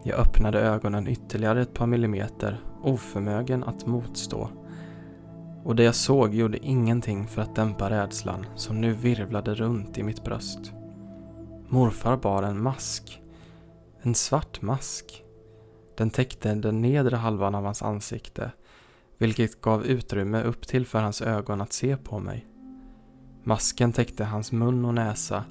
Jag 0.05 0.19
öppnade 0.19 0.61
ögonen 0.61 1.09
ytterligare 1.09 1.63
ett 1.63 1.75
par 1.75 1.87
millimeter, 1.87 2.61
oförmögen 2.83 3.65
att 3.65 3.87
motstå. 3.87 4.49
Och 5.65 5.77
det 5.77 5.83
jag 5.83 5.95
såg 5.95 6.35
gjorde 6.35 6.67
ingenting 6.67 7.27
för 7.27 7.43
att 7.43 7.57
dämpa 7.57 7.91
rädslan 7.91 8.47
som 8.57 8.81
nu 8.81 8.93
virvlade 8.93 9.55
runt 9.55 9.99
i 9.99 10.03
mitt 10.03 10.25
bröst. 10.25 10.73
Morfar 11.69 12.17
bar 12.17 12.43
en 12.43 12.63
mask. 12.63 13.23
En 14.01 14.15
svart 14.15 14.63
mask. 14.63 15.25
Den 15.97 16.11
täckte 16.11 16.55
den 16.55 16.83
nedre 16.83 17.17
halvan 17.17 17.55
av 17.55 17.65
hans 17.65 17.83
ansikte, 17.83 18.51
vilket 19.23 19.61
gav 19.61 19.87
utrymme 19.87 20.43
upp 20.43 20.67
till 20.67 20.87
för 20.87 21.01
hans 21.01 21.23
ögon 21.23 21.61
att 21.61 21.73
se 21.73 21.97
på 21.97 22.19
mig. 22.19 22.47
Masken 23.45 23.93
täckte 23.93 24.25
hans 24.25 24.53
mun 24.53 24.85
och 24.85 24.95
näsa 24.95 25.45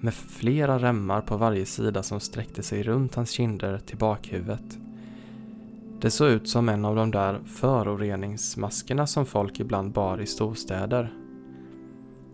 med 0.00 0.14
flera 0.14 0.78
remmar 0.78 1.20
på 1.20 1.36
varje 1.36 1.66
sida 1.66 2.02
som 2.02 2.20
sträckte 2.20 2.62
sig 2.62 2.82
runt 2.82 3.14
hans 3.14 3.30
kinder 3.30 3.78
till 3.78 3.96
bakhuvudet. 3.96 4.78
Det 6.00 6.10
såg 6.10 6.28
ut 6.30 6.48
som 6.48 6.68
en 6.68 6.84
av 6.84 6.96
de 6.96 7.10
där 7.10 7.40
föroreningsmaskerna 7.46 9.06
som 9.06 9.26
folk 9.26 9.60
ibland 9.60 9.92
bar 9.92 10.20
i 10.20 10.26
storstäder. 10.26 11.12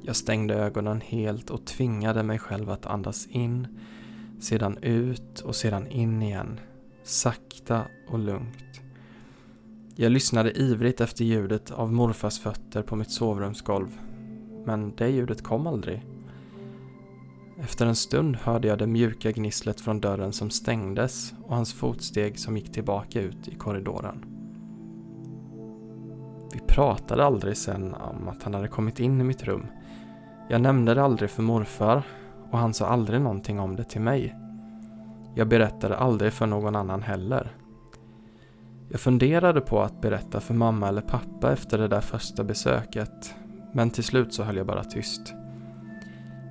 Jag 0.03 0.17
stängde 0.17 0.55
ögonen 0.55 1.01
helt 1.01 1.51
och 1.51 1.65
tvingade 1.65 2.23
mig 2.23 2.39
själv 2.39 2.71
att 2.71 2.87
andas 2.87 3.27
in, 3.27 3.67
sedan 4.41 4.79
ut 4.83 5.41
och 5.41 5.57
sedan 5.57 5.87
in 5.87 6.23
igen. 6.23 6.61
Sakta 7.03 7.83
och 8.09 8.19
lugnt. 8.19 8.68
Jag 10.01 10.13
lyssnade 10.13 10.59
ivrigt 10.59 11.01
efter 11.01 11.25
ljudet 11.25 11.71
av 11.71 11.93
morfars 11.93 12.39
fötter 12.39 12.83
på 12.83 12.97
mitt 12.97 13.11
sovrumsgolv 13.11 14.01
men 14.65 14.93
det 14.97 15.09
ljudet 15.09 15.43
kom 15.43 15.67
aldrig. 15.67 16.07
Efter 17.61 17.87
en 17.87 17.97
stund 17.97 18.37
hörde 18.37 18.69
jag 18.69 18.79
det 18.79 18.87
mjuka 18.87 19.33
gnisslet 19.33 19.81
från 19.81 20.01
dörren 20.01 20.33
som 20.33 20.51
stängdes 20.51 21.35
och 21.45 21.55
hans 21.55 21.75
fotsteg 21.75 22.39
som 22.39 22.57
gick 22.57 22.73
tillbaka 22.73 23.21
ut 23.21 23.49
i 23.49 23.55
korridoren. 23.55 24.25
Vi 26.53 26.61
pratade 26.61 27.25
aldrig 27.25 27.57
sen 27.57 27.95
om 27.95 28.29
att 28.29 28.43
han 28.43 28.55
hade 28.55 28.69
kommit 28.69 29.01
in 29.01 29.21
i 29.21 29.25
mitt 29.25 29.45
rum. 29.45 29.67
Jag 30.49 30.61
nämnde 30.61 30.95
det 30.95 31.03
aldrig 31.03 31.31
för 31.31 31.43
morfar 31.43 32.03
och 32.51 32.59
han 32.59 32.75
sa 32.75 32.87
aldrig 32.87 33.21
någonting 33.21 33.61
om 33.61 33.77
det 33.77 33.85
till 33.85 34.01
mig. 34.01 34.37
Jag 35.35 35.49
berättade 35.49 35.97
aldrig 35.97 36.33
för 36.33 36.47
någon 36.47 36.77
annan 36.77 37.03
heller. 37.03 37.58
Jag 38.91 39.01
funderade 39.01 39.61
på 39.61 39.81
att 39.81 40.01
berätta 40.01 40.41
för 40.41 40.55
mamma 40.55 40.89
eller 40.89 41.03
pappa 41.03 41.53
efter 41.53 41.79
det 41.79 41.89
där 41.89 42.01
första 42.01 42.45
besöket 42.45 43.35
men 43.73 43.91
till 43.91 44.05
slut 44.05 44.35
så 44.35 44.43
höll 44.43 44.57
jag 44.57 44.67
bara 44.67 44.85
tyst. 44.85 45.35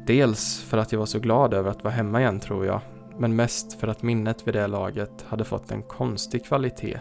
Dels 0.08 0.62
för 0.62 0.78
att 0.78 0.92
jag 0.92 1.00
var 1.00 1.06
så 1.06 1.20
glad 1.20 1.54
över 1.54 1.72
att 1.72 1.84
vara 1.84 1.94
hemma 1.94 2.20
igen 2.22 2.40
tror 2.40 2.66
jag, 2.66 2.82
men 3.18 3.36
mest 3.36 3.74
för 3.74 3.88
att 3.88 4.04
minnet 4.04 4.48
vid 4.48 4.54
det 4.54 4.68
laget 4.68 5.26
hade 5.28 5.44
fått 5.44 5.72
en 5.72 5.84
konstig 5.84 6.46
kvalitet. 6.46 7.00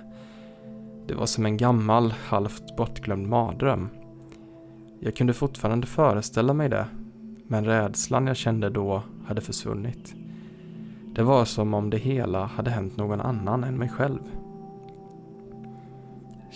Det 1.07 1.15
var 1.15 1.27
som 1.27 1.47
en 1.47 1.57
gammal, 1.57 2.15
halvt 2.29 2.77
bortglömd 2.77 3.29
mardröm. 3.29 3.89
Jag 5.01 5.17
kunde 5.17 5.33
fortfarande 5.33 5.87
föreställa 5.87 6.53
mig 6.53 6.69
det, 6.69 6.87
men 7.47 7.65
rädslan 7.65 8.27
jag 8.27 8.37
kände 8.37 8.71
då 8.71 9.03
hade 9.27 9.41
försvunnit. 9.41 10.15
Det 11.15 11.23
var 11.23 11.45
som 11.45 11.75
om 11.75 11.91
det 11.91 11.99
hela 11.99 12.47
hade 12.47 12.71
hänt 12.71 12.97
någon 12.97 13.21
annan 13.21 13.65
än 13.65 13.79
mig 13.79 13.89
själv. 13.89 14.23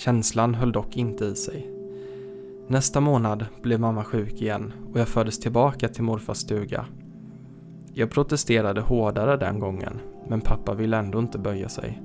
Känslan 0.04 0.54
höll 0.54 0.72
dock 0.72 0.96
inte 0.96 1.24
i 1.24 1.34
sig. 1.34 1.70
Nästa 2.68 3.00
månad 3.00 3.46
blev 3.62 3.80
mamma 3.80 4.04
sjuk 4.04 4.42
igen 4.42 4.72
och 4.92 5.00
jag 5.00 5.08
fördes 5.08 5.40
tillbaka 5.40 5.88
till 5.88 6.02
morfars 6.02 6.36
stuga. 6.36 6.86
Jag 7.92 8.10
protesterade 8.10 8.80
hårdare 8.80 9.36
den 9.36 9.58
gången, 9.58 10.00
men 10.28 10.40
pappa 10.40 10.74
ville 10.74 10.96
ändå 10.96 11.18
inte 11.18 11.38
böja 11.38 11.68
sig. 11.68 12.02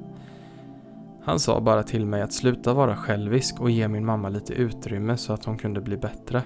Han 1.24 1.40
sa 1.40 1.62
bara 1.62 1.84
till 1.84 2.06
mig 2.06 2.22
att 2.22 2.34
sluta 2.34 2.74
vara 2.74 2.96
självisk 2.96 3.62
och 3.62 3.70
ge 3.70 3.88
min 3.88 4.06
mamma 4.06 4.30
lite 4.30 4.54
utrymme 4.54 5.18
så 5.18 5.34
att 5.34 5.46
hon 5.46 5.58
kunde 5.58 5.82
bli 5.82 5.98
bättre. 5.98 6.44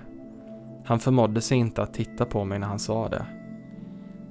Han 0.85 0.99
förmådde 0.99 1.41
sig 1.41 1.57
inte 1.57 1.83
att 1.83 1.93
titta 1.93 2.25
på 2.25 2.45
mig 2.45 2.59
när 2.59 2.67
han 2.67 2.79
sa 2.79 3.09
det. 3.09 3.25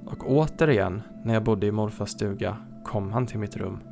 Och 0.05 0.31
återigen, 0.31 1.01
när 1.23 1.33
jag 1.33 1.43
bodde 1.43 1.67
i 1.67 1.71
morfars 1.71 2.09
stuga, 2.09 2.57
kom 2.85 3.11
han 3.11 3.27
till 3.27 3.39
mitt 3.39 3.57
rum. 3.57 3.88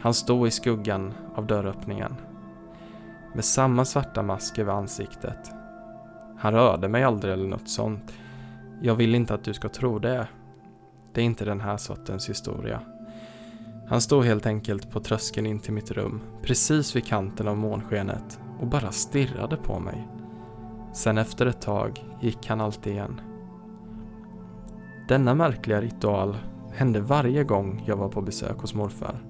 Han 0.00 0.14
stod 0.14 0.48
i 0.48 0.50
skuggan 0.50 1.14
av 1.34 1.46
dörröppningen 1.46 2.14
med 3.34 3.44
samma 3.44 3.84
svarta 3.84 4.22
mask 4.22 4.58
över 4.58 4.72
ansiktet. 4.72 5.52
Han 6.38 6.52
rörde 6.52 6.88
mig 6.88 7.04
aldrig 7.04 7.32
eller 7.32 7.48
något 7.48 7.68
sånt. 7.68 8.12
Jag 8.82 8.94
vill 8.94 9.14
inte 9.14 9.34
att 9.34 9.44
du 9.44 9.54
ska 9.54 9.68
tro 9.68 9.98
det. 9.98 10.28
Det 11.12 11.20
är 11.20 11.24
inte 11.24 11.44
den 11.44 11.60
här 11.60 11.76
sortens 11.76 12.28
historia. 12.28 12.80
Han 13.88 14.00
stod 14.00 14.24
helt 14.24 14.46
enkelt 14.46 14.90
på 14.90 15.00
tröskeln 15.00 15.46
in 15.46 15.60
till 15.60 15.72
mitt 15.72 15.90
rum, 15.90 16.20
precis 16.42 16.96
vid 16.96 17.06
kanten 17.06 17.48
av 17.48 17.56
månskenet 17.56 18.40
och 18.60 18.66
bara 18.66 18.92
stirrade 18.92 19.56
på 19.56 19.78
mig. 19.78 20.08
Sen 20.92 21.18
efter 21.18 21.46
ett 21.46 21.60
tag 21.60 22.04
gick 22.20 22.46
han 22.46 22.60
alltid 22.60 22.92
igen. 22.92 23.20
Denna 25.08 25.34
märkliga 25.34 25.80
ritual 25.80 26.36
hände 26.74 27.00
varje 27.00 27.44
gång 27.44 27.82
jag 27.86 27.96
var 27.96 28.08
på 28.08 28.22
besök 28.22 28.58
hos 28.58 28.74
morfar. 28.74 29.27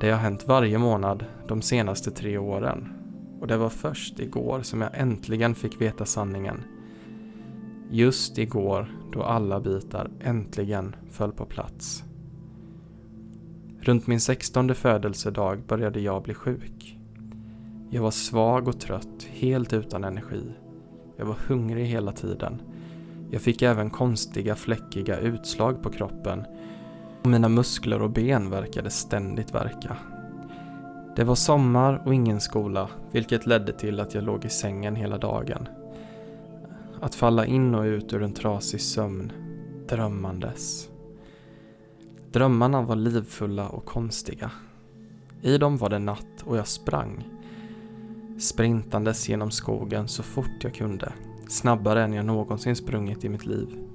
Det 0.00 0.10
har 0.10 0.18
hänt 0.18 0.48
varje 0.48 0.78
månad 0.78 1.24
de 1.48 1.62
senaste 1.62 2.10
tre 2.10 2.38
åren 2.38 2.92
och 3.40 3.46
det 3.46 3.56
var 3.56 3.68
först 3.68 4.20
igår 4.20 4.62
som 4.62 4.80
jag 4.80 4.90
äntligen 4.94 5.54
fick 5.54 5.80
veta 5.80 6.04
sanningen. 6.04 6.64
Just 7.90 8.38
igår 8.38 8.94
då 9.12 9.22
alla 9.22 9.60
bitar 9.60 10.10
äntligen 10.20 10.96
föll 11.10 11.32
på 11.32 11.44
plats. 11.44 12.04
Runt 13.80 14.06
min 14.06 14.20
sextonde 14.20 14.74
födelsedag 14.74 15.62
började 15.66 16.00
jag 16.00 16.22
bli 16.22 16.34
sjuk. 16.34 16.98
Jag 17.90 18.02
var 18.02 18.10
svag 18.10 18.68
och 18.68 18.80
trött, 18.80 19.28
helt 19.30 19.72
utan 19.72 20.04
energi. 20.04 20.42
Jag 21.16 21.26
var 21.26 21.36
hungrig 21.46 21.86
hela 21.86 22.12
tiden. 22.12 22.62
Jag 23.30 23.42
fick 23.42 23.62
även 23.62 23.90
konstiga 23.90 24.54
fläckiga 24.54 25.18
utslag 25.18 25.82
på 25.82 25.90
kroppen 25.90 26.44
och 27.22 27.26
mina 27.26 27.48
muskler 27.48 28.02
och 28.02 28.10
ben 28.10 28.50
verkade 28.50 28.90
ständigt 28.90 29.54
verka. 29.54 29.96
Det 31.16 31.24
var 31.24 31.34
sommar 31.34 32.02
och 32.06 32.14
ingen 32.14 32.40
skola, 32.40 32.88
vilket 33.10 33.46
ledde 33.46 33.72
till 33.72 34.00
att 34.00 34.14
jag 34.14 34.24
låg 34.24 34.44
i 34.44 34.48
sängen 34.48 34.96
hela 34.96 35.18
dagen. 35.18 35.68
Att 37.00 37.14
falla 37.14 37.46
in 37.46 37.74
och 37.74 37.82
ut 37.82 38.12
ur 38.12 38.22
en 38.22 38.32
trasig 38.32 38.80
sömn, 38.80 39.32
drömmandes. 39.88 40.88
Drömmarna 42.32 42.82
var 42.82 42.96
livfulla 42.96 43.68
och 43.68 43.84
konstiga. 43.84 44.50
I 45.42 45.58
dem 45.58 45.76
var 45.76 45.90
det 45.90 45.98
natt 45.98 46.42
och 46.44 46.56
jag 46.56 46.66
sprang. 46.66 47.28
Sprintandes 48.38 49.28
genom 49.28 49.50
skogen 49.50 50.08
så 50.08 50.22
fort 50.22 50.64
jag 50.64 50.74
kunde, 50.74 51.12
snabbare 51.48 52.04
än 52.04 52.12
jag 52.12 52.26
någonsin 52.26 52.76
sprungit 52.76 53.24
i 53.24 53.28
mitt 53.28 53.46
liv. 53.46 53.87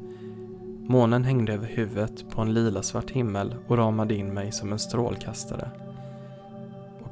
Månen 0.88 1.24
hängde 1.24 1.54
över 1.54 1.68
huvudet 1.68 2.30
på 2.30 2.42
en 2.42 2.54
lila 2.54 2.84
svart 2.84 3.12
himmel 3.12 3.56
och 3.68 3.78
ramade 3.78 4.16
in 4.16 4.34
mig 4.34 4.52
som 4.52 4.72
en 4.72 4.80
strålkastare 4.80 5.72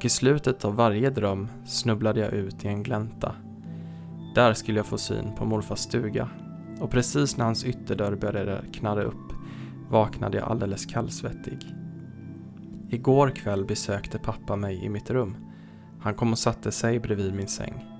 och 0.02 0.06
i 0.06 0.08
slutet 0.08 0.64
av 0.64 0.74
varje 0.74 1.10
dröm 1.10 1.48
snubblade 1.66 2.20
jag 2.20 2.32
ut 2.32 2.64
i 2.64 2.68
en 2.68 2.82
glänta. 2.82 3.34
Där 4.34 4.54
skulle 4.54 4.78
jag 4.78 4.86
få 4.86 4.98
syn 4.98 5.34
på 5.36 5.44
morfars 5.44 5.78
stuga 5.78 6.28
och 6.80 6.90
precis 6.90 7.36
när 7.36 7.44
hans 7.44 7.64
ytterdörr 7.64 8.14
började 8.14 8.64
knarra 8.72 9.02
upp 9.02 9.32
vaknade 9.90 10.38
jag 10.38 10.48
alldeles 10.48 10.86
kallsvettig. 10.86 11.58
Igår 12.90 13.30
kväll 13.30 13.64
besökte 13.64 14.18
pappa 14.18 14.56
mig 14.56 14.84
i 14.84 14.88
mitt 14.88 15.10
rum. 15.10 15.36
Han 16.00 16.14
kom 16.14 16.32
och 16.32 16.38
satte 16.38 16.72
sig 16.72 16.98
bredvid 16.98 17.34
min 17.34 17.48
säng. 17.48 17.91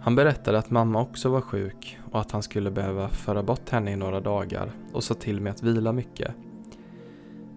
Han 0.00 0.14
berättade 0.14 0.58
att 0.58 0.70
mamma 0.70 1.00
också 1.00 1.28
var 1.28 1.40
sjuk 1.40 1.98
och 2.12 2.20
att 2.20 2.30
han 2.30 2.42
skulle 2.42 2.70
behöva 2.70 3.08
föra 3.08 3.42
bort 3.42 3.70
henne 3.70 3.92
i 3.92 3.96
några 3.96 4.20
dagar 4.20 4.70
och 4.92 5.04
sa 5.04 5.14
till 5.14 5.40
mig 5.40 5.50
att 5.50 5.62
vila 5.62 5.92
mycket 5.92 6.34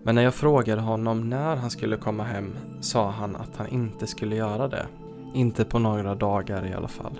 men 0.04 0.16
när 0.16 0.22
jag 0.22 0.34
frågade 0.34 0.82
honom 0.82 1.30
när 1.30 1.56
han 1.56 1.70
skulle 1.70 1.98
komma 1.98 2.24
hem 2.24 2.56
sa 2.80 3.10
han 3.10 3.36
att 3.36 3.58
han 3.58 3.68
inte 3.68 4.08
skulle 4.08 4.36
göra 4.36 4.68
det. 4.68 4.86
Inte 5.34 5.66
på 5.66 5.80
några 5.80 6.16
dagar 6.16 6.68
i 6.68 6.74
alla 6.74 6.88
fall. 6.88 7.20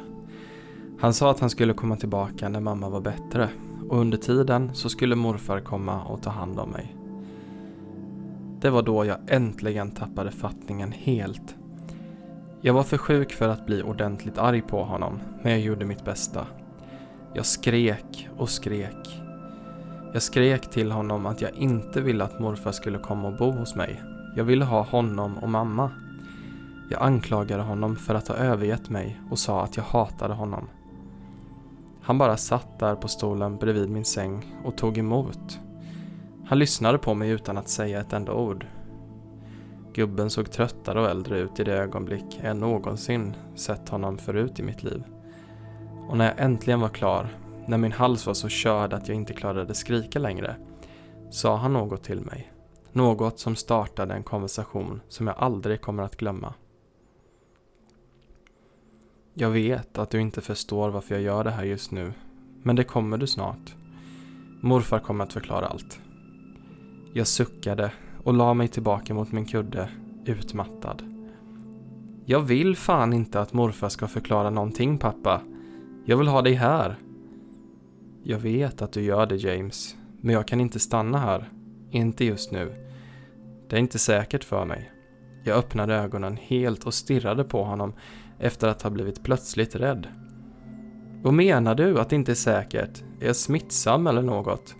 Han 1.00 1.14
sa 1.14 1.32
att 1.32 1.40
han 1.40 1.50
skulle 1.50 1.74
komma 1.74 1.98
tillbaka 1.98 2.50
när 2.50 2.60
mamma 2.60 2.90
var 2.90 3.02
bättre 3.02 3.50
och 3.90 3.98
under 4.00 4.18
tiden 4.18 4.70
så 4.74 4.90
skulle 4.90 5.16
morfar 5.16 5.60
komma 5.60 6.04
och 6.04 6.22
ta 6.22 6.30
hand 6.30 6.60
om 6.60 6.70
mig. 6.70 6.96
Det 8.62 8.70
var 8.70 8.82
då 8.82 9.06
jag 9.06 9.18
äntligen 9.28 9.92
tappade 9.92 10.32
fattningen 10.32 10.92
helt. 10.92 11.56
Jag 12.64 12.74
var 12.74 12.84
för 12.84 12.98
sjuk 12.98 13.32
för 13.34 13.50
att 13.50 13.66
bli 13.66 13.84
ordentligt 13.84 14.38
arg 14.38 14.62
på 14.62 14.84
honom, 14.84 15.20
men 15.42 15.52
jag 15.52 15.62
gjorde 15.62 15.86
mitt 15.86 16.06
bästa. 16.06 16.48
Jag 17.34 17.46
skrek 17.46 18.30
och 18.38 18.50
skrek. 18.50 19.22
Jag 20.14 20.22
skrek 20.22 20.70
till 20.70 20.92
honom 20.92 21.26
att 21.26 21.42
jag 21.42 21.52
inte 21.56 22.02
ville 22.02 22.24
att 22.24 22.40
morfar 22.40 22.72
skulle 22.72 23.00
komma 23.00 23.28
och 23.28 23.38
bo 23.38 23.52
hos 23.52 23.76
mig. 23.76 24.02
Jag 24.36 24.44
ville 24.44 24.66
ha 24.66 24.82
honom 24.82 25.38
och 25.38 25.50
mamma. 25.50 25.92
Jag 26.90 27.02
anklagade 27.02 27.64
honom 27.64 27.96
för 27.96 28.16
att 28.16 28.28
ha 28.28 28.36
övergett 28.36 28.90
mig 28.90 29.22
och 29.32 29.40
sa 29.40 29.64
att 29.64 29.78
jag 29.78 29.84
hatade 29.84 30.34
honom. 30.34 30.70
Han 32.02 32.18
bara 32.18 32.38
satt 32.38 32.80
där 32.80 32.96
på 32.96 33.08
stolen 33.08 33.58
bredvid 33.58 33.90
min 33.90 34.06
säng 34.06 34.56
och 34.66 34.78
tog 34.78 34.98
emot. 34.98 35.60
Han 36.46 36.60
lyssnade 36.60 36.98
på 36.98 37.14
mig 37.14 37.30
utan 37.30 37.58
att 37.58 37.70
säga 37.70 38.00
ett 38.00 38.14
enda 38.14 38.34
ord. 38.34 38.66
Gubben 39.94 40.30
såg 40.30 40.52
tröttare 40.52 41.02
och 41.02 41.10
äldre 41.10 41.40
ut 41.40 41.60
i 41.60 41.64
det 41.64 41.74
ögonblick 41.74 42.40
jag 42.44 42.58
någonsin 42.58 43.36
sett 43.56 43.90
honom 43.90 44.18
förut 44.18 44.60
i 44.60 44.64
mitt 44.64 44.84
liv. 44.84 45.04
Och 46.10 46.18
när 46.18 46.26
jag 46.26 46.40
äntligen 46.40 46.80
var 46.80 46.90
klar, 46.90 47.28
när 47.68 47.78
min 47.78 47.92
hals 47.92 48.28
var 48.28 48.34
så 48.34 48.50
körd 48.50 48.94
att 48.94 49.08
jag 49.08 49.18
inte 49.18 49.34
klarade 49.34 49.74
skrika 49.74 50.20
längre, 50.20 50.56
sa 51.30 51.58
han 51.58 51.74
något 51.74 52.04
till 52.04 52.22
mig. 52.22 52.52
Något 52.92 53.40
som 53.40 53.56
startade 53.56 54.14
en 54.14 54.24
konversation 54.24 55.02
som 55.08 55.28
jag 55.28 55.36
aldrig 55.40 55.82
kommer 55.82 56.04
att 56.04 56.18
glömma. 56.18 56.54
Jag 59.34 59.50
vet 59.50 59.98
att 59.98 60.10
du 60.10 60.22
inte 60.22 60.42
förstår 60.42 60.90
varför 60.90 61.16
jag 61.16 61.24
gör 61.24 61.44
det 61.44 61.52
här 61.52 61.64
just 61.64 61.92
nu, 61.92 62.14
men 62.64 62.76
det 62.76 62.84
kommer 62.84 63.18
du 63.18 63.28
snart. 63.28 63.76
Morfar 64.62 65.00
kommer 65.00 65.24
att 65.24 65.34
förklara 65.34 65.68
allt. 65.68 66.00
Jag 67.14 67.28
suckade 67.28 67.92
och 68.24 68.34
la 68.34 68.54
mig 68.54 68.68
tillbaka 68.68 69.14
mot 69.14 69.32
min 69.32 69.46
kudde, 69.46 69.90
utmattad. 70.26 71.04
Jag 72.26 72.42
vill 72.42 72.76
fan 72.76 73.14
inte 73.14 73.42
att 73.42 73.54
morfar 73.54 73.90
ska 73.90 74.08
förklara 74.08 74.50
någonting 74.50 74.98
pappa. 74.98 75.42
Jag 76.06 76.18
vill 76.18 76.28
ha 76.28 76.42
dig 76.42 76.54
här. 76.54 76.96
Jag 78.24 78.40
vet 78.40 78.82
att 78.82 78.92
du 78.92 79.02
gör 79.02 79.26
det 79.26 79.36
James, 79.36 79.96
men 80.22 80.36
jag 80.36 80.48
kan 80.48 80.62
inte 80.62 80.80
stanna 80.80 81.18
här. 81.18 81.50
Inte 81.92 82.26
just 82.26 82.52
nu. 82.52 82.88
Det 83.70 83.76
är 83.76 83.80
inte 83.80 84.00
säkert 84.00 84.44
för 84.44 84.66
mig. 84.66 84.92
Jag 85.44 85.58
öppnade 85.58 85.96
ögonen 85.96 86.38
helt 86.42 86.84
och 86.84 86.94
stirrade 86.94 87.44
på 87.44 87.64
honom 87.64 87.94
efter 88.40 88.68
att 88.68 88.82
ha 88.82 88.90
blivit 88.90 89.24
plötsligt 89.24 89.76
rädd. 89.76 90.08
Vad 91.22 91.34
menar 91.34 91.76
du 91.76 92.00
att 92.00 92.10
det 92.10 92.16
inte 92.16 92.32
är 92.32 92.36
säkert? 92.36 93.04
Är 93.20 93.26
jag 93.26 93.36
smittsam 93.36 94.08
eller 94.08 94.22
något? 94.22 94.76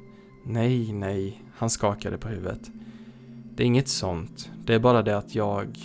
Nej, 0.46 0.94
nej, 0.94 1.44
han 1.56 1.70
skakade 1.70 2.18
på 2.18 2.28
huvudet. 2.28 2.72
Det 3.62 3.66
är 3.66 3.68
inget 3.68 3.88
sånt. 3.88 4.52
Det 4.66 4.74
är 4.74 4.80
bara 4.80 5.02
det 5.02 5.18
att 5.18 5.36
jag... 5.36 5.78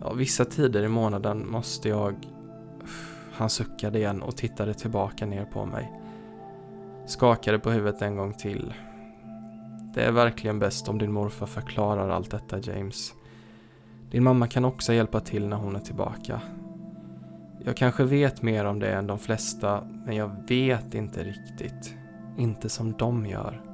Ja, 0.00 0.12
vissa 0.12 0.44
tider 0.44 0.82
i 0.82 0.88
månaden 0.88 1.50
måste 1.50 1.88
jag... 1.88 2.14
Han 3.32 3.50
suckade 3.50 3.98
igen 3.98 4.22
och 4.22 4.36
tittade 4.36 4.74
tillbaka 4.74 5.26
ner 5.26 5.44
på 5.44 5.66
mig. 5.66 5.92
Skakade 7.06 7.58
på 7.58 7.70
huvudet 7.70 8.02
en 8.02 8.16
gång 8.16 8.34
till. 8.34 8.74
Det 9.94 10.02
är 10.02 10.12
verkligen 10.12 10.58
bäst 10.58 10.88
om 10.88 10.98
din 10.98 11.12
morfar 11.12 11.46
förklarar 11.46 12.08
allt 12.08 12.30
detta, 12.30 12.58
James. 12.58 13.12
Din 14.10 14.24
mamma 14.24 14.46
kan 14.46 14.64
också 14.64 14.92
hjälpa 14.92 15.20
till 15.20 15.48
när 15.48 15.56
hon 15.56 15.76
är 15.76 15.80
tillbaka. 15.80 16.40
Jag 17.64 17.76
kanske 17.76 18.04
vet 18.04 18.42
mer 18.42 18.64
om 18.64 18.78
det 18.78 18.92
än 18.92 19.06
de 19.06 19.18
flesta, 19.18 19.84
men 20.06 20.16
jag 20.16 20.30
vet 20.48 20.94
inte 20.94 21.24
riktigt. 21.24 21.94
Inte 22.36 22.68
som 22.68 22.92
de 22.92 23.26
gör. 23.26 23.67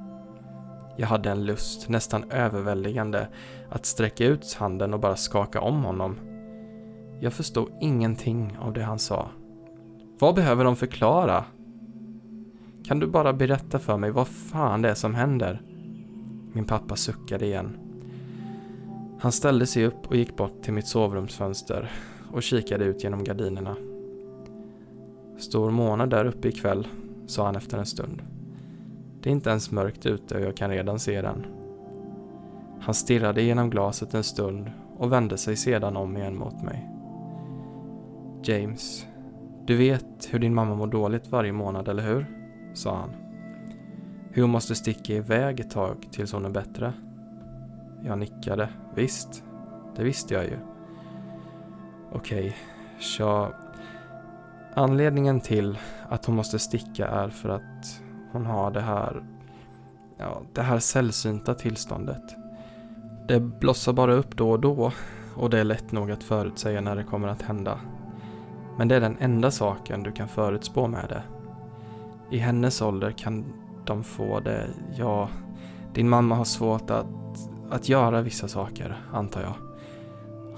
Jag 0.97 1.07
hade 1.07 1.29
en 1.29 1.45
lust, 1.45 1.89
nästan 1.89 2.31
överväldigande, 2.31 3.27
att 3.69 3.85
sträcka 3.85 4.25
ut 4.25 4.53
handen 4.53 4.93
och 4.93 4.99
bara 4.99 5.15
skaka 5.15 5.61
om 5.61 5.83
honom. 5.83 6.15
Jag 7.19 7.33
förstod 7.33 7.69
ingenting 7.81 8.57
av 8.61 8.73
det 8.73 8.83
han 8.83 8.99
sa. 8.99 9.29
Vad 10.19 10.35
behöver 10.35 10.63
de 10.63 10.75
förklara? 10.75 11.45
Kan 12.83 12.99
du 12.99 13.07
bara 13.07 13.33
berätta 13.33 13.79
för 13.79 13.97
mig 13.97 14.11
vad 14.11 14.27
fan 14.27 14.81
det 14.81 14.89
är 14.89 14.95
som 14.95 15.15
händer? 15.15 15.61
Min 16.53 16.65
pappa 16.65 16.95
suckade 16.95 17.45
igen. 17.45 17.77
Han 19.19 19.31
ställde 19.31 19.65
sig 19.65 19.85
upp 19.85 20.07
och 20.07 20.15
gick 20.15 20.37
bort 20.37 20.63
till 20.63 20.73
mitt 20.73 20.87
sovrumsfönster 20.87 21.91
och 22.31 22.43
kikade 22.43 22.85
ut 22.85 23.03
genom 23.03 23.23
gardinerna. 23.23 23.75
Stor 25.37 25.71
månad 25.71 26.09
där 26.09 26.25
uppe 26.25 26.47
ikväll, 26.47 26.87
sa 27.27 27.45
han 27.45 27.55
efter 27.55 27.77
en 27.77 27.85
stund. 27.85 28.21
Det 29.25 29.29
är 29.29 29.33
inte 29.33 29.49
ens 29.49 29.71
mörkt 29.71 30.05
ute 30.05 30.35
och 30.35 30.41
jag 30.41 30.57
kan 30.57 30.69
redan 30.69 30.99
se 30.99 31.21
den. 31.21 31.45
Han 32.81 32.93
stirrade 32.93 33.41
genom 33.41 33.69
glaset 33.69 34.13
en 34.13 34.23
stund 34.23 34.71
och 34.97 35.11
vände 35.11 35.37
sig 35.37 35.55
sedan 35.55 35.97
om 35.97 36.17
igen 36.17 36.37
mot 36.37 36.63
mig. 36.63 36.89
James, 38.43 39.07
du 39.65 39.77
vet 39.77 40.27
hur 40.29 40.39
din 40.39 40.53
mamma 40.53 40.75
mår 40.75 40.87
dåligt 40.87 41.27
varje 41.27 41.51
månad, 41.51 41.87
eller 41.87 42.03
hur? 42.03 42.25
sa 42.73 42.95
han. 42.95 43.09
Hur 44.31 44.41
hon 44.41 44.51
måste 44.51 44.75
sticka 44.75 45.13
iväg 45.13 45.59
ett 45.59 45.71
tag 45.71 46.07
tills 46.11 46.33
hon 46.33 46.45
är 46.45 46.49
bättre. 46.49 46.93
Jag 48.03 48.17
nickade. 48.19 48.69
Visst, 48.95 49.43
det 49.95 50.03
visste 50.03 50.33
jag 50.33 50.43
ju. 50.43 50.57
Okej, 52.11 52.55
tja. 52.99 53.51
anledningen 54.73 55.41
till 55.41 55.77
att 56.09 56.25
hon 56.25 56.35
måste 56.35 56.59
sticka 56.59 57.07
är 57.07 57.29
för 57.29 57.49
att 57.49 58.04
hon 58.35 58.45
har 58.45 58.71
det 58.71 58.81
här, 58.81 59.23
ja, 60.17 60.41
det 60.53 60.61
här 60.61 60.79
sällsynta 60.79 61.53
tillståndet. 61.53 62.35
Det 63.27 63.39
blossar 63.39 63.93
bara 63.93 64.13
upp 64.13 64.37
då 64.37 64.51
och 64.51 64.59
då 64.59 64.91
och 65.35 65.49
det 65.49 65.59
är 65.59 65.63
lätt 65.63 65.91
nog 65.91 66.11
att 66.11 66.23
förutsäga 66.23 66.81
när 66.81 66.95
det 66.95 67.03
kommer 67.03 67.27
att 67.27 67.41
hända. 67.41 67.79
Men 68.77 68.87
det 68.87 68.95
är 68.95 69.01
den 69.01 69.17
enda 69.19 69.51
saken 69.51 70.03
du 70.03 70.11
kan 70.11 70.27
förutspå 70.27 70.87
med 70.87 71.05
det. 71.09 71.23
I 72.35 72.37
hennes 72.37 72.81
ålder 72.81 73.11
kan 73.11 73.45
de 73.85 74.03
få 74.03 74.39
det, 74.39 74.67
ja, 74.97 75.29
din 75.93 76.09
mamma 76.09 76.35
har 76.35 76.45
svårt 76.45 76.89
att, 76.89 77.07
att 77.69 77.89
göra 77.89 78.21
vissa 78.21 78.47
saker, 78.47 78.97
antar 79.13 79.41
jag. 79.41 79.53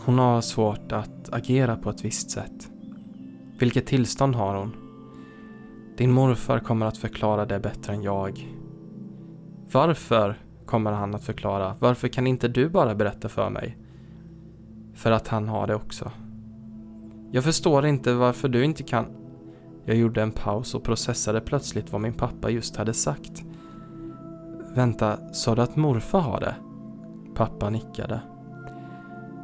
Hon 0.06 0.20
har 0.20 0.42
svårt 0.42 0.92
att 0.92 1.34
agera 1.34 1.76
på 1.76 1.90
ett 1.90 2.06
visst 2.06 2.32
sätt. 2.32 2.70
Vilket 3.60 3.86
tillstånd 3.86 4.36
har 4.36 4.56
hon? 4.56 4.87
Din 5.98 6.12
morfar 6.12 6.60
kommer 6.60 6.86
att 6.86 6.98
förklara 6.98 7.46
det 7.46 7.60
bättre 7.60 7.94
än 7.94 8.04
jag. 8.04 8.56
Varför 9.72 10.36
kommer 10.66 10.92
han 10.92 11.16
att 11.16 11.24
förklara? 11.24 11.76
Varför 11.80 12.08
kan 12.08 12.28
inte 12.28 12.48
du 12.48 12.70
bara 12.70 12.96
berätta 12.96 13.30
för 13.30 13.50
mig? 13.50 13.78
För 14.94 15.12
att 15.12 15.28
han 15.28 15.48
har 15.48 15.68
det 15.68 15.76
också. 15.76 16.12
Jag 17.32 17.44
förstår 17.44 17.86
inte 17.86 18.14
varför 18.14 18.50
du 18.50 18.66
inte 18.66 18.84
kan... 18.84 19.06
Jag 19.86 19.96
gjorde 19.96 20.22
en 20.22 20.32
paus 20.32 20.76
och 20.76 20.84
processade 20.84 21.42
plötsligt 21.42 21.92
vad 21.92 22.02
min 22.02 22.14
pappa 22.14 22.50
just 22.50 22.76
hade 22.76 22.94
sagt. 22.94 23.44
Vänta, 24.76 25.34
sa 25.34 25.56
du 25.56 25.62
att 25.62 25.76
morfar 25.76 26.20
har 26.20 26.40
det? 26.40 26.56
Pappa 27.36 27.70
nickade. 27.70 28.22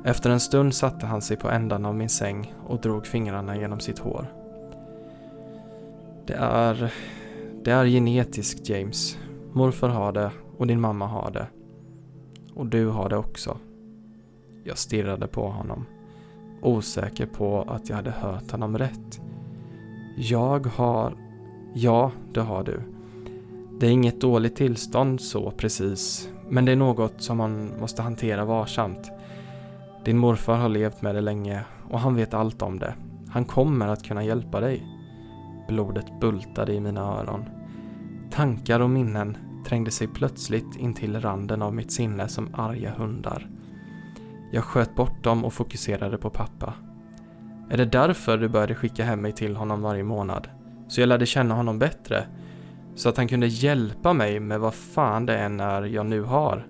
Efter 0.06 0.30
en 0.30 0.40
stund 0.40 0.76
satte 0.76 1.06
han 1.06 1.22
sig 1.22 1.38
på 1.38 1.50
ändan 1.50 1.86
av 1.86 1.96
min 1.96 2.10
säng 2.10 2.54
och 2.68 2.82
drog 2.82 3.08
fingrarna 3.08 3.58
genom 3.58 3.80
sitt 3.80 4.00
hår. 4.00 4.43
Det 6.26 6.34
är... 6.34 6.94
Det 7.64 7.72
är 7.72 7.86
genetiskt, 7.86 8.70
James. 8.70 9.18
Morfar 9.54 9.90
har 9.90 10.12
det 10.12 10.32
och 10.58 10.68
din 10.68 10.82
mamma 10.82 11.08
har 11.08 11.32
det. 11.32 11.48
Och 12.54 12.66
du 12.66 12.88
har 12.88 13.10
det 13.10 13.18
också. 13.18 13.58
Jag 14.64 14.78
stirrade 14.78 15.28
på 15.28 15.48
honom, 15.48 15.86
osäker 16.62 17.26
på 17.26 17.62
att 17.62 17.90
jag 17.90 17.96
hade 17.96 18.12
hört 18.12 18.52
honom 18.52 18.78
rätt. 18.78 19.22
Jag 20.18 20.66
har... 20.66 21.14
Ja, 21.74 22.12
det 22.34 22.42
har 22.42 22.64
du. 22.64 22.82
Det 23.80 23.88
är 23.88 23.92
inget 23.92 24.22
dåligt 24.22 24.56
tillstånd 24.56 25.22
så 25.22 25.52
precis, 25.52 26.30
men 26.50 26.66
det 26.66 26.72
är 26.72 26.76
något 26.76 27.22
som 27.22 27.38
man 27.38 27.80
måste 27.80 28.02
hantera 28.02 28.46
varsamt. 28.46 29.12
Din 30.06 30.18
morfar 30.18 30.56
har 30.56 30.70
levt 30.70 31.02
med 31.02 31.16
det 31.16 31.22
länge 31.22 31.62
och 31.90 32.00
han 32.00 32.16
vet 32.16 32.34
allt 32.34 32.62
om 32.62 32.80
det. 32.80 32.94
Han 33.30 33.46
kommer 33.46 33.88
att 33.88 34.04
kunna 34.04 34.24
hjälpa 34.24 34.60
dig. 34.60 34.93
Blodet 35.68 36.20
bultade 36.20 36.74
i 36.74 36.80
mina 36.80 37.02
öron. 37.02 37.46
Tankar 38.32 38.80
och 38.80 38.90
minnen 38.90 39.38
trängde 39.66 39.92
sig 39.92 40.08
plötsligt 40.08 40.76
in 40.76 40.94
till 40.94 41.22
randen 41.22 41.62
av 41.62 41.76
mitt 41.76 41.92
sinne 41.92 42.28
som 42.28 42.50
arga 42.54 42.94
hundar. 42.98 43.50
Jag 44.52 44.64
sköt 44.64 44.96
bort 44.96 45.24
dem 45.24 45.46
och 45.46 45.54
fokuserade 45.54 46.18
på 46.18 46.30
pappa. 46.30 46.74
Är 47.70 47.78
det 47.78 47.86
därför 47.86 48.38
du 48.38 48.50
började 48.50 48.76
skicka 48.76 49.04
hem 49.04 49.22
mig 49.22 49.32
till 49.32 49.56
honom 49.56 49.82
varje 49.82 50.04
månad? 50.04 50.48
Så 50.88 51.02
jag 51.02 51.08
lärde 51.08 51.26
känna 51.26 51.56
honom 51.56 51.80
bättre? 51.80 52.28
Så 52.96 53.10
att 53.10 53.18
han 53.18 53.28
kunde 53.28 53.48
hjälpa 53.48 54.14
mig 54.14 54.40
med 54.40 54.60
vad 54.60 54.74
fan 54.74 55.26
det 55.26 55.38
än 55.38 55.60
är 55.60 55.82
jag 55.84 56.06
nu 56.06 56.22
har? 56.22 56.68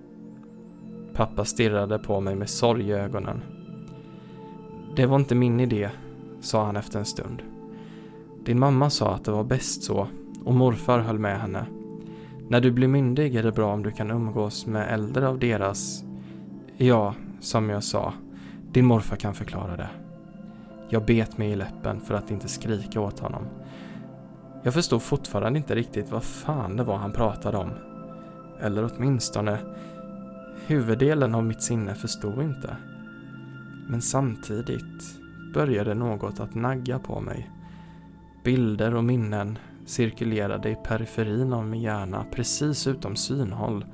Pappa 1.14 1.44
stirrade 1.44 1.98
på 1.98 2.20
mig 2.20 2.34
med 2.34 2.50
sorg 2.50 2.88
i 2.88 2.92
ögonen. 2.92 3.42
Det 4.96 5.06
var 5.06 5.16
inte 5.16 5.34
min 5.34 5.60
idé, 5.60 5.90
sa 6.40 6.64
han 6.66 6.76
efter 6.76 6.98
en 6.98 7.04
stund. 7.04 7.42
Din 8.44 8.58
mamma 8.58 8.90
sa 8.90 9.14
att 9.14 9.24
det 9.24 9.30
var 9.30 9.44
bäst 9.44 9.82
så 9.82 10.08
och 10.44 10.54
morfar 10.54 10.98
höll 10.98 11.18
med 11.18 11.40
henne. 11.40 11.66
När 12.48 12.60
du 12.60 12.70
blir 12.70 12.88
myndig 12.88 13.36
är 13.36 13.42
det 13.42 13.52
bra 13.52 13.72
om 13.72 13.82
du 13.82 13.90
kan 13.90 14.10
umgås 14.10 14.66
med 14.66 14.94
äldre 14.94 15.28
av 15.28 15.38
deras... 15.38 16.04
Ja, 16.76 17.14
som 17.40 17.70
jag 17.70 17.84
sa, 17.84 18.12
din 18.72 18.86
morfar 18.86 19.16
kan 19.16 19.34
förklara 19.34 19.76
det. 19.76 19.88
Jag 20.88 21.04
bet 21.04 21.38
mig 21.38 21.50
i 21.50 21.56
läppen 21.56 22.00
för 22.00 22.14
att 22.14 22.30
inte 22.30 22.48
skrika 22.48 23.00
åt 23.00 23.18
honom. 23.18 23.42
Jag 24.62 24.74
förstod 24.74 25.02
fortfarande 25.02 25.58
inte 25.58 25.74
riktigt 25.74 26.10
vad 26.10 26.24
fan 26.24 26.76
det 26.76 26.84
var 26.84 26.96
han 26.96 27.12
pratade 27.12 27.56
om. 27.56 27.70
Eller 28.60 28.90
åtminstone, 28.94 29.58
huvuddelen 30.66 31.34
av 31.34 31.44
mitt 31.44 31.62
sinne 31.62 31.94
förstod 31.94 32.42
inte. 32.42 32.76
Men 33.88 34.02
samtidigt 34.02 35.20
började 35.54 35.94
något 35.94 36.40
att 36.40 36.54
nagga 36.54 36.98
på 36.98 37.20
mig. 37.20 37.50
Bilder 38.44 38.94
och 38.94 39.04
minnen 39.04 39.58
cirkulerade 39.86 40.70
i 40.70 40.74
periferin 40.74 41.52
av 41.52 41.66
min 41.66 41.80
hjärna 41.80 42.24
precis 42.32 42.86
utom 42.86 43.16
synhåll. 43.16 43.84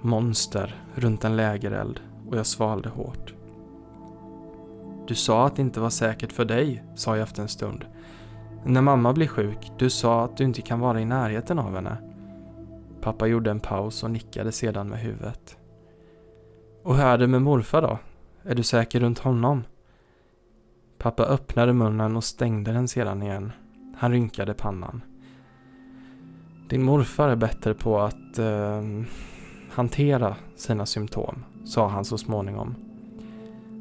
Monster 0.00 0.74
runt 0.94 1.24
en 1.24 1.36
lägereld 1.36 2.00
och 2.28 2.36
jag 2.36 2.46
svalde 2.46 2.88
hårt. 2.88 3.34
Du 5.06 5.14
sa 5.14 5.46
att 5.46 5.56
det 5.56 5.62
inte 5.62 5.80
var 5.80 5.90
säkert 5.90 6.32
för 6.32 6.44
dig, 6.44 6.84
sa 6.94 7.16
jag 7.16 7.22
efter 7.22 7.42
en 7.42 7.48
stund. 7.48 7.84
När 8.64 8.80
mamma 8.80 9.12
blir 9.12 9.26
sjuk, 9.26 9.72
du 9.78 9.90
sa 9.90 10.24
att 10.24 10.36
du 10.36 10.44
inte 10.44 10.62
kan 10.62 10.80
vara 10.80 11.00
i 11.00 11.04
närheten 11.04 11.58
av 11.58 11.74
henne. 11.74 11.96
Pappa 13.00 13.26
gjorde 13.26 13.50
en 13.50 13.60
paus 13.60 14.02
och 14.02 14.10
nickade 14.10 14.52
sedan 14.52 14.88
med 14.88 14.98
huvudet. 14.98 15.56
Och 16.82 16.96
hur 16.96 17.04
är 17.04 17.18
det 17.18 17.26
med 17.26 17.42
morfar 17.42 17.82
då? 17.82 17.98
Är 18.44 18.54
du 18.54 18.62
säker 18.62 19.00
runt 19.00 19.18
honom? 19.18 19.64
Pappa 21.02 21.24
öppnade 21.24 21.72
munnen 21.72 22.16
och 22.16 22.24
stängde 22.24 22.72
den 22.72 22.88
sedan 22.88 23.22
igen. 23.22 23.52
Han 23.96 24.12
rynkade 24.12 24.54
pannan. 24.54 25.00
Din 26.68 26.82
morfar 26.82 27.28
är 27.28 27.36
bättre 27.36 27.74
på 27.74 28.00
att 28.00 28.38
eh, 28.38 28.82
hantera 29.70 30.36
sina 30.56 30.86
symptom, 30.86 31.44
sa 31.64 31.88
han 31.88 32.04
så 32.04 32.18
småningom. 32.18 32.74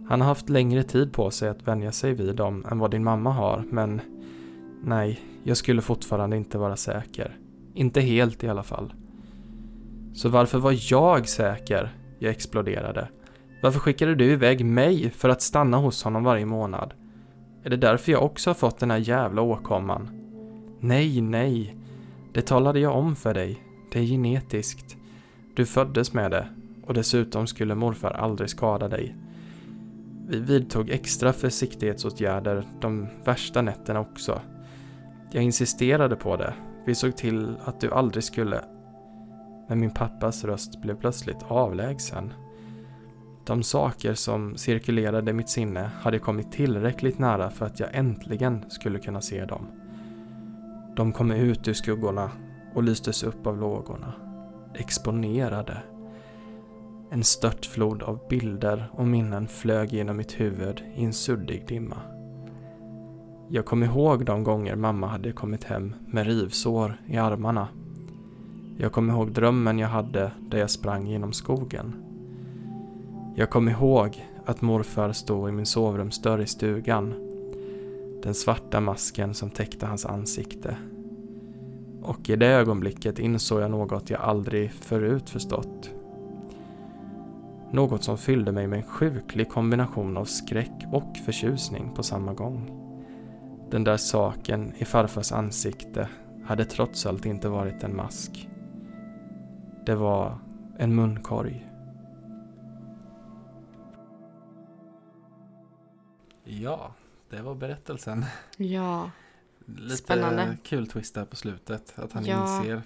Han 0.10 0.22
har 0.22 0.28
haft 0.28 0.50
längre 0.50 0.84
tid 0.84 1.14
på 1.14 1.32
sig 1.32 1.50
att 1.50 1.68
vänja 1.68 1.92
sig 1.92 2.14
vid 2.14 2.36
dem 2.36 2.66
än 2.72 2.80
vad 2.80 2.92
din 2.92 3.04
mamma 3.04 3.32
har, 3.32 3.64
men 3.70 4.02
nej, 4.84 5.20
jag 5.44 5.58
skulle 5.58 5.82
fortfarande 5.82 6.38
inte 6.38 6.58
vara 6.58 6.76
säker. 6.76 7.38
Inte 7.74 8.02
helt 8.02 8.44
i 8.44 8.50
alla 8.50 8.64
fall. 8.64 8.94
Så 10.14 10.30
varför 10.30 10.60
var 10.60 10.76
jag 10.92 11.28
säker? 11.28 11.96
Jag 12.20 12.32
exploderade. 12.32 13.08
Varför 13.62 13.80
skickade 13.80 14.16
du 14.16 14.26
iväg 14.26 14.66
mig 14.66 15.10
för 15.10 15.30
att 15.30 15.42
stanna 15.42 15.78
hos 15.78 16.04
honom 16.04 16.24
varje 16.24 16.46
månad? 16.46 16.94
Är 17.64 17.70
det 17.70 17.78
därför 17.78 18.12
jag 18.12 18.24
också 18.24 18.50
har 18.50 18.56
fått 18.56 18.80
den 18.80 18.92
här 18.92 18.98
jävla 18.98 19.42
åkomman? 19.42 20.10
Nej, 20.80 21.22
nej. 21.22 21.76
Det 22.34 22.42
talade 22.42 22.80
jag 22.80 22.96
om 22.96 23.16
för 23.16 23.34
dig. 23.34 23.64
Det 23.92 24.00
är 24.00 24.04
genetiskt. 24.04 24.98
Du 25.56 25.66
föddes 25.66 26.14
med 26.14 26.32
det 26.32 26.48
och 26.88 26.94
dessutom 26.94 27.48
skulle 27.48 27.76
morfar 27.76 28.12
aldrig 28.12 28.50
skada 28.50 28.88
dig. 28.88 29.16
Vi 30.28 30.40
vidtog 30.40 30.90
extra 30.90 31.34
försiktighetsåtgärder 31.34 32.66
de 32.82 33.08
värsta 33.26 33.62
nätterna 33.62 34.00
också. 34.00 34.42
Jag 35.32 35.44
insisterade 35.44 36.16
på 36.16 36.38
det. 36.38 36.54
Vi 36.86 36.96
såg 36.96 37.18
till 37.18 37.56
att 37.64 37.82
du 37.82 37.92
aldrig 37.92 38.24
skulle... 38.24 38.64
Men 39.70 39.80
min 39.80 39.94
pappas 39.94 40.44
röst 40.44 40.82
blev 40.82 40.96
plötsligt 40.96 41.44
avlägsen. 41.48 42.34
De 43.46 43.64
saker 43.64 44.14
som 44.14 44.58
cirkulerade 44.58 45.32
i 45.32 45.34
mitt 45.34 45.50
sinne 45.50 45.92
hade 46.02 46.20
kommit 46.20 46.52
tillräckligt 46.52 47.20
nära 47.20 47.50
för 47.50 47.66
att 47.66 47.80
jag 47.80 47.90
äntligen 47.96 48.66
skulle 48.70 49.00
kunna 49.00 49.22
se 49.22 49.46
dem. 49.46 49.68
De 50.96 51.12
kom 51.12 51.32
ut 51.32 51.68
ur 51.68 51.74
skuggorna 51.74 52.32
och 52.76 52.84
lystes 52.84 53.24
upp 53.24 53.48
av 53.48 53.58
lågorna. 53.58 54.14
Exponerade. 54.74 55.78
En 57.12 57.24
störtflod 57.24 58.04
av 58.04 58.20
bilder 58.30 58.90
och 58.92 59.08
minnen 59.08 59.48
flög 59.48 59.94
genom 59.94 60.18
mitt 60.18 60.40
huvud 60.40 60.84
i 60.96 61.04
en 61.04 61.14
suddig 61.14 61.68
dimma. 61.68 61.98
Jag 63.50 63.66
kom 63.66 63.84
ihåg 63.84 64.26
de 64.26 64.44
gånger 64.44 64.76
mamma 64.76 65.08
hade 65.08 65.32
kommit 65.32 65.64
hem 65.64 65.96
med 66.08 66.28
rivsår 66.28 67.02
i 67.08 67.18
armarna. 67.18 67.68
Jag 68.78 68.92
kom 68.92 69.10
ihåg 69.10 69.32
drömmen 69.32 69.80
jag 69.80 69.88
hade 69.88 70.32
där 70.40 70.58
jag 70.58 70.70
sprang 70.70 71.08
genom 71.08 71.34
skogen. 71.34 72.11
Jag 73.36 73.50
kom 73.50 73.70
ihåg 73.70 74.26
att 74.46 74.62
morfar 74.62 75.12
stod 75.12 75.50
i 75.50 75.52
min 75.52 75.66
sovrumsdörr 75.66 76.42
i 76.42 76.48
stugan. 76.48 77.14
Den 78.24 78.34
svarta 78.34 78.80
masken 78.80 79.34
som 79.34 79.50
täckte 79.50 79.86
hans 79.86 80.06
ansikte. 80.06 80.78
Och 82.02 82.30
i 82.30 82.36
det 82.36 82.48
ögonblicket 82.48 83.20
insåg 83.20 83.62
jag 83.62 83.72
något 83.72 84.10
jag 84.10 84.22
aldrig 84.22 84.72
förut 84.72 85.30
förstått. 85.30 85.92
Något 87.72 88.04
som 88.04 88.18
fyllde 88.18 88.52
mig 88.52 88.68
med 88.68 88.78
en 88.78 88.86
sjuklig 88.86 89.50
kombination 89.50 90.18
av 90.18 90.26
skräck 90.26 90.86
och 90.92 91.18
förtjusning 91.26 91.92
på 91.96 92.04
samma 92.04 92.34
gång. 92.34 92.72
Den 93.70 93.84
där 93.84 93.98
saken 93.98 94.74
i 94.78 94.86
farfars 94.86 95.32
ansikte 95.32 96.08
hade 96.46 96.66
trots 96.66 97.06
allt 97.06 97.26
inte 97.26 97.50
varit 97.50 97.84
en 97.84 97.96
mask. 97.96 98.50
Det 99.86 99.96
var 99.96 100.38
en 100.78 100.96
munkorg. 100.96 101.71
Ja, 106.60 106.94
det 107.30 107.42
var 107.42 107.56
berättelsen. 107.56 108.26
Ja, 108.58 109.10
Lite 109.66 109.98
Spännande. 109.98 110.58
kul 110.64 110.88
twist 110.88 111.16
där 111.16 111.26
på 111.26 111.36
slutet. 111.36 111.94
Att 112.00 112.14
han 112.14 112.26
Ja. 112.26 112.42
inser 112.60 112.82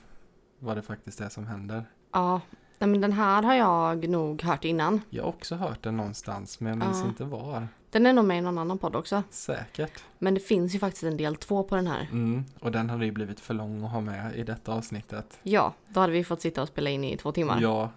vad 0.59 0.77
det 0.77 0.81
faktiskt 0.81 1.21
är 1.21 1.29
som 1.29 1.47
händer. 1.47 1.83
ja. 2.13 2.41
Men 2.79 3.01
den 3.01 3.11
här 3.11 3.43
har 3.43 3.53
jag 3.55 4.09
nog 4.09 4.41
hört 4.41 4.65
innan. 4.65 5.01
Jag 5.09 5.23
har 5.23 5.29
också 5.29 5.55
hört 5.55 5.83
den 5.83 5.97
någonstans 5.97 6.59
men 6.59 6.69
jag 6.69 6.77
minns 6.87 6.99
Ja. 7.03 7.07
inte 7.07 7.23
var. 7.23 7.67
Den 7.89 8.05
är 8.05 8.13
nog 8.13 8.25
med 8.25 8.37
i 8.37 8.41
någon 8.41 8.57
annan 8.57 8.77
podd 8.77 8.95
också. 8.95 9.23
Säkert. 9.29 10.03
Men 10.19 10.33
det 10.33 10.39
finns 10.39 10.75
ju 10.75 10.79
faktiskt 10.79 11.03
en 11.03 11.17
del 11.17 11.35
två 11.35 11.63
på 11.63 11.75
den 11.75 11.87
här. 11.87 12.01
Mm. 12.11 12.45
Och 12.59 12.71
den 12.71 12.89
hade 12.89 13.05
ju 13.05 13.11
blivit 13.11 13.39
för 13.39 13.53
lång 13.53 13.83
att 13.83 13.91
ha 13.91 14.01
med 14.01 14.35
i 14.35 14.43
detta 14.43 14.73
avsnittet. 14.73 15.39
Ja, 15.43 15.73
då 15.87 15.99
hade 15.99 16.13
vi 16.13 16.23
fått 16.23 16.41
sitta 16.41 16.61
och 16.61 16.67
spela 16.67 16.89
in 16.89 17.03
i 17.03 17.17
två 17.17 17.31
timmar. 17.31 17.61
Ja, 17.61 17.89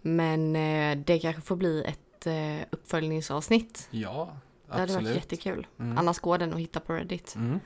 Men 0.00 0.56
eh, 0.56 0.98
det 1.04 1.18
kanske 1.18 1.42
får 1.42 1.56
bli 1.56 1.84
ett 1.84 2.26
eh, 2.26 2.66
uppföljningsavsnitt. 2.70 3.88
ja, 3.90 4.36
Det 4.72 4.80
hade 4.80 4.94
varit 4.94 5.14
jättekul. 5.14 5.66
Mm. 5.78 5.98
Annars 5.98 6.18
går 6.18 6.38
den 6.38 6.52
att 6.54 6.60
hitta 6.60 6.80
på 6.80 6.92
Reddit. 6.92 7.34
Mm. 7.36 7.60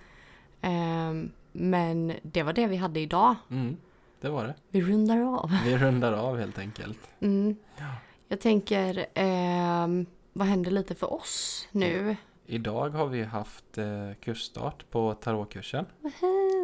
Ehm, 0.60 1.32
men 1.52 2.12
det 2.22 2.42
var 2.42 2.52
det 2.52 2.66
vi 2.66 2.76
hade 2.76 3.00
idag. 3.00 3.34
Mm. 3.50 3.76
Det 4.20 4.28
var 4.28 4.44
det. 4.44 4.54
Vi 4.68 4.82
rundar 4.82 5.20
av. 5.20 5.50
Vi 5.64 5.78
rundar 5.78 6.12
av 6.12 6.38
helt 6.38 6.58
enkelt. 6.58 6.98
Mm. 7.20 7.56
Ja. 7.78 7.84
Jag 8.28 8.40
tänker, 8.40 9.06
ehm, 9.14 10.06
vad 10.32 10.46
händer 10.46 10.70
lite 10.70 10.94
för 10.94 11.12
oss 11.12 11.68
nu? 11.72 12.16
Idag 12.46 12.90
har 12.90 13.06
vi 13.06 13.22
haft 13.24 13.78
eh, 13.78 14.12
kursstart 14.20 14.90
på 14.90 15.14
tarotkursen. 15.14 15.86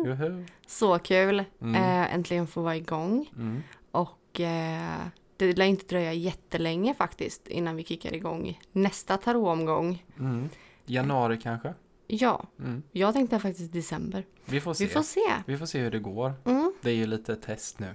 Juhu. 0.04 0.44
Så 0.66 0.98
kul! 0.98 1.44
Mm. 1.60 1.74
Eh, 1.74 2.14
äntligen 2.14 2.46
få 2.46 2.62
vara 2.62 2.76
igång. 2.76 3.30
Mm. 3.36 3.62
Och 3.90 4.40
eh, 4.40 5.06
det 5.38 5.58
lär 5.58 5.66
inte 5.66 5.86
dröja 5.86 6.12
jättelänge 6.12 6.94
faktiskt 6.94 7.48
innan 7.48 7.76
vi 7.76 7.84
kickar 7.84 8.14
igång 8.14 8.60
nästa 8.72 9.16
tarotomgång. 9.16 10.04
Mm. 10.18 10.48
Januari 10.86 11.38
kanske? 11.42 11.74
Ja, 12.06 12.46
Mm. 12.58 12.82
jag 12.92 13.14
tänkte 13.14 13.38
faktiskt 13.38 13.72
december. 13.72 14.26
Vi 14.44 14.60
får 14.60 14.74
se. 14.74 14.84
Vi 14.84 14.90
får 14.90 15.02
se. 15.02 15.20
Vi 15.46 15.58
får 15.58 15.66
se 15.66 15.78
hur 15.80 15.90
det 15.90 15.98
går. 15.98 16.32
Mm. 16.44 16.72
Det 16.82 16.90
är 16.90 16.94
ju 16.94 17.06
lite 17.06 17.36
test 17.36 17.78
nu. 17.78 17.94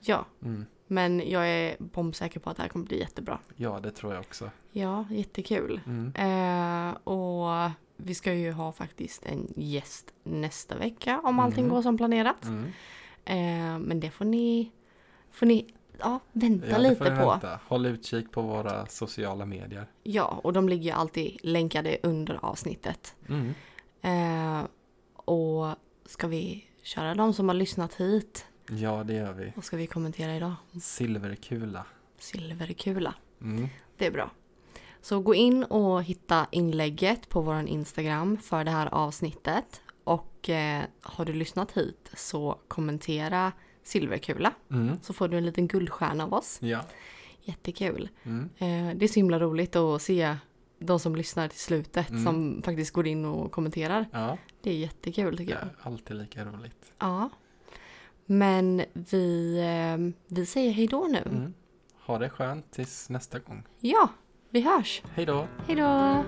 Ja, 0.00 0.26
Mm. 0.42 0.66
men 0.86 1.30
jag 1.30 1.48
är 1.48 1.76
bombsäker 1.78 2.40
på 2.40 2.50
att 2.50 2.56
det 2.56 2.62
här 2.62 2.70
kommer 2.70 2.86
bli 2.86 2.98
jättebra. 3.00 3.38
Ja, 3.56 3.80
det 3.80 3.90
tror 3.90 4.12
jag 4.14 4.20
också. 4.20 4.50
Ja, 4.72 5.04
jättekul. 5.10 5.80
Mm. 5.86 6.12
Eh, 6.14 6.94
och 7.04 7.70
vi 7.96 8.14
ska 8.14 8.34
ju 8.34 8.52
ha 8.52 8.72
faktiskt 8.72 9.22
en 9.26 9.52
gäst 9.56 10.12
nästa 10.22 10.78
vecka 10.78 11.20
om 11.24 11.38
allting 11.38 11.64
Mhm. 11.64 11.74
går 11.74 11.82
som 11.82 11.96
planerat. 11.96 12.44
Mm. 12.44 12.64
Eh, 13.24 13.78
men 13.78 14.00
det 14.00 14.10
får 14.10 14.24
ni, 14.24 14.72
får 15.30 15.46
ni 15.46 15.74
ja, 16.02 16.20
vänta 16.32 16.66
Ja, 16.68 16.78
lite 16.78 16.94
på. 16.96 17.04
vänta. 17.04 17.60
Håll 17.68 17.86
utkik 17.86 18.32
på 18.32 18.42
våra 18.42 18.86
sociala 18.86 19.46
medier. 19.46 19.86
Ja, 20.02 20.40
och 20.44 20.52
de 20.52 20.68
ligger 20.68 20.84
ju 20.84 20.90
alltid 20.90 21.36
länkade 21.42 21.98
under 22.02 22.38
avsnittet. 22.42 23.14
Mm. 23.28 23.54
Eh, 24.02 24.66
och 25.14 25.66
ska 26.06 26.26
vi 26.28 26.64
köra 26.82 27.14
de 27.14 27.32
som 27.32 27.48
har 27.48 27.54
lyssnat 27.54 27.94
hit? 27.94 28.46
Ja, 28.68 29.04
det 29.04 29.14
gör 29.14 29.32
vi. 29.32 29.52
Vad 29.56 29.64
ska 29.64 29.76
vi 29.76 29.86
kommentera 29.86 30.36
idag? 30.36 30.54
Silverkula. 30.80 31.84
Silverkula. 32.18 33.14
Mm. 33.40 33.68
Det 33.96 34.06
är 34.06 34.10
bra. 34.10 34.30
Så 35.00 35.20
gå 35.20 35.34
in 35.34 35.64
och 35.64 36.02
hitta 36.02 36.46
inlägget 36.50 37.28
på 37.28 37.40
vår 37.40 37.60
Instagram 37.68 38.36
för 38.38 38.64
det 38.64 38.70
här 38.70 38.94
avsnittet. 38.94 39.80
Och 40.04 40.50
eh, 40.50 40.82
har 41.00 41.24
du 41.24 41.32
lyssnat 41.32 41.72
hit 41.72 42.10
så 42.16 42.58
kommentera 42.68 43.52
silverkula. 43.82 44.52
Mm. 44.70 44.96
Så 45.02 45.12
får 45.12 45.28
du 45.28 45.36
en 45.38 45.46
liten 45.46 45.66
guldstjärna 45.68 46.24
av 46.24 46.34
oss. 46.34 46.58
Ja. 46.62 46.80
Jättekul. 47.42 48.08
Mm. 48.22 48.44
Eh, 48.58 48.96
det 48.96 49.04
är 49.04 49.08
så 49.08 49.14
himla 49.14 49.38
roligt 49.40 49.76
att 49.76 50.02
se 50.02 50.36
de 50.78 51.00
som 51.00 51.16
lyssnar 51.16 51.48
till 51.48 51.58
slutet 51.60 52.10
Mm. 52.10 52.24
som 52.24 52.62
faktiskt 52.64 52.90
går 52.92 53.06
in 53.06 53.24
och 53.24 53.52
kommenterar. 53.52 54.06
Ja, 54.12 54.38
Det 54.62 54.70
är 54.70 54.74
jättekul 54.74 55.36
tycker 55.38 55.52
jag. 55.54 55.68
alltid 55.92 56.16
lika 56.16 56.44
roligt. 56.44 56.92
Ja, 56.98 57.30
Men 58.26 58.82
vi, 58.92 59.58
eh, 59.58 60.12
vi 60.36 60.46
säger 60.46 60.72
hej 60.72 60.86
då 60.86 61.06
nu. 61.10 61.18
Mm. 61.26 61.54
Ha 62.06 62.18
det 62.18 62.28
skönt 62.30 62.70
tills 62.72 63.10
nästa 63.10 63.38
gång. 63.38 63.62
Ja, 63.80 64.08
vi 64.50 64.60
hörs. 64.60 65.02
Hej 65.14 65.26
då! 65.26 65.46
Hej 65.66 65.76
då! 65.76 66.24